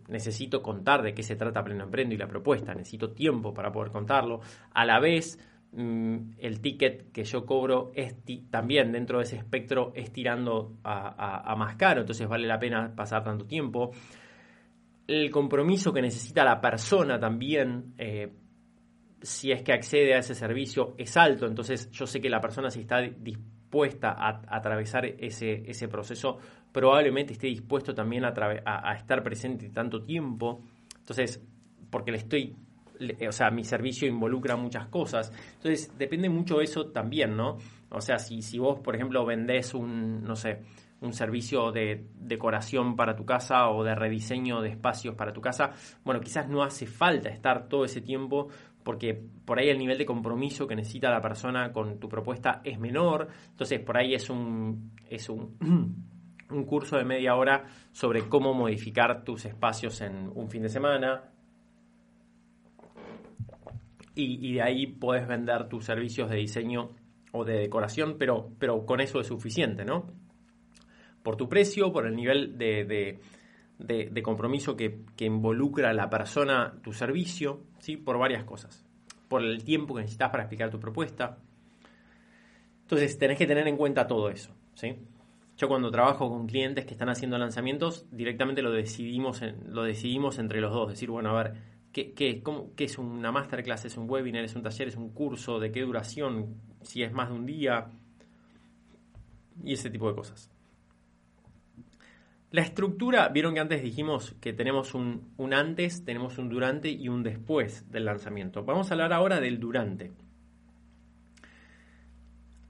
necesito 0.08 0.62
contar 0.62 1.04
de 1.04 1.14
qué 1.14 1.24
se 1.24 1.36
trata 1.36 1.64
Pleno 1.64 1.84
Emprendo 1.86 2.16
y 2.16 2.18
la 2.18 2.28
propuesta, 2.28 2.74
necesito 2.74 3.12
tiempo 3.12 3.54
para 3.54 3.72
poder 3.72 3.92
contarlo. 3.92 4.42
A 4.74 4.86
la 4.86 5.00
vez, 5.00 5.40
mm, 5.72 6.32
el 6.40 6.60
ticket 6.62 7.12
que 7.12 7.24
yo 7.24 7.46
cobro 7.46 7.92
es 7.94 8.16
también 8.50 8.92
dentro 8.92 9.20
de 9.20 9.26
ese 9.26 9.38
espectro 9.38 9.94
es 9.96 10.12
tirando 10.12 10.78
a, 10.84 11.56
más 11.58 11.76
caro, 11.76 12.02
entonces 12.02 12.28
vale 12.28 12.48
la 12.48 12.60
pena 12.60 12.94
pasar 12.96 13.24
tanto 13.24 13.46
tiempo. 13.46 13.92
El 15.06 15.30
compromiso 15.30 15.94
que 15.94 16.02
necesita 16.02 16.44
la 16.44 16.60
persona 16.60 17.20
también 17.20 17.94
eh, 17.98 18.32
si 19.22 19.52
es 19.52 19.62
que 19.62 19.74
accede 19.74 20.16
a 20.16 20.20
ese 20.20 20.34
servicio 20.34 20.96
es 20.98 21.16
alto, 21.18 21.46
entonces 21.46 21.92
yo 21.92 22.08
sé 22.08 22.20
que 22.20 22.30
la 22.30 22.42
persona 22.42 22.70
si 22.72 22.82
está 22.82 23.00
dispuesta 23.00 23.53
a, 24.02 24.42
atravesar 24.48 25.06
ese, 25.06 25.64
ese, 25.66 25.88
proceso, 25.88 26.38
probablemente 26.72 27.34
esté 27.34 27.48
dispuesto 27.48 27.94
también 27.94 28.26
a, 28.26 28.34
a, 28.66 28.94
estar 28.96 29.24
presente 29.24 29.70
tanto 29.70 30.04
tiempo, 30.04 30.62
entonces, 30.98 31.42
porque 31.90 32.12
le 32.12 32.18
estoy, 32.18 32.56
o 33.28 33.32
sea, 33.32 33.50
mi 33.52 33.64
servicio 33.64 34.08
involucra 34.08 34.56
muchas 34.56 34.88
cosas, 34.88 35.32
entonces 35.56 35.92
depende 35.98 36.30
mucho 36.30 36.62
eso 36.62 36.88
también, 36.88 37.36
¿no? 37.36 37.58
O 37.90 38.02
sea, 38.02 38.18
si, 38.20 38.42
si 38.42 38.58
vos, 38.60 38.80
por 38.80 38.96
ejemplo, 38.96 39.26
vendés 39.26 39.74
un, 39.74 40.24
no 40.24 40.36
sé, 40.36 40.62
un 41.04 41.14
servicio 41.14 41.72
de 41.72 42.08
decoración 42.16 42.96
para 42.96 43.16
tu 43.16 43.26
casa 43.26 43.70
o 43.70 43.84
de 43.84 43.94
rediseño 43.94 44.62
de 44.62 44.70
espacios 44.70 45.16
para 45.16 45.34
tu 45.34 45.42
casa, 45.42 45.72
bueno, 46.04 46.22
quizás 46.22 46.48
no 46.48 46.64
hace 46.64 46.86
falta 46.88 47.30
estar 47.30 47.68
todo 47.68 47.84
ese 47.84 48.02
tiempo 48.02 48.48
porque 48.84 49.14
por 49.46 49.60
ahí 49.60 49.70
el 49.70 49.78
nivel 49.78 49.98
de 49.98 50.06
compromiso 50.06 50.68
que 50.68 50.76
necesita 50.76 51.10
la 51.10 51.22
persona 51.22 51.72
con 51.72 52.00
tu 52.00 52.10
propuesta 52.10 52.62
es 52.64 52.80
menor, 52.80 53.28
entonces 53.50 53.80
por 53.80 53.98
ahí 53.98 54.14
es 54.14 54.30
un, 54.30 54.92
es 55.10 55.30
un, 55.30 55.58
un 56.50 56.64
curso 56.66 56.98
de 56.98 57.06
media 57.06 57.36
hora 57.36 57.66
sobre 57.92 58.28
cómo 58.30 58.54
modificar 58.54 59.24
tus 59.24 59.46
espacios 59.46 60.02
en 60.02 60.30
un 60.34 60.50
fin 60.50 60.64
de 60.64 60.70
semana, 60.70 61.34
y, 64.16 64.54
de 64.54 64.62
ahí 64.62 64.88
puedes 64.88 65.28
vender 65.28 65.68
tus 65.68 65.86
servicios 65.86 66.30
de 66.30 66.38
diseño 66.38 66.90
o 67.32 67.44
de 67.44 67.60
decoración, 67.60 68.18
pero, 68.20 68.52
pero 68.60 68.86
con 68.86 69.02
eso 69.02 69.20
es 69.20 69.28
suficiente, 69.28 69.86
¿no? 69.86 70.12
Por 71.24 71.36
tu 71.36 71.50
precio, 71.50 71.92
por 71.92 72.06
el 72.06 72.16
nivel 72.16 72.58
de, 72.58 72.86
de, 72.86 73.20
compromiso 74.24 74.76
que, 74.76 75.00
que, 75.16 75.26
involucra 75.26 75.90
a 75.90 75.94
la 75.94 76.10
persona 76.10 76.74
tu 76.84 76.94
servicio, 76.94 77.62
¿sí? 77.80 77.98
por 77.98 78.18
varias 78.18 78.44
cosas. 78.44 78.86
Por 79.28 79.44
el 79.44 79.64
tiempo 79.64 79.96
que 79.96 80.02
necesitas 80.02 80.30
para 80.30 80.44
explicar 80.44 80.70
tu 80.70 80.80
propuesta. 80.80 81.38
Entonces, 82.82 83.18
tenés 83.18 83.38
que 83.38 83.48
tener 83.48 83.68
en 83.68 83.78
cuenta 83.78 84.08
todo 84.08 84.30
eso. 84.30 84.54
¿sí? 84.76 84.96
Yo 85.58 85.68
cuando 85.68 85.92
trabajo 85.92 86.30
con 86.30 86.48
clientes 86.48 86.86
que 86.86 86.94
están 86.94 87.10
haciendo 87.10 87.38
lanzamientos, 87.38 88.06
directamente 88.12 88.62
lo 88.62 88.72
decidimos, 88.72 89.42
lo 89.68 89.84
decidimos 89.84 90.40
entre 90.40 90.62
los 90.62 90.74
dos. 90.74 90.90
Decir, 90.90 91.10
bueno, 91.10 91.30
a 91.30 91.44
ver, 91.44 91.54
¿qué, 91.92 92.14
qué, 92.14 92.42
¿qué 92.76 92.84
es 92.84 92.98
una 92.98 93.32
masterclass? 93.32 93.86
¿Es 93.86 93.98
un 93.98 94.10
webinar? 94.10 94.44
¿Es 94.44 94.56
un 94.56 94.64
taller? 94.64 94.88
¿Es 94.88 94.96
un 94.96 95.10
curso? 95.10 95.60
¿De 95.60 95.72
qué 95.72 95.82
duración? 95.82 96.56
Si 96.82 97.04
es 97.04 97.14
más 97.14 97.30
de 97.30 97.36
un 97.36 97.46
día. 97.46 97.88
Y 99.64 99.74
ese 99.74 99.90
tipo 99.92 100.10
de 100.10 100.16
cosas. 100.16 100.50
La 102.54 102.62
estructura, 102.62 103.30
vieron 103.30 103.56
que 103.56 103.62
antes 103.62 103.82
dijimos 103.82 104.36
que 104.40 104.54
tenemos 104.54 104.94
un, 104.94 105.34
antes, 105.54 106.06
tenemos 106.06 106.38
un 106.38 106.50
durante 106.50 106.88
y 106.88 107.10
un 107.10 107.24
después 107.24 107.90
del 107.90 108.06
lanzamiento. 108.06 108.64
Vamos 108.64 108.92
a 108.92 108.94
hablar 108.94 109.12
ahora 109.12 109.40
del 109.40 109.60
durante. 109.60 110.12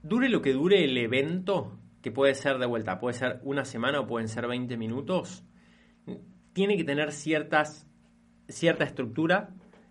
Dure 0.02 0.30
lo 0.30 0.40
que 0.40 0.54
dure 0.54 0.82
el 0.82 0.96
evento, 0.96 1.78
que 2.00 2.10
puede 2.10 2.34
ser 2.34 2.56
de 2.56 2.64
vuelta, 2.64 2.98
puede 2.98 3.12
ser 3.12 3.40
una 3.42 3.66
semana 3.66 4.00
o 4.00 4.06
pueden 4.06 4.28
ser 4.28 4.46
20 4.46 4.74
minutos, 4.78 5.44
tiene 6.54 6.78
que 6.78 6.84
tener 6.84 7.12
ciertas, 7.12 7.86
cierta 8.48 8.84
estructura 8.84 9.50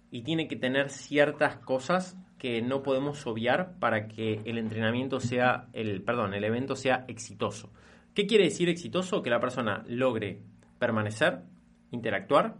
y 0.09 0.23
tiene 0.23 0.47
que 0.47 0.55
tener 0.55 0.89
ciertas 0.89 1.57
cosas 1.57 2.17
que 2.39 2.63
no 2.63 2.81
podemos 2.81 3.27
obviar 3.27 3.77
para 3.77 4.07
que 4.07 4.41
el 4.45 4.57
entrenamiento 4.57 5.19
sea, 5.19 5.67
el, 5.71 6.01
perdón, 6.01 6.33
el 6.33 6.45
evento 6.45 6.75
sea 6.75 7.05
exitoso. 7.07 7.71
¿Qué 8.13 8.27
quiere 8.27 8.45
decir 8.45 8.69
exitoso? 8.69 9.23
Que 9.23 9.29
la 9.29 9.39
persona 9.39 9.83
logre 9.87 10.41
permanecer, 10.77 11.43
interactuar, 11.91 12.57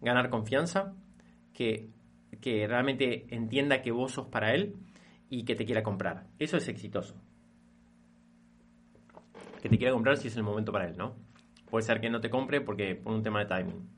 ganar 0.00 0.30
confianza, 0.30 0.94
que, 1.52 1.90
realmente 2.42 3.26
entienda 3.34 3.82
que 3.82 3.90
vos 3.90 4.12
sos 4.12 4.28
para 4.28 4.54
él 4.54 4.76
y 5.28 5.44
que 5.44 5.54
te 5.54 5.66
quiera 5.66 5.82
comprar. 5.82 6.26
Eso 6.38 6.56
es 6.56 6.68
exitoso. 6.68 7.14
Que 9.60 9.68
te 9.68 9.76
quiera 9.76 9.92
comprar 9.92 10.16
si 10.16 10.28
es 10.28 10.36
el 10.36 10.42
momento 10.42 10.72
para 10.72 10.86
él, 10.86 10.96
¿no? 10.96 11.16
Puede 11.68 11.84
ser 11.84 12.00
que 12.00 12.08
no 12.08 12.20
te 12.20 12.30
compre 12.30 12.60
porque 12.60 12.94
por 12.94 13.12
un 13.12 13.22
tema 13.22 13.44
de 13.44 13.46
timing. 13.46 13.88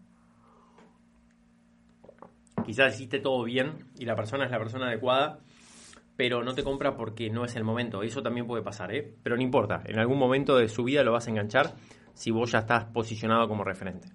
Quizás 2.64 2.94
hiciste 2.94 3.20
todo 3.20 3.44
bien 3.44 3.86
y 3.98 4.06
la 4.06 4.16
persona 4.16 4.44
es 4.44 4.50
la 4.50 4.58
persona 4.58 4.86
adecuada, 4.86 5.40
pero 6.16 6.42
no 6.42 6.54
te 6.54 6.62
compra 6.62 6.96
porque 6.96 7.30
no 7.30 7.44
es 7.44 7.56
el 7.56 7.64
momento. 7.64 8.02
Eso 8.02 8.22
también 8.22 8.46
puede 8.46 8.62
pasar, 8.62 8.94
¿eh? 8.94 9.14
Pero 9.22 9.36
no 9.36 9.42
importa, 9.42 9.82
en 9.86 9.98
algún 9.98 10.18
momento 10.18 10.56
de 10.56 10.68
su 10.68 10.84
vida 10.84 11.02
lo 11.02 11.12
vas 11.12 11.26
a 11.26 11.30
enganchar 11.30 11.74
si 12.14 12.30
vos 12.30 12.52
ya 12.52 12.60
estás 12.60 12.84
posicionado 12.86 13.48
como 13.48 13.64
referente. 13.64 14.08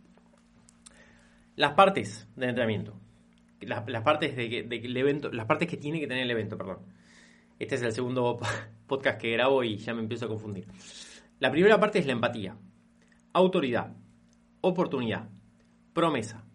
Las 1.56 1.74
partes 1.74 2.28
del 2.36 2.50
entrenamiento. 2.50 3.00
Las, 3.62 4.04
partes 4.04 4.36
del 4.36 4.98
evento, 4.98 5.32
las 5.32 5.46
partes 5.46 5.68
que 5.68 5.78
tiene 5.78 6.00
que 6.00 6.08
tener 6.08 6.24
el 6.24 6.32
evento, 6.32 6.58
perdón. 6.58 6.80
Este 7.58 7.76
es 7.76 7.82
el 7.82 7.94
segundo 7.94 8.38
podcast 8.88 9.20
que 9.20 9.32
grabo 9.32 9.64
y 9.64 9.78
ya 9.78 9.94
me 9.94 10.02
empiezo 10.02 10.26
a 10.26 10.28
confundir. 10.28 10.68
La 11.40 11.52
primera 11.52 11.80
parte 11.80 12.00
es 12.00 12.06
la 12.06 12.12
empatía. 12.12 12.58
Autoridad, 13.34 13.96
oportunidad, 14.62 15.30
promesa, 15.94 16.46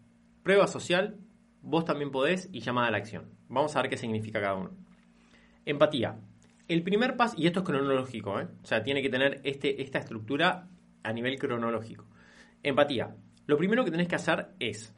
prueba 0.43 0.66
social, 0.66 1.18
vos 1.62 1.84
también 1.84 2.11
podés 2.11 2.49
y 2.53 2.61
llamada 2.61 2.88
a 2.88 2.91
la 2.91 2.99
acción. 2.99 3.30
Vamos 3.49 3.74
a 3.74 3.82
ver 3.82 3.91
qué 3.91 3.97
significa 3.97 4.41
cada 4.41 4.55
uno. 4.55 4.70
Empatía. 5.70 6.18
El 6.66 6.82
primer 6.82 7.16
paso, 7.16 7.36
y 7.38 7.46
esto 7.46 7.60
es 7.60 7.66
cronológico, 7.66 8.40
¿eh? 8.40 8.48
o 8.60 8.66
sea, 8.66 8.82
tiene 8.82 9.02
que 9.02 9.08
tener 9.08 9.40
este, 9.44 9.80
esta 9.82 10.00
estructura 10.00 10.68
a 11.02 11.12
nivel 11.12 11.38
cronológico. 11.38 12.06
Empatía. 12.62 13.14
Lo 13.46 13.56
primero 13.56 13.84
que 13.84 13.92
tenés 13.92 14.08
que 14.08 14.16
hacer 14.16 14.48
es, 14.58 14.92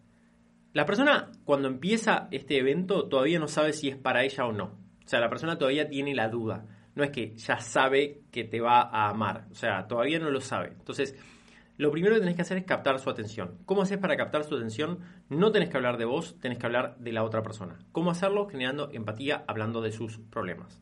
la 0.73 0.87
persona 0.87 1.31
cuando 1.45 1.69
empieza 1.69 2.29
este 2.31 2.57
evento 2.57 3.07
todavía 3.07 3.39
no 3.39 3.49
sabe 3.49 3.75
si 3.75 3.89
es 3.89 3.97
para 3.97 4.25
ella 4.25 4.47
o 4.47 4.53
no. 4.53 4.79
O 5.05 5.09
sea, 5.09 5.21
la 5.21 5.29
persona 5.29 5.59
todavía 5.59 5.89
tiene 5.89 6.15
la 6.15 6.29
duda. 6.29 6.65
No 6.95 7.05
es 7.05 7.11
que 7.11 7.37
ya 7.37 7.59
sabe 7.59 8.23
que 8.31 8.45
te 8.45 8.61
va 8.61 8.81
a 8.81 9.11
amar. 9.11 9.47
O 9.51 9.55
sea, 9.55 9.87
todavía 9.87 10.19
no 10.19 10.31
lo 10.31 10.41
sabe. 10.41 10.69
Entonces, 10.69 11.15
lo 11.77 11.91
primero 11.91 12.15
que 12.15 12.21
tenés 12.21 12.37
que 12.37 12.43
hacer 12.43 12.59
es 12.59 12.65
captar 12.65 12.99
su 12.99 13.09
atención. 13.11 13.59
¿Cómo 13.65 13.83
haces 13.83 13.99
para 13.99 14.17
captar 14.17 14.45
su 14.45 14.55
atención? 14.55 15.01
No 15.29 15.53
tenés 15.53 15.71
que 15.71 15.77
hablar 15.77 15.97
de 15.97 16.05
vos, 16.05 16.39
tenés 16.41 16.59
que 16.59 16.67
hablar 16.67 16.97
de 16.99 17.13
la 17.13 17.25
otra 17.25 17.43
persona. 17.43 17.79
¿Cómo 17.93 18.11
hacerlo? 18.11 18.47
Generando 18.49 18.91
empatía, 18.93 19.45
hablando 19.47 19.81
de 19.81 19.93
sus 19.93 20.19
problemas. 20.19 20.81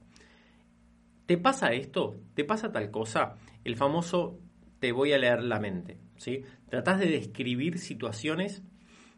¿Te 1.27 1.39
pasa 1.39 1.73
esto? 1.73 2.17
¿Te 2.35 2.45
pasa 2.45 2.73
tal 2.73 2.91
cosa? 2.91 3.37
El 3.63 3.77
famoso 3.77 4.39
te 4.81 4.91
voy 4.93 5.13
a 5.13 5.19
leer 5.19 5.43
la 5.45 5.61
mente. 5.61 5.99
¿sí? 6.17 6.43
Tratás 6.69 6.99
de 6.99 7.07
describir 7.07 7.79
situaciones 7.79 8.65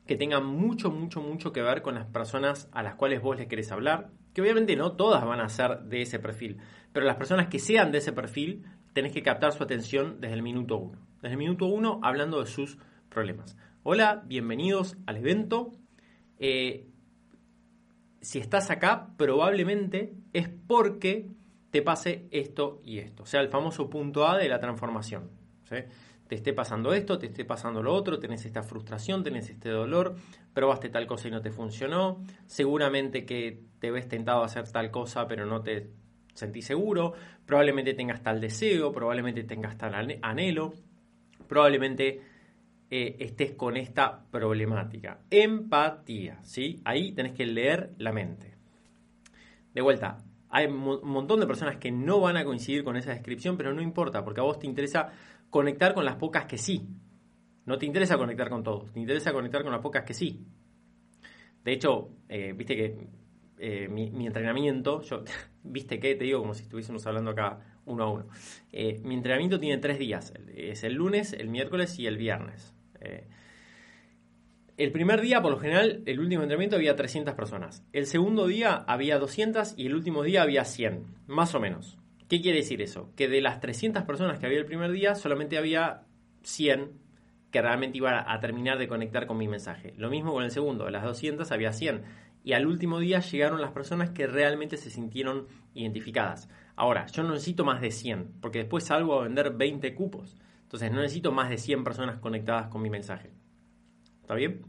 que 0.06 0.16
tengan 0.16 0.44
mucho, 0.44 0.90
mucho, 0.90 1.22
mucho 1.22 1.52
que 1.52 1.62
ver 1.62 1.80
con 1.80 1.94
las 1.94 2.06
personas 2.06 2.68
a 2.72 2.82
las 2.82 2.96
cuales 2.96 3.22
vos 3.22 3.38
les 3.38 3.46
querés 3.46 3.72
hablar, 3.72 4.10
que 4.34 4.42
obviamente 4.42 4.76
no 4.76 4.92
todas 4.92 5.24
van 5.24 5.40
a 5.40 5.48
ser 5.48 5.80
de 5.84 6.02
ese 6.02 6.18
perfil, 6.18 6.58
pero 6.92 7.06
las 7.06 7.16
personas 7.16 7.48
que 7.48 7.58
sean 7.58 7.92
de 7.92 7.98
ese 7.98 8.12
perfil, 8.12 8.64
tenés 8.92 9.12
que 9.12 9.22
captar 9.22 9.52
su 9.52 9.62
atención 9.62 10.20
desde 10.20 10.34
el 10.34 10.42
minuto 10.42 10.76
uno. 10.76 11.11
Desde 11.22 11.34
el 11.34 11.38
minuto 11.38 11.66
uno 11.66 12.00
hablando 12.02 12.40
de 12.40 12.46
sus 12.46 12.78
problemas. 13.08 13.56
Hola, 13.84 14.24
bienvenidos 14.26 14.96
al 15.06 15.18
evento. 15.18 15.70
Eh, 16.40 16.88
si 18.20 18.40
estás 18.40 18.72
acá, 18.72 19.14
probablemente 19.16 20.14
es 20.32 20.48
porque 20.48 21.28
te 21.70 21.80
pase 21.80 22.26
esto 22.32 22.80
y 22.82 22.98
esto. 22.98 23.22
O 23.22 23.26
sea, 23.26 23.40
el 23.40 23.50
famoso 23.50 23.88
punto 23.88 24.26
A 24.26 24.36
de 24.36 24.48
la 24.48 24.58
transformación. 24.58 25.30
Te 26.26 26.34
esté 26.34 26.52
pasando 26.52 26.92
esto, 26.92 27.20
te 27.20 27.26
esté 27.26 27.44
pasando 27.44 27.84
lo 27.84 27.94
otro, 27.94 28.18
tenés 28.18 28.44
esta 28.44 28.64
frustración, 28.64 29.22
tenés 29.22 29.48
este 29.48 29.68
dolor, 29.68 30.16
probaste 30.52 30.88
tal 30.88 31.06
cosa 31.06 31.28
y 31.28 31.30
no 31.30 31.40
te 31.40 31.52
funcionó, 31.52 32.20
seguramente 32.46 33.24
que 33.24 33.62
te 33.78 33.92
ves 33.92 34.08
tentado 34.08 34.42
a 34.42 34.46
hacer 34.46 34.68
tal 34.70 34.90
cosa 34.90 35.28
pero 35.28 35.46
no 35.46 35.62
te 35.62 35.88
sentís 36.34 36.66
seguro, 36.66 37.14
probablemente 37.46 37.94
tengas 37.94 38.22
tal 38.22 38.40
deseo, 38.40 38.92
probablemente 38.92 39.44
tengas 39.44 39.78
tal 39.78 40.18
anhelo, 40.20 40.74
probablemente 41.52 42.22
eh, 42.90 43.16
estés 43.20 43.52
con 43.52 43.76
esta 43.76 44.24
problemática. 44.30 45.20
Empatía, 45.28 46.38
¿sí? 46.42 46.80
Ahí 46.82 47.12
tenés 47.12 47.34
que 47.34 47.44
leer 47.44 47.92
la 47.98 48.10
mente. 48.10 48.54
De 49.74 49.82
vuelta, 49.82 50.16
hay 50.48 50.64
un 50.64 51.00
montón 51.04 51.40
de 51.40 51.46
personas 51.46 51.76
que 51.76 51.92
no 51.92 52.20
van 52.20 52.38
a 52.38 52.44
coincidir 52.46 52.84
con 52.84 52.96
esa 52.96 53.10
descripción, 53.10 53.58
pero 53.58 53.74
no 53.74 53.82
importa, 53.82 54.24
porque 54.24 54.40
a 54.40 54.44
vos 54.44 54.58
te 54.58 54.66
interesa 54.66 55.12
conectar 55.50 55.92
con 55.92 56.06
las 56.06 56.16
pocas 56.16 56.46
que 56.46 56.56
sí. 56.56 56.88
No 57.66 57.76
te 57.76 57.84
interesa 57.84 58.16
conectar 58.16 58.48
con 58.48 58.62
todos, 58.62 58.90
te 58.90 59.00
interesa 59.00 59.30
conectar 59.34 59.62
con 59.62 59.72
las 59.72 59.82
pocas 59.82 60.04
que 60.04 60.14
sí. 60.14 60.46
De 61.62 61.72
hecho, 61.72 62.08
eh, 62.30 62.54
viste 62.56 62.74
que 62.74 63.08
eh, 63.58 63.88
mi, 63.88 64.26
entrenamiento, 64.26 65.02
yo, 65.02 65.22
viste 65.62 66.00
que 66.00 66.14
te 66.14 66.24
digo 66.24 66.40
como 66.40 66.54
si 66.54 66.62
estuviésemos 66.62 67.06
hablando 67.06 67.32
acá 67.32 67.71
uno 67.86 68.04
a 68.04 68.10
uno. 68.10 68.26
Eh, 68.72 69.00
mi 69.04 69.14
entrenamiento 69.14 69.58
tiene 69.58 69.78
tres 69.78 69.98
días, 69.98 70.32
es 70.54 70.84
el 70.84 70.94
lunes, 70.94 71.32
el 71.32 71.48
miércoles 71.48 71.98
y 71.98 72.06
el 72.06 72.16
viernes. 72.16 72.74
el 74.76 74.92
primer 74.92 75.20
día, 75.20 75.42
por 75.42 75.52
lo 75.52 75.58
general, 75.58 76.02
el 76.06 76.20
último 76.20 76.42
entrenamiento 76.42 76.76
había 76.76 76.96
300 76.96 77.34
personas. 77.34 77.84
El 77.92 78.06
segundo 78.06 78.46
día 78.46 78.74
había 78.74 79.18
200 79.18 79.74
y 79.76 79.86
el 79.86 79.94
último 79.94 80.22
día 80.22 80.42
había 80.42 80.64
100, 80.64 81.04
más 81.26 81.54
o 81.54 81.60
menos. 81.60 81.98
¿Qué 82.28 82.40
quiere 82.40 82.58
decir 82.58 82.80
eso? 82.80 83.12
Que 83.14 83.28
de 83.28 83.42
las 83.42 83.60
300 83.60 84.04
personas 84.04 84.38
que 84.38 84.46
había 84.46 84.58
el 84.58 84.64
primer 84.64 84.90
día, 84.90 85.14
solamente 85.14 85.58
había 85.58 86.04
100 86.42 87.02
que 87.52 87.60
realmente 87.60 87.98
iban 87.98 88.24
a 88.26 88.40
terminar 88.40 88.78
de 88.78 88.88
conectar 88.88 89.26
con 89.26 89.36
mi 89.36 89.46
mensaje. 89.46 89.92
Lo 89.98 90.08
mismo 90.08 90.32
con 90.32 90.42
el 90.42 90.50
segundo, 90.50 90.86
de 90.86 90.90
las 90.90 91.04
200 91.04 91.52
había 91.52 91.72
100 91.72 92.02
y 92.42 92.54
al 92.54 92.66
último 92.66 92.98
día 92.98 93.20
llegaron 93.20 93.60
las 93.60 93.72
personas 93.72 94.10
que 94.10 94.26
realmente 94.26 94.78
se 94.78 94.90
sintieron 94.90 95.46
identificadas. 95.74 96.48
Ahora, 96.82 97.06
yo 97.06 97.22
no 97.22 97.34
necesito 97.34 97.64
más 97.64 97.80
de 97.80 97.92
100, 97.92 98.40
porque 98.40 98.58
después 98.58 98.82
salgo 98.82 99.14
a 99.14 99.22
vender 99.22 99.54
20 99.54 99.94
cupos. 99.94 100.36
Entonces 100.62 100.90
no 100.90 101.00
necesito 101.00 101.30
más 101.30 101.48
de 101.48 101.56
100 101.56 101.84
personas 101.84 102.18
conectadas 102.18 102.66
con 102.66 102.82
mi 102.82 102.90
mensaje. 102.90 103.30
¿Está 104.20 104.34
bien? 104.34 104.62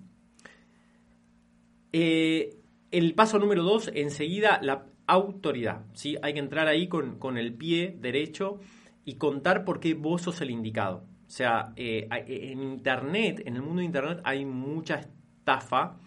Eh, 1.91 2.59
el 2.91 3.15
paso 3.15 3.39
número 3.39 3.63
2, 3.63 3.93
enseguida 3.95 4.59
la 4.61 4.85
autoridad. 5.07 5.87
¿sí? 5.93 6.15
Hay 6.21 6.33
que 6.33 6.39
entrar 6.39 6.67
ahí 6.67 6.87
con, 6.87 7.17
con, 7.17 7.35
el 7.35 7.55
pie 7.55 7.97
derecho 7.99 8.59
y 9.05 9.15
contar 9.15 9.65
por 9.65 9.79
qué 9.79 9.95
vos 9.95 10.21
sos 10.21 10.39
el 10.41 10.51
indicado. 10.51 11.07
O 11.25 11.31
sea, 11.31 11.73
eh, 11.77 12.07
en 12.11 12.61
Internet, 12.61 13.41
en 13.43 13.55
el 13.55 13.63
mundo 13.63 13.79
de 13.79 13.85
Internet 13.85 14.21
hay 14.23 14.45
mucha 14.45 14.99
estafa 14.99 15.97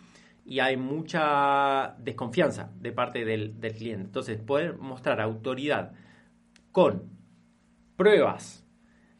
y 0.46 0.60
hay 0.60 0.76
mucha 0.76 1.96
desconfianza 1.98 2.72
de 2.78 2.92
parte 2.92 3.24
del, 3.24 3.56
cliente. 3.58 4.04
Entonces, 4.04 4.38
poder 4.38 4.78
mostrar 4.78 5.20
autoridad 5.20 5.92
con 6.70 7.10
pruebas 7.96 8.64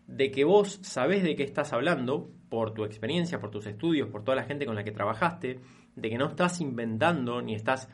de 0.06 0.30
que 0.30 0.44
vos 0.44 0.78
sabés 0.82 1.24
de 1.24 1.34
qué 1.34 1.42
estás 1.42 1.72
hablando, 1.72 2.30
por 2.48 2.74
tu 2.74 2.84
experiencia, 2.84 3.40
por 3.40 3.50
tus 3.50 3.66
estudios, 3.66 4.08
por 4.08 4.22
toda 4.22 4.36
la 4.36 4.44
gente 4.44 4.66
con 4.66 4.76
la 4.76 4.84
que 4.84 4.92
trabajaste, 4.92 5.58
de 5.96 6.08
que 6.08 6.16
no 6.16 6.28
estás 6.28 6.60
inventando 6.60 7.42
ni 7.42 7.56
estás 7.56 7.88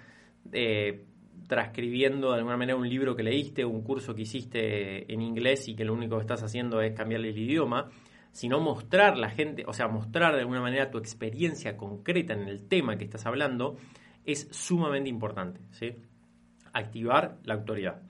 eh, 0.53 1.07
transcribiendo 1.49 2.33
de 2.33 2.37
alguna 2.37 2.59
manera 2.59 2.77
un 2.77 2.87
libro 2.87 3.17
que 3.17 3.23
leíste, 3.23 3.65
un 3.65 3.83
curso 3.83 4.15
que 4.15 4.23
hiciste 4.23 5.11
en 5.11 5.23
inglés 5.23 5.69
y 5.69 5.75
que 5.75 5.87
lo 5.87 5.95
único 5.95 6.17
que 6.17 6.23
estás 6.23 6.43
haciendo 6.43 6.83
es 6.83 6.93
cambiarle 6.93 7.31
el 7.31 7.39
idioma, 7.39 7.89
sino 8.33 8.61
mostrar 8.61 9.19
la 9.19 9.31
gente, 9.31 9.65
o 9.67 9.73
sea, 9.73 9.89
mostrar 9.89 10.35
de 10.35 10.41
alguna 10.41 10.61
manera 10.61 10.91
tu 10.91 10.99
experiencia 10.99 11.77
concreta 11.77 12.33
en 12.33 12.49
el 12.49 12.67
tema 12.67 12.97
que 12.97 13.05
estás 13.05 13.27
hablando, 13.27 13.77
es 14.25 14.49
sumamente 14.51 15.11
importante. 15.11 15.61
¿sí? 15.71 15.95
Activar 16.73 17.39
la 17.45 17.55
autoridad. 17.55 18.03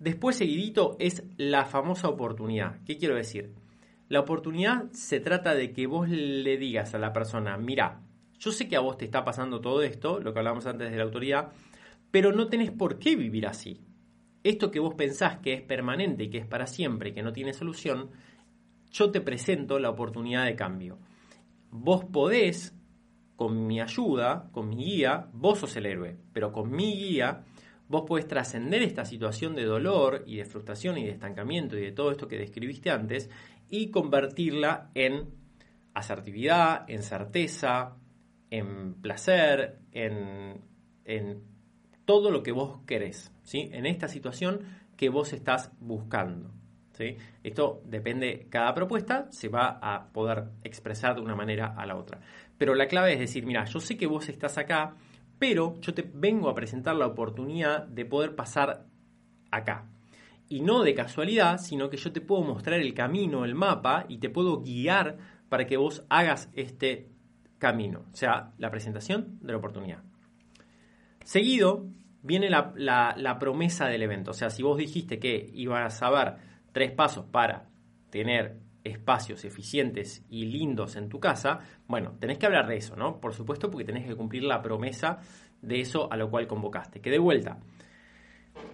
Después, 0.00 0.36
seguidito, 0.36 0.96
es 0.98 1.22
la 1.36 1.64
famosa 1.64 2.08
oportunidad. 2.08 2.82
¿Qué 2.84 2.96
quiero 2.96 3.14
decir? 3.14 3.52
La 4.08 4.20
oportunidad 4.20 4.90
se 4.92 5.20
trata 5.20 5.54
de 5.54 5.72
que 5.72 5.86
vos 5.86 6.08
le 6.08 6.56
digas 6.56 6.94
a 6.94 6.98
la 6.98 7.12
persona, 7.12 7.56
mira, 7.56 8.00
yo 8.38 8.50
sé 8.50 8.66
que 8.66 8.74
a 8.74 8.80
vos 8.80 8.96
te 8.96 9.04
está 9.04 9.24
pasando 9.24 9.60
todo 9.60 9.82
esto, 9.82 10.18
lo 10.18 10.32
que 10.32 10.40
hablábamos 10.40 10.66
antes 10.66 10.90
de 10.90 10.96
la 10.96 11.04
autoridad, 11.04 11.52
pero 12.10 12.32
no 12.32 12.48
tenés 12.48 12.72
por 12.72 12.98
qué 12.98 13.14
vivir 13.14 13.46
así. 13.46 13.80
Esto 14.42 14.70
que 14.70 14.80
vos 14.80 14.94
pensás 14.94 15.36
que 15.38 15.52
es 15.52 15.62
permanente 15.62 16.24
y 16.24 16.30
que 16.30 16.38
es 16.38 16.46
para 16.46 16.66
siempre 16.66 17.12
que 17.12 17.22
no 17.22 17.32
tiene 17.32 17.52
solución, 17.52 18.10
yo 18.90 19.10
te 19.10 19.20
presento 19.20 19.78
la 19.78 19.90
oportunidad 19.90 20.44
de 20.44 20.56
cambio. 20.56 20.98
Vos 21.70 22.04
podés, 22.04 22.74
con 23.36 23.66
mi 23.66 23.80
ayuda, 23.80 24.50
con 24.52 24.68
mi 24.68 24.76
guía, 24.76 25.28
vos 25.32 25.60
sos 25.60 25.76
el 25.76 25.86
héroe, 25.86 26.16
pero 26.32 26.52
con 26.52 26.70
mi 26.70 26.94
guía, 26.96 27.44
vos 27.88 28.02
podés 28.06 28.26
trascender 28.26 28.82
esta 28.82 29.04
situación 29.04 29.54
de 29.54 29.64
dolor 29.64 30.24
y 30.26 30.36
de 30.36 30.44
frustración 30.44 30.98
y 30.98 31.04
de 31.04 31.12
estancamiento 31.12 31.76
y 31.76 31.82
de 31.82 31.92
todo 31.92 32.10
esto 32.10 32.28
que 32.28 32.38
describiste 32.38 32.90
antes 32.90 33.30
y 33.68 33.90
convertirla 33.90 34.90
en 34.94 35.30
asertividad, 35.94 36.88
en 36.88 37.02
certeza, 37.02 37.96
en 38.50 38.94
placer, 38.94 39.78
en, 39.92 40.60
en 41.04 41.42
todo 42.04 42.30
lo 42.30 42.42
que 42.42 42.52
vos 42.52 42.80
querés, 42.86 43.32
¿sí? 43.42 43.70
en 43.72 43.86
esta 43.86 44.08
situación 44.08 44.60
que 44.96 45.08
vos 45.08 45.32
estás 45.32 45.72
buscando. 45.80 46.52
Esto 47.42 47.82
depende, 47.84 48.46
cada 48.50 48.74
propuesta 48.74 49.26
se 49.30 49.48
va 49.48 49.78
a 49.82 50.12
poder 50.12 50.44
expresar 50.64 51.14
de 51.14 51.20
una 51.20 51.34
manera 51.34 51.74
a 51.76 51.86
la 51.86 51.96
otra. 51.96 52.20
Pero 52.58 52.74
la 52.74 52.88
clave 52.88 53.14
es 53.14 53.20
decir, 53.20 53.46
mira, 53.46 53.64
yo 53.64 53.80
sé 53.80 53.96
que 53.96 54.06
vos 54.06 54.28
estás 54.28 54.58
acá 54.58 54.94
Pero 55.38 55.80
yo 55.80 55.94
te 55.94 56.02
vengo 56.02 56.50
a 56.50 56.54
presentar 56.54 56.96
la 56.96 57.06
oportunidad 57.06 57.86
de 57.86 58.04
poder 58.04 58.34
pasar 58.36 58.84
acá. 59.50 59.88
Y 60.48 60.60
no 60.60 60.82
de 60.82 60.94
casualidad, 60.94 61.58
sino 61.58 61.88
que 61.88 61.96
yo 61.96 62.12
te 62.12 62.20
puedo 62.20 62.42
mostrar 62.42 62.80
el 62.80 62.92
camino, 62.92 63.44
el 63.44 63.54
mapa, 63.54 64.04
y 64.08 64.18
te 64.18 64.28
puedo 64.28 64.60
guiar 64.60 65.16
para 65.48 65.66
que 65.66 65.76
vos 65.76 66.04
hagas 66.10 66.50
este 66.54 67.08
camino. 67.58 68.04
O 68.12 68.16
sea, 68.16 68.52
la 68.58 68.70
presentación 68.70 69.38
de 69.40 69.52
la 69.52 69.58
oportunidad. 69.58 70.02
Seguido 71.24 71.86
viene 72.22 72.50
la, 72.50 73.36
promesa 73.38 73.86
del 73.86 74.02
evento. 74.02 74.32
O 74.32 74.34
sea, 74.34 74.50
si 74.50 74.62
vos 74.62 74.76
dijiste 74.76 75.18
que 75.18 75.50
ibas 75.54 76.02
a 76.02 76.10
ver 76.10 76.49
tres 76.72 76.92
pasos 76.92 77.26
para 77.26 77.68
tener 78.10 78.58
espacios 78.84 79.44
eficientes 79.44 80.24
y 80.28 80.46
lindos 80.46 80.96
en 80.96 81.08
tu 81.08 81.20
casa, 81.20 81.60
bueno, 81.86 82.12
tenés 82.18 82.38
que 82.38 82.46
hablar 82.46 82.66
de 82.66 82.76
eso, 82.76 82.96
¿no? 82.96 83.20
Por 83.20 83.34
supuesto, 83.34 83.70
porque 83.70 83.84
tenés 83.84 84.06
que 84.06 84.16
cumplir 84.16 84.44
la 84.44 84.62
promesa 84.62 85.18
de 85.60 85.80
eso 85.80 86.10
a 86.10 86.16
lo 86.16 86.30
cual 86.30 86.46
convocaste. 86.46 87.00
Que 87.00 87.10
de 87.10 87.18
vuelta, 87.18 87.58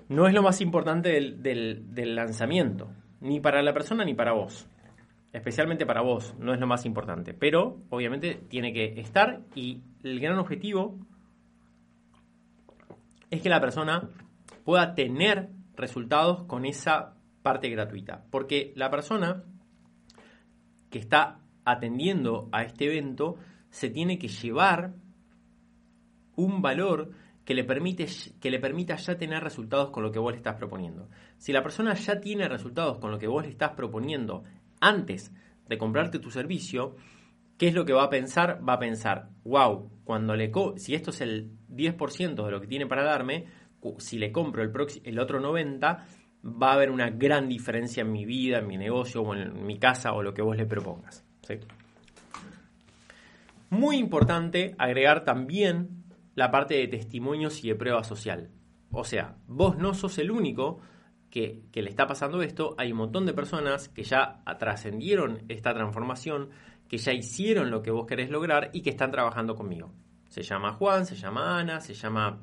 no 0.09 0.27
es 0.29 0.35
lo 0.35 0.43
más 0.43 0.61
importante 0.61 1.09
del, 1.11 2.15
lanzamiento, 2.15 2.89
ni 3.21 3.41
para 3.41 3.63
la 3.63 3.73
persona 3.73 4.05
ni 4.05 4.15
para 4.15 4.33
vos. 4.33 4.69
Especialmente 5.33 5.85
para 5.85 6.01
vos, 6.01 6.35
no 6.39 6.55
es 6.55 6.61
lo 6.61 6.67
más 6.67 6.87
importante. 6.87 7.35
Pero, 7.35 7.83
obviamente, 7.91 8.41
tiene 8.49 8.73
que 8.73 9.01
estar 9.01 9.41
y 9.55 9.83
el 10.03 10.21
gran 10.21 10.39
objetivo 10.39 10.99
es 13.31 13.43
que 13.43 13.49
la 13.49 13.61
persona 13.61 14.09
pueda 14.65 14.95
tener 14.95 15.51
resultados 15.75 16.45
con 16.45 16.65
esa 16.65 17.16
parte 17.47 17.71
gratuita. 17.71 18.25
Porque 18.29 18.73
la 18.75 18.91
persona 18.91 19.45
que 20.91 20.99
está 20.99 21.39
atendiendo 21.65 22.49
a 22.51 22.65
este 22.65 22.87
evento 22.87 23.37
se 23.71 23.89
tiene 23.89 24.19
que 24.19 24.27
llevar 24.27 24.95
un 26.35 26.61
valor 26.61 27.13
que 27.45 27.55
le, 27.55 27.63
permite, 27.63 28.09
que 28.41 28.51
le 28.51 28.59
permita 28.59 28.97
ya 28.97 29.17
tener 29.17 29.45
resultados 29.45 29.91
con 29.91 30.03
lo 30.03 30.11
que 30.11 30.19
vos 30.19 30.33
le 30.33 30.39
estás 30.39 30.57
proponiendo. 30.57 31.09
Si 31.39 31.53
la 31.53 31.63
persona 31.63 31.95
ya 31.95 32.19
tiene 32.19 32.49
resultados 32.49 32.99
con 32.99 33.13
lo 33.13 33.19
que 33.21 33.29
vos 33.29 33.45
le 33.45 33.51
estás 33.51 33.75
proponiendo 33.77 34.43
antes 34.81 35.33
de 35.69 35.79
comprarte 35.79 36.19
tu 36.19 36.33
servicio, 36.33 36.97
¿qué 37.59 37.69
es 37.69 37.75
lo 37.75 37.85
que 37.85 37.93
va 37.93 38.03
a 38.03 38.11
pensar? 38.11 38.61
Va 38.69 38.73
a 38.73 38.81
pensar, 38.81 39.29
wow, 39.45 39.89
cuando 40.03 40.35
le 40.35 40.51
si 40.79 40.97
esto 40.97 41.11
es 41.11 41.21
el 41.21 41.53
10% 41.71 42.45
de 42.45 42.51
lo 42.51 42.61
que 42.61 42.67
tiene 42.67 42.89
para 42.89 43.05
darme, 43.05 43.45
si 43.99 44.19
le 44.19 44.33
compro 44.33 44.65
el, 44.65 44.73
el 45.05 45.19
otro 45.21 45.41
90%, 45.41 46.01
va 46.45 46.70
a 46.70 46.74
haber 46.74 46.91
una 46.91 47.11
gran 47.11 47.49
diferencia 47.49 48.03
en 48.03 48.12
mi 48.12 48.24
vida, 48.24 48.59
en 48.59 48.66
mi 48.66 48.76
negocio 48.76 49.22
o 49.22 49.34
en 49.34 49.66
mi 49.66 49.78
casa 49.78 50.12
o 50.12 50.22
lo 50.22 50.32
que 50.34 50.43
vos 50.43 50.57
le 50.57 50.66
propongas. 50.66 51.24
Muy 53.70 53.97
importante 53.97 54.74
agregar 54.78 55.24
también 55.24 56.05
la 56.34 56.51
parte 56.51 56.74
de 56.74 56.89
testimonios 56.89 57.64
y 57.64 57.68
de 57.68 57.74
prueba 57.74 58.05
social. 58.05 58.51
O 58.93 59.05
sea, 59.05 59.37
vos 59.49 59.76
no 59.76 59.95
sos 59.95 60.18
el 60.18 60.30
único 60.30 60.80
que, 61.30 61.64
que 61.72 61.82
le 61.82 61.91
está 61.91 62.07
pasando 62.07 62.43
esto, 62.43 62.74
hay 62.78 62.93
un 62.93 62.99
montón 62.99 63.26
de 63.26 63.32
personas 63.32 63.89
que 63.89 64.05
ya 64.05 64.43
trascendieron 64.59 65.43
esta 65.49 65.74
transformación, 65.74 66.51
que 66.89 66.99
ya 66.99 67.12
hicieron 67.12 67.70
lo 67.70 67.82
que 67.82 67.91
vos 67.91 68.07
querés 68.07 68.30
lograr 68.30 68.70
y 68.72 68.82
que 68.82 68.91
están 68.91 69.11
trabajando 69.11 69.57
conmigo. 69.57 69.93
Se 70.28 70.43
llama 70.43 70.72
Juan, 70.74 71.07
se 71.07 71.16
llama 71.16 71.59
Ana, 71.59 71.80
se 71.80 71.95
llama 71.95 72.41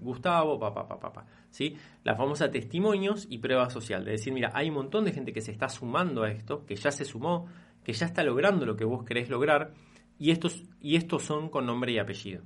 Gustavo, 0.00 0.58
papá, 0.58 0.86
papá, 0.86 1.00
papá. 1.00 1.26
¿sí? 1.50 1.76
La 2.04 2.14
famosa 2.14 2.50
testimonios 2.50 3.26
y 3.28 3.38
prueba 3.38 3.70
social, 3.70 4.04
de 4.04 4.12
decir, 4.12 4.32
mira, 4.32 4.50
hay 4.54 4.68
un 4.68 4.76
montón 4.76 5.04
de 5.04 5.12
gente 5.12 5.32
que 5.32 5.40
se 5.40 5.52
está 5.52 5.68
sumando 5.68 6.22
a 6.22 6.30
esto, 6.30 6.64
que 6.66 6.76
ya 6.76 6.90
se 6.90 7.04
sumó, 7.04 7.46
que 7.84 7.92
ya 7.92 8.06
está 8.06 8.22
logrando 8.22 8.66
lo 8.66 8.76
que 8.76 8.84
vos 8.84 9.04
querés 9.04 9.28
lograr, 9.28 9.72
y 10.18 10.30
estos, 10.30 10.64
y 10.80 10.96
estos 10.96 11.22
son 11.22 11.48
con 11.48 11.66
nombre 11.66 11.92
y 11.92 11.98
apellido. 11.98 12.42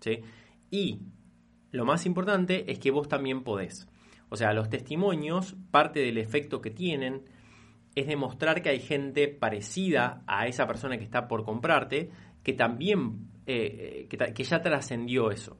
¿sí? 0.00 0.20
Y 0.70 1.00
lo 1.70 1.84
más 1.84 2.06
importante 2.06 2.70
es 2.70 2.78
que 2.78 2.90
vos 2.90 3.08
también 3.08 3.42
podés. 3.42 3.88
O 4.30 4.36
sea, 4.36 4.52
los 4.52 4.68
testimonios, 4.68 5.56
parte 5.70 6.00
del 6.00 6.18
efecto 6.18 6.60
que 6.60 6.70
tienen 6.70 7.22
es 7.94 8.06
demostrar 8.06 8.62
que 8.62 8.68
hay 8.70 8.80
gente 8.80 9.28
parecida 9.28 10.22
a 10.26 10.46
esa 10.46 10.66
persona 10.66 10.98
que 10.98 11.04
está 11.04 11.26
por 11.26 11.44
comprarte, 11.44 12.10
que 12.42 12.52
también, 12.52 13.28
eh, 13.46 14.06
que, 14.08 14.16
que 14.16 14.44
ya 14.44 14.62
trascendió 14.62 15.30
eso. 15.30 15.58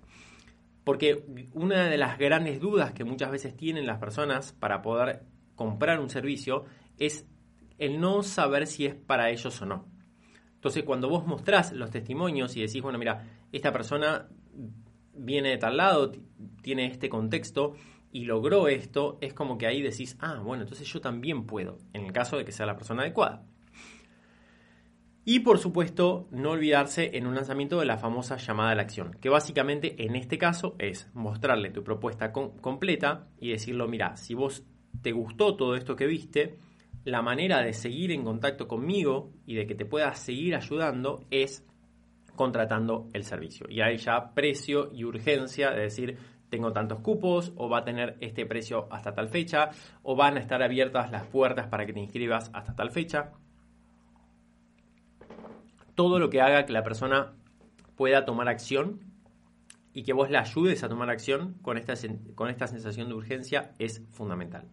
Porque 0.88 1.22
una 1.52 1.90
de 1.90 1.98
las 1.98 2.16
grandes 2.16 2.60
dudas 2.60 2.94
que 2.94 3.04
muchas 3.04 3.30
veces 3.30 3.54
tienen 3.54 3.86
las 3.86 3.98
personas 3.98 4.54
para 4.54 4.80
poder 4.80 5.20
comprar 5.54 6.00
un 6.00 6.08
servicio 6.08 6.64
es 6.96 7.26
el 7.76 8.00
no 8.00 8.22
saber 8.22 8.66
si 8.66 8.86
es 8.86 8.94
para 8.94 9.28
ellos 9.28 9.60
o 9.60 9.66
no. 9.66 9.84
Entonces, 10.54 10.84
cuando 10.84 11.10
vos 11.10 11.26
mostrás 11.26 11.72
los 11.72 11.90
testimonios 11.90 12.56
y 12.56 12.62
decís, 12.62 12.80
bueno, 12.80 12.98
mira, 12.98 13.22
esta 13.52 13.70
persona 13.70 14.30
viene 15.12 15.50
de 15.50 15.58
tal 15.58 15.76
lado, 15.76 16.10
tiene 16.62 16.86
este 16.86 17.10
contexto 17.10 17.74
y 18.10 18.24
logró 18.24 18.66
esto, 18.66 19.18
es 19.20 19.34
como 19.34 19.58
que 19.58 19.66
ahí 19.66 19.82
decís, 19.82 20.16
ah, 20.20 20.40
bueno, 20.42 20.62
entonces 20.62 20.88
yo 20.90 21.02
también 21.02 21.44
puedo, 21.44 21.76
en 21.92 22.06
el 22.06 22.12
caso 22.12 22.38
de 22.38 22.46
que 22.46 22.52
sea 22.52 22.64
la 22.64 22.76
persona 22.76 23.02
adecuada. 23.02 23.44
Y 25.30 25.40
por 25.40 25.58
supuesto, 25.58 26.26
no 26.30 26.52
olvidarse 26.52 27.18
en 27.18 27.26
un 27.26 27.34
lanzamiento 27.34 27.78
de 27.78 27.84
la 27.84 27.98
famosa 27.98 28.38
llamada 28.38 28.70
a 28.70 28.74
la 28.74 28.80
acción, 28.80 29.14
que 29.20 29.28
básicamente 29.28 30.06
en 30.06 30.16
este 30.16 30.38
caso 30.38 30.74
es 30.78 31.10
mostrarle 31.12 31.68
tu 31.68 31.84
propuesta 31.84 32.32
completa 32.32 33.28
y 33.38 33.50
decirlo, 33.50 33.88
mira, 33.88 34.16
si 34.16 34.32
vos 34.32 34.64
te 35.02 35.12
gustó 35.12 35.54
todo 35.54 35.76
esto 35.76 35.96
que 35.96 36.06
viste, 36.06 36.56
la 37.04 37.20
manera 37.20 37.60
de 37.60 37.74
seguir 37.74 38.10
en 38.10 38.24
contacto 38.24 38.66
conmigo 38.66 39.30
y 39.44 39.56
de 39.56 39.66
que 39.66 39.74
te 39.74 39.84
puedas 39.84 40.18
seguir 40.18 40.56
ayudando 40.56 41.26
es 41.30 41.62
contratando 42.34 43.10
el 43.12 43.24
servicio. 43.24 43.66
Y 43.68 43.82
hay 43.82 43.98
ya 43.98 44.32
precio 44.32 44.88
y 44.94 45.04
urgencia 45.04 45.72
de 45.72 45.82
decir, 45.82 46.16
tengo 46.48 46.72
tantos 46.72 47.00
cupos, 47.00 47.52
o 47.56 47.68
va 47.68 47.80
a 47.80 47.84
tener 47.84 48.16
este 48.20 48.46
precio 48.46 48.88
hasta 48.90 49.12
tal 49.12 49.28
fecha, 49.28 49.72
o 50.02 50.16
van 50.16 50.38
a 50.38 50.40
estar 50.40 50.62
abiertas 50.62 51.10
las 51.10 51.26
puertas 51.26 51.66
para 51.66 51.84
que 51.84 51.92
te 51.92 52.00
inscribas 52.00 52.50
hasta 52.54 52.74
tal 52.74 52.90
fecha 52.90 53.34
todo 55.98 56.20
lo 56.20 56.30
que 56.30 56.40
haga 56.40 56.64
que 56.64 56.72
la 56.72 56.84
persona 56.84 57.32
pueda 57.96 58.24
tomar 58.24 58.46
acción 58.46 59.00
y 59.92 60.04
que 60.04 60.12
vos 60.12 60.30
la 60.30 60.42
ayudes 60.42 60.84
a 60.84 60.88
tomar 60.88 61.10
acción 61.10 61.54
con 61.54 61.76
esta, 61.76 61.94
con 62.36 62.50
esta 62.50 62.68
sensación 62.68 63.08
de 63.08 63.14
urgencia 63.14 63.74
es 63.80 64.06
fundamental. 64.12 64.68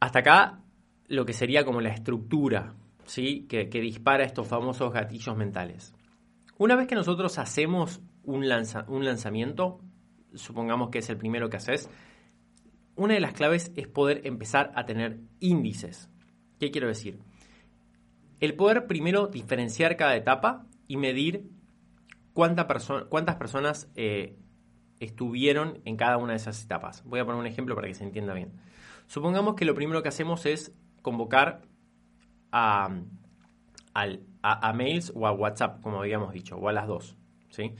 Hasta 0.00 0.18
acá 0.18 0.60
lo 1.08 1.24
que 1.24 1.32
sería 1.32 1.64
como 1.64 1.80
la 1.80 1.88
estructura 1.88 2.74
¿sí? 3.06 3.46
que, 3.48 3.64
dispara 3.80 4.24
estos 4.24 4.46
famosos 4.46 4.92
gatillos 4.92 5.34
mentales. 5.34 5.94
Una 6.58 6.76
vez 6.76 6.88
que 6.88 6.94
nosotros 6.94 7.38
hacemos 7.38 8.02
un, 8.22 8.44
un 8.88 9.04
lanzamiento, 9.06 9.80
supongamos 10.34 10.90
que 10.90 10.98
es 10.98 11.08
el 11.08 11.16
primero 11.16 11.48
que 11.48 11.56
haces, 11.56 11.88
una 12.96 13.14
de 13.14 13.20
las 13.20 13.32
claves 13.32 13.72
es 13.76 13.88
poder 13.88 14.26
empezar 14.26 14.72
a 14.74 14.84
tener 14.84 15.20
índices. 15.40 16.10
¿Qué 16.60 16.70
quiero 16.70 16.88
decir? 16.88 17.18
El 18.40 18.54
poder 18.54 18.86
primero 18.86 19.28
diferenciar 19.28 19.96
cada 19.96 20.16
etapa 20.16 20.66
y 20.88 20.96
medir 20.96 21.48
cuántas 22.32 22.66
personas 23.36 23.90
eh, 23.94 24.36
estuvieron 25.00 25.80
en 25.84 25.96
cada 25.96 26.18
una 26.18 26.32
de 26.32 26.38
esas 26.38 26.62
etapas. 26.62 27.02
Voy 27.04 27.20
a 27.20 27.24
poner 27.24 27.40
un 27.40 27.46
ejemplo 27.46 27.74
para 27.74 27.88
que 27.88 27.94
se 27.94 28.04
entienda 28.04 28.34
bien. 28.34 28.52
Supongamos 29.06 29.54
que 29.54 29.64
lo 29.64 29.74
primero 29.74 30.02
que 30.02 30.08
hacemos 30.08 30.46
es 30.46 30.74
convocar 31.02 31.62
a, 32.52 32.90
a, 33.94 34.72
mails 34.72 35.12
o 35.14 35.26
a 35.26 35.32
WhatsApp, 35.32 35.80
como 35.80 36.00
habíamos 36.00 36.32
dicho, 36.32 36.56
o 36.56 36.68
a 36.68 36.72
las 36.72 36.86
dos. 36.86 37.16
¿sí? 37.48 37.72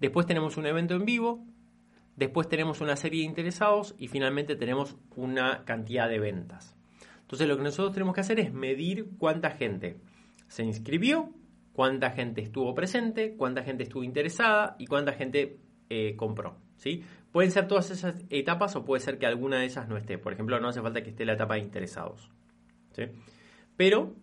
Después 0.00 0.26
tenemos 0.26 0.56
un 0.56 0.66
evento 0.66 0.94
en 0.94 1.04
vivo, 1.04 1.44
después 2.16 2.48
tenemos 2.48 2.80
una 2.80 2.96
serie 2.96 3.20
de 3.20 3.26
interesados 3.26 3.94
y 3.98 4.08
finalmente 4.08 4.56
tenemos 4.56 4.96
una 5.16 5.64
cantidad 5.64 6.08
de 6.08 6.18
ventas. 6.18 6.73
Entonces 7.24 7.48
lo 7.48 7.56
que 7.56 7.64
nosotros 7.64 7.92
tenemos 7.92 8.14
que 8.14 8.20
hacer 8.20 8.38
es 8.38 8.52
medir 8.52 9.08
cuánta 9.18 9.50
gente 9.50 9.96
se 10.46 10.62
inscribió, 10.62 11.32
cuánta 11.72 12.10
gente 12.10 12.40
estuvo 12.40 12.74
presente, 12.74 13.34
cuánta 13.36 13.62
gente 13.62 13.82
estuvo 13.82 14.04
interesada 14.04 14.76
y 14.78 14.86
cuánta 14.86 15.12
gente 15.12 15.58
eh, 15.90 16.14
compró. 16.16 16.58
¿sí? 16.76 17.02
Pueden 17.32 17.50
ser 17.50 17.66
todas 17.66 17.90
esas 17.90 18.24
etapas 18.30 18.76
o 18.76 18.84
puede 18.84 19.00
ser 19.00 19.18
que 19.18 19.26
alguna 19.26 19.58
de 19.58 19.66
esas 19.66 19.88
no 19.88 19.96
esté. 19.96 20.18
Por 20.18 20.32
ejemplo, 20.32 20.60
no 20.60 20.68
hace 20.68 20.82
falta 20.82 21.02
que 21.02 21.10
esté 21.10 21.24
la 21.24 21.32
etapa 21.32 21.54
de 21.54 21.60
interesados. 21.60 22.30
¿sí? 22.92 23.04
Pero 23.76 24.14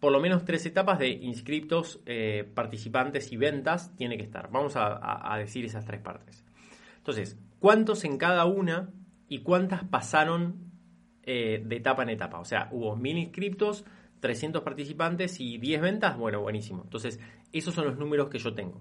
por 0.00 0.12
lo 0.12 0.20
menos 0.20 0.44
tres 0.44 0.64
etapas 0.66 0.98
de 0.98 1.08
inscriptos, 1.08 2.00
eh, 2.06 2.48
participantes 2.54 3.32
y 3.32 3.36
ventas 3.36 3.94
tiene 3.96 4.16
que 4.16 4.22
estar. 4.22 4.50
Vamos 4.50 4.74
a, 4.76 5.36
decir 5.38 5.64
esas 5.64 5.84
tres 5.84 6.00
partes. 6.00 6.44
Entonces, 6.98 7.38
¿cuántos 7.58 8.04
en 8.04 8.16
cada 8.16 8.44
una 8.44 8.90
y 9.28 9.40
cuántas 9.40 9.84
pasaron 9.84 10.67
eh, 11.30 11.62
de 11.62 11.76
etapa 11.76 12.04
en 12.04 12.08
etapa. 12.08 12.40
O 12.40 12.46
sea, 12.46 12.70
hubo 12.72 12.96
mil 12.96 13.18
inscriptos, 13.18 13.84
300 14.20 14.62
participantes 14.62 15.40
y 15.40 15.58
10 15.58 15.82
ventas. 15.82 16.16
Bueno, 16.16 16.40
buenísimo. 16.40 16.80
Entonces, 16.84 17.20
esos 17.52 17.74
son 17.74 17.84
los 17.84 17.98
números 17.98 18.30
que 18.30 18.38
yo 18.38 18.54
tengo. 18.54 18.80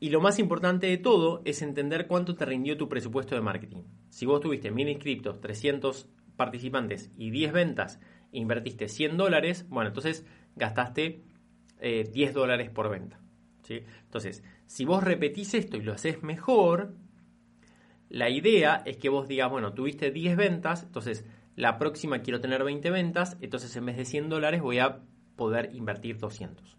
Y 0.00 0.08
lo 0.08 0.22
más 0.22 0.38
importante 0.38 0.86
de 0.86 0.96
todo 0.96 1.42
es 1.44 1.60
entender 1.60 2.06
cuánto 2.06 2.34
te 2.34 2.46
rindió 2.46 2.78
tu 2.78 2.88
presupuesto 2.88 3.34
de 3.34 3.42
marketing. 3.42 3.82
Si 4.08 4.24
vos 4.24 4.40
tuviste 4.40 4.70
mil 4.70 4.88
inscriptos, 4.88 5.38
300 5.42 6.08
participantes 6.36 7.10
y 7.18 7.28
10 7.28 7.52
ventas, 7.52 8.00
invertiste 8.32 8.88
100 8.88 9.18
dólares, 9.18 9.66
bueno, 9.68 9.88
entonces 9.88 10.24
gastaste 10.56 11.20
10 11.82 12.08
eh, 12.16 12.32
dólares 12.32 12.70
por 12.70 12.88
venta. 12.88 13.20
Entonces, 13.68 14.42
si 14.64 14.86
vos 14.86 15.04
repetís 15.04 15.52
esto 15.52 15.76
y 15.76 15.82
lo 15.82 15.92
haces 15.92 16.22
mejor, 16.22 16.94
la 18.08 18.30
idea 18.30 18.82
es 18.86 18.96
que 18.96 19.08
vos 19.08 19.28
digas, 19.28 19.50
bueno, 19.50 19.72
tuviste 19.74 20.10
10 20.10 20.36
ventas, 20.36 20.82
entonces 20.82 21.24
la 21.56 21.78
próxima 21.78 22.20
quiero 22.20 22.40
tener 22.40 22.64
20 22.64 22.90
ventas, 22.90 23.36
entonces 23.40 23.74
en 23.76 23.86
vez 23.86 23.96
de 23.96 24.04
100 24.04 24.28
dólares 24.28 24.62
voy 24.62 24.78
a 24.78 25.00
poder 25.36 25.74
invertir 25.74 26.18
200. 26.18 26.76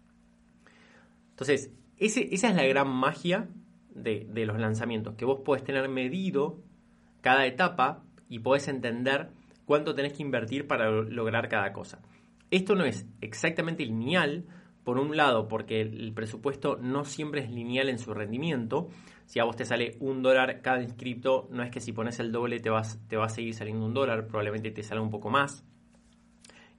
Entonces, 1.30 1.72
esa 1.98 2.20
es 2.20 2.54
la 2.54 2.64
gran 2.64 2.88
magia 2.88 3.48
de, 3.90 4.26
de 4.30 4.46
los 4.46 4.58
lanzamientos, 4.58 5.14
que 5.14 5.24
vos 5.24 5.40
podés 5.40 5.64
tener 5.64 5.88
medido 5.88 6.58
cada 7.20 7.46
etapa 7.46 8.02
y 8.28 8.40
podés 8.40 8.68
entender 8.68 9.30
cuánto 9.66 9.94
tenés 9.94 10.14
que 10.14 10.22
invertir 10.22 10.66
para 10.66 10.90
lograr 10.90 11.48
cada 11.48 11.72
cosa. 11.72 12.00
Esto 12.50 12.74
no 12.74 12.84
es 12.84 13.06
exactamente 13.20 13.84
lineal, 13.84 14.46
por 14.84 14.98
un 14.98 15.16
lado, 15.16 15.48
porque 15.48 15.80
el 15.80 16.12
presupuesto 16.14 16.78
no 16.80 17.04
siempre 17.04 17.42
es 17.42 17.50
lineal 17.50 17.88
en 17.88 17.98
su 17.98 18.14
rendimiento. 18.14 18.88
Si 19.30 19.38
a 19.38 19.44
vos 19.44 19.54
te 19.54 19.64
sale 19.64 19.96
un 20.00 20.22
dólar 20.22 20.60
cada 20.60 20.82
inscripto, 20.82 21.46
no 21.52 21.62
es 21.62 21.70
que 21.70 21.80
si 21.80 21.92
pones 21.92 22.18
el 22.18 22.32
doble 22.32 22.58
te, 22.58 22.68
vas, 22.68 22.98
te 23.08 23.16
va 23.16 23.26
a 23.26 23.28
seguir 23.28 23.54
saliendo 23.54 23.86
un 23.86 23.94
dólar, 23.94 24.26
probablemente 24.26 24.72
te 24.72 24.82
salga 24.82 25.04
un 25.04 25.10
poco 25.10 25.30
más. 25.30 25.64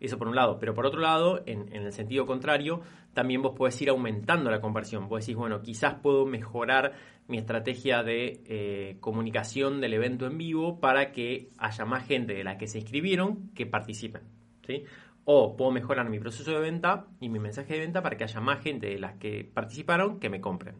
Eso 0.02 0.18
por 0.18 0.28
un 0.28 0.36
lado. 0.36 0.58
Pero 0.60 0.74
por 0.74 0.86
otro 0.86 1.00
lado, 1.00 1.44
en, 1.46 1.74
el 1.74 1.94
sentido 1.94 2.26
contrario, 2.26 2.82
también 3.14 3.42
vos 3.42 3.54
podés 3.56 3.82
ir 3.82 3.90
aumentando 3.90 4.52
la 4.52 4.60
conversión. 4.60 5.08
Vos 5.08 5.22
decís, 5.22 5.38
bueno, 5.38 5.62
quizás 5.62 5.94
puedo 6.02 6.26
mejorar 6.26 6.92
mi 7.30 7.38
estrategia 7.38 8.04
de 8.04 8.42
eh, 8.46 8.98
comunicación 9.00 9.80
del 9.80 9.94
evento 9.94 10.26
en 10.26 10.38
vivo 10.38 10.82
para 10.82 11.14
que 11.14 11.52
haya 11.58 11.86
más 11.86 12.06
gente 12.06 12.34
de 12.34 12.44
la 12.44 12.58
que 12.58 12.68
se 12.68 12.80
inscribieron 12.80 13.52
que 13.56 13.66
participen. 13.66 14.24
¿sí? 14.68 14.84
O 15.26 15.56
puedo 15.56 15.72
mejorar 15.72 16.10
mi 16.10 16.20
proceso 16.20 16.52
de 16.52 16.60
venta 16.60 17.08
y 17.20 17.30
mi 17.30 17.40
mensaje 17.40 17.74
de 17.74 17.80
venta 17.80 18.02
para 18.02 18.18
que 18.18 18.24
haya 18.24 18.42
más 18.42 18.62
gente 18.62 18.88
de 18.88 19.00
las 19.00 19.16
que 19.18 19.50
participaron 19.54 20.20
que 20.20 20.30
me 20.30 20.42
compren. 20.42 20.76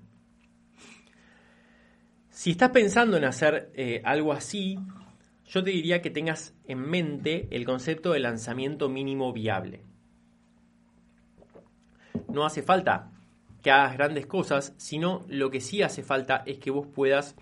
Si 2.30 2.52
estás 2.52 2.70
pensando 2.70 3.18
en 3.18 3.26
hacer 3.26 3.72
eh, 3.76 4.02
algo 4.04 4.34
así, 4.34 4.80
yo 5.46 5.64
te 5.64 5.72
diría 5.72 6.02
que 6.02 6.10
tengas 6.10 6.56
en 6.66 6.80
mente 6.80 7.48
el 7.52 7.66
concepto 7.66 8.14
de 8.14 8.20
lanzamiento 8.20 8.90
mínimo 8.90 9.34
viable. 9.34 9.84
No 12.30 12.46
hace 12.46 12.64
falta 12.64 13.12
que 13.62 13.70
hagas 13.70 13.94
grandes 13.94 14.26
cosas, 14.26 14.74
sino 14.78 15.26
lo 15.28 15.52
que 15.52 15.60
sí 15.60 15.84
hace 15.84 16.04
falta 16.04 16.44
es 16.46 16.58
que 16.58 16.72
vos 16.72 16.88
puedas 16.88 17.36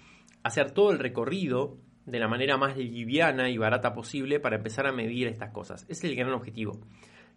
hacer 0.44 0.72
todo 0.72 0.92
el 0.92 1.00
recorrido 1.00 1.78
de 2.10 2.20
la 2.20 2.28
manera 2.28 2.58
más 2.58 2.78
liviana 2.78 3.50
y 3.50 3.58
barata 3.58 3.94
posible 3.94 4.40
para 4.40 4.58
empezar 4.58 4.88
a 4.88 4.92
medir 4.92 5.28
estas 5.28 5.52
cosas. 5.52 5.84
Ese 5.84 6.08
es 6.08 6.12
el 6.12 6.16
gran 6.16 6.34
objetivo. 6.34 6.80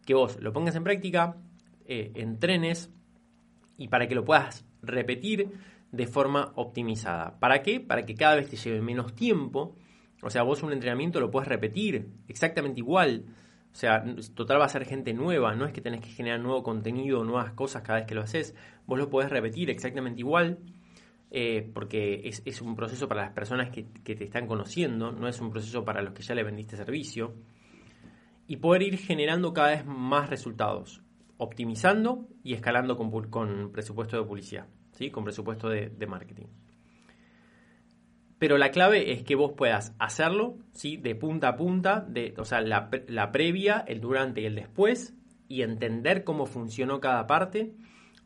Que 0.06 0.14
vos 0.14 0.38
lo 0.40 0.52
pongas 0.52 0.74
en 0.76 0.84
práctica, 0.84 1.36
eh, 1.84 2.12
entrenes 2.14 2.90
y 3.76 3.88
para 3.88 4.06
que 4.08 4.14
lo 4.14 4.24
puedas 4.24 4.64
repetir 4.82 5.50
de 5.90 6.06
forma 6.06 6.52
optimizada. 6.56 7.38
¿Para 7.38 7.62
qué? 7.62 7.80
Para 7.80 8.04
que 8.04 8.14
cada 8.14 8.36
vez 8.36 8.48
te 8.48 8.56
lleve 8.56 8.80
menos 8.80 9.14
tiempo. 9.14 9.76
O 10.22 10.30
sea, 10.30 10.42
vos 10.42 10.62
un 10.62 10.72
entrenamiento 10.72 11.20
lo 11.20 11.30
puedes 11.30 11.48
repetir 11.48 12.10
exactamente 12.28 12.80
igual. 12.80 13.24
O 13.72 13.74
sea, 13.74 14.04
total 14.34 14.60
va 14.60 14.66
a 14.66 14.68
ser 14.68 14.84
gente 14.84 15.14
nueva, 15.14 15.54
no 15.54 15.64
es 15.64 15.72
que 15.72 15.80
tenés 15.80 16.00
que 16.00 16.10
generar 16.10 16.40
nuevo 16.40 16.62
contenido, 16.62 17.24
nuevas 17.24 17.52
cosas 17.52 17.82
cada 17.82 18.00
vez 18.00 18.06
que 18.06 18.14
lo 18.14 18.22
haces. 18.22 18.54
Vos 18.86 18.98
lo 18.98 19.08
podés 19.08 19.30
repetir 19.30 19.70
exactamente 19.70 20.20
igual 20.20 20.58
eh, 21.34 21.70
porque 21.72 22.28
es, 22.28 22.60
un 22.60 22.76
proceso 22.76 23.08
para 23.08 23.22
las 23.22 23.32
personas 23.32 23.70
que, 23.70 23.84
te 23.84 24.22
están 24.22 24.46
conociendo, 24.46 25.12
no 25.12 25.26
es 25.28 25.40
un 25.40 25.50
proceso 25.50 25.82
para 25.82 26.02
los 26.02 26.12
que 26.12 26.22
ya 26.22 26.34
le 26.34 26.44
vendiste 26.44 26.76
servicio, 26.76 27.34
y 28.46 28.56
poder 28.58 28.82
ir 28.82 28.98
generando 28.98 29.54
cada 29.54 29.70
vez 29.70 29.86
más 29.86 30.28
resultados, 30.28 31.00
optimizando 31.38 32.28
y 32.44 32.52
escalando 32.52 32.98
con, 32.98 33.72
presupuesto 33.72 34.18
de 34.18 34.24
publicidad, 34.28 34.66
¿sí? 34.90 35.10
con 35.10 35.24
presupuesto 35.24 35.70
de, 35.70 36.06
marketing. 36.06 36.48
Pero 38.38 38.58
la 38.58 38.70
clave 38.70 39.12
es 39.12 39.22
que 39.22 39.34
vos 39.34 39.52
puedas 39.56 39.94
hacerlo 39.98 40.58
¿sí? 40.72 40.98
de 40.98 41.14
punta 41.14 41.48
a 41.48 41.56
punta, 41.56 42.04
de, 42.06 42.34
o 42.36 42.44
sea, 42.44 42.60
la, 42.60 42.90
la 43.08 43.32
previa, 43.32 43.82
el 43.88 44.02
durante 44.02 44.42
y 44.42 44.44
el 44.44 44.54
después, 44.54 45.14
y 45.48 45.62
entender 45.62 46.24
cómo 46.24 46.44
funcionó 46.44 47.00
cada 47.00 47.26
parte 47.26 47.72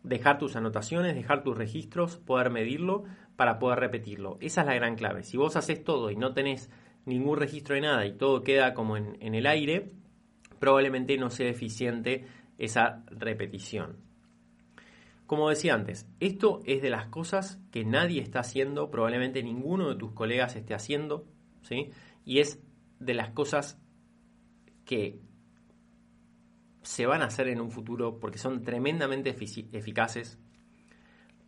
dejar 0.06 0.38
tus 0.38 0.54
anotaciones, 0.54 1.14
dejar 1.14 1.42
tus 1.42 1.58
registros, 1.58 2.16
poder 2.16 2.50
medirlo 2.50 3.04
para 3.34 3.58
poder 3.58 3.80
repetirlo. 3.80 4.38
Esa 4.40 4.60
es 4.60 4.66
la 4.68 4.74
gran 4.74 4.94
clave. 4.94 5.24
Si 5.24 5.36
vos 5.36 5.56
haces 5.56 5.82
todo 5.82 6.10
y 6.10 6.16
no 6.16 6.32
tenés 6.32 6.70
ningún 7.04 7.38
registro 7.38 7.74
de 7.74 7.80
nada 7.80 8.06
y 8.06 8.16
todo 8.16 8.42
queda 8.42 8.72
como 8.72 8.96
en, 8.96 9.16
el 9.20 9.46
aire, 9.46 9.90
probablemente 10.60 11.18
no 11.18 11.28
sea 11.28 11.48
eficiente 11.48 12.24
esa 12.56 13.04
repetición. 13.10 13.96
Como 15.26 15.48
decía 15.50 15.74
antes, 15.74 16.08
esto 16.20 16.60
es 16.64 16.82
de 16.82 16.90
las 16.90 17.08
cosas 17.08 17.60
que 17.72 17.84
nadie 17.84 18.22
está 18.22 18.40
haciendo, 18.40 18.90
probablemente 18.92 19.42
ninguno 19.42 19.88
de 19.88 19.96
tus 19.96 20.12
colegas 20.12 20.54
esté 20.54 20.72
haciendo, 20.72 21.26
¿sí? 21.62 21.90
Y 22.24 22.38
es 22.38 22.62
de 23.00 23.14
las 23.14 23.30
cosas 23.30 23.80
que 24.84 25.18
se 26.86 27.04
van 27.04 27.20
a 27.20 27.26
hacer 27.26 27.48
en 27.48 27.60
un 27.60 27.72
futuro 27.72 28.20
porque 28.20 28.38
son 28.38 28.62
tremendamente 28.62 29.30
eficaces, 29.30 30.38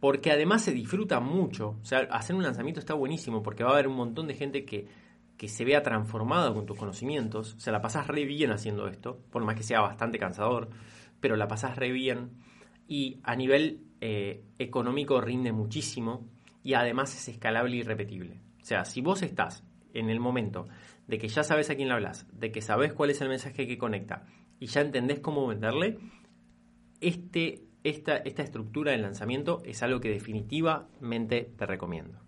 porque 0.00 0.32
además 0.32 0.62
se 0.62 0.72
disfruta 0.72 1.20
mucho. 1.20 1.76
O 1.80 1.84
sea, 1.84 2.00
hacer 2.10 2.34
un 2.34 2.42
lanzamiento 2.42 2.80
está 2.80 2.94
buenísimo 2.94 3.40
porque 3.42 3.62
va 3.62 3.70
a 3.70 3.72
haber 3.74 3.86
un 3.86 3.94
montón 3.94 4.26
de 4.26 4.34
gente 4.34 4.64
que, 4.64 4.88
que 5.36 5.48
se 5.48 5.64
vea 5.64 5.82
transformado 5.82 6.54
con 6.54 6.66
tus 6.66 6.76
conocimientos. 6.76 7.54
O 7.54 7.60
sea, 7.60 7.72
la 7.72 7.80
pasás 7.80 8.08
re 8.08 8.24
bien 8.24 8.50
haciendo 8.50 8.88
esto, 8.88 9.20
por 9.30 9.44
más 9.44 9.54
que 9.54 9.62
sea 9.62 9.80
bastante 9.80 10.18
cansador, 10.18 10.70
pero 11.20 11.36
la 11.36 11.46
pasás 11.46 11.76
re 11.76 11.92
bien. 11.92 12.30
Y 12.88 13.20
a 13.22 13.36
nivel 13.36 13.84
eh, 14.00 14.42
económico 14.58 15.20
rinde 15.20 15.52
muchísimo 15.52 16.26
y 16.64 16.74
además 16.74 17.14
es 17.14 17.28
escalable 17.28 17.76
y 17.76 17.82
repetible. 17.82 18.40
O 18.60 18.64
sea, 18.64 18.84
si 18.84 19.02
vos 19.02 19.22
estás 19.22 19.62
en 19.94 20.10
el 20.10 20.18
momento 20.18 20.66
de 21.06 21.18
que 21.18 21.28
ya 21.28 21.44
sabes 21.44 21.70
a 21.70 21.76
quién 21.76 21.88
le 21.88 21.94
hablas, 21.94 22.26
de 22.32 22.50
que 22.50 22.60
sabes 22.60 22.92
cuál 22.92 23.10
es 23.10 23.20
el 23.20 23.28
mensaje 23.28 23.68
que 23.68 23.78
conecta, 23.78 24.26
y 24.60 24.66
ya 24.66 24.80
entendés 24.80 25.20
cómo 25.20 25.46
venderle, 25.46 25.98
este, 27.00 27.64
esta, 27.84 28.16
esta 28.16 28.42
estructura 28.42 28.92
de 28.92 28.98
lanzamiento 28.98 29.62
es 29.64 29.82
algo 29.82 30.00
que 30.00 30.10
definitivamente 30.10 31.52
te 31.56 31.66
recomiendo. 31.66 32.27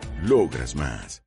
Logras 0.21 0.75
más. 0.75 1.23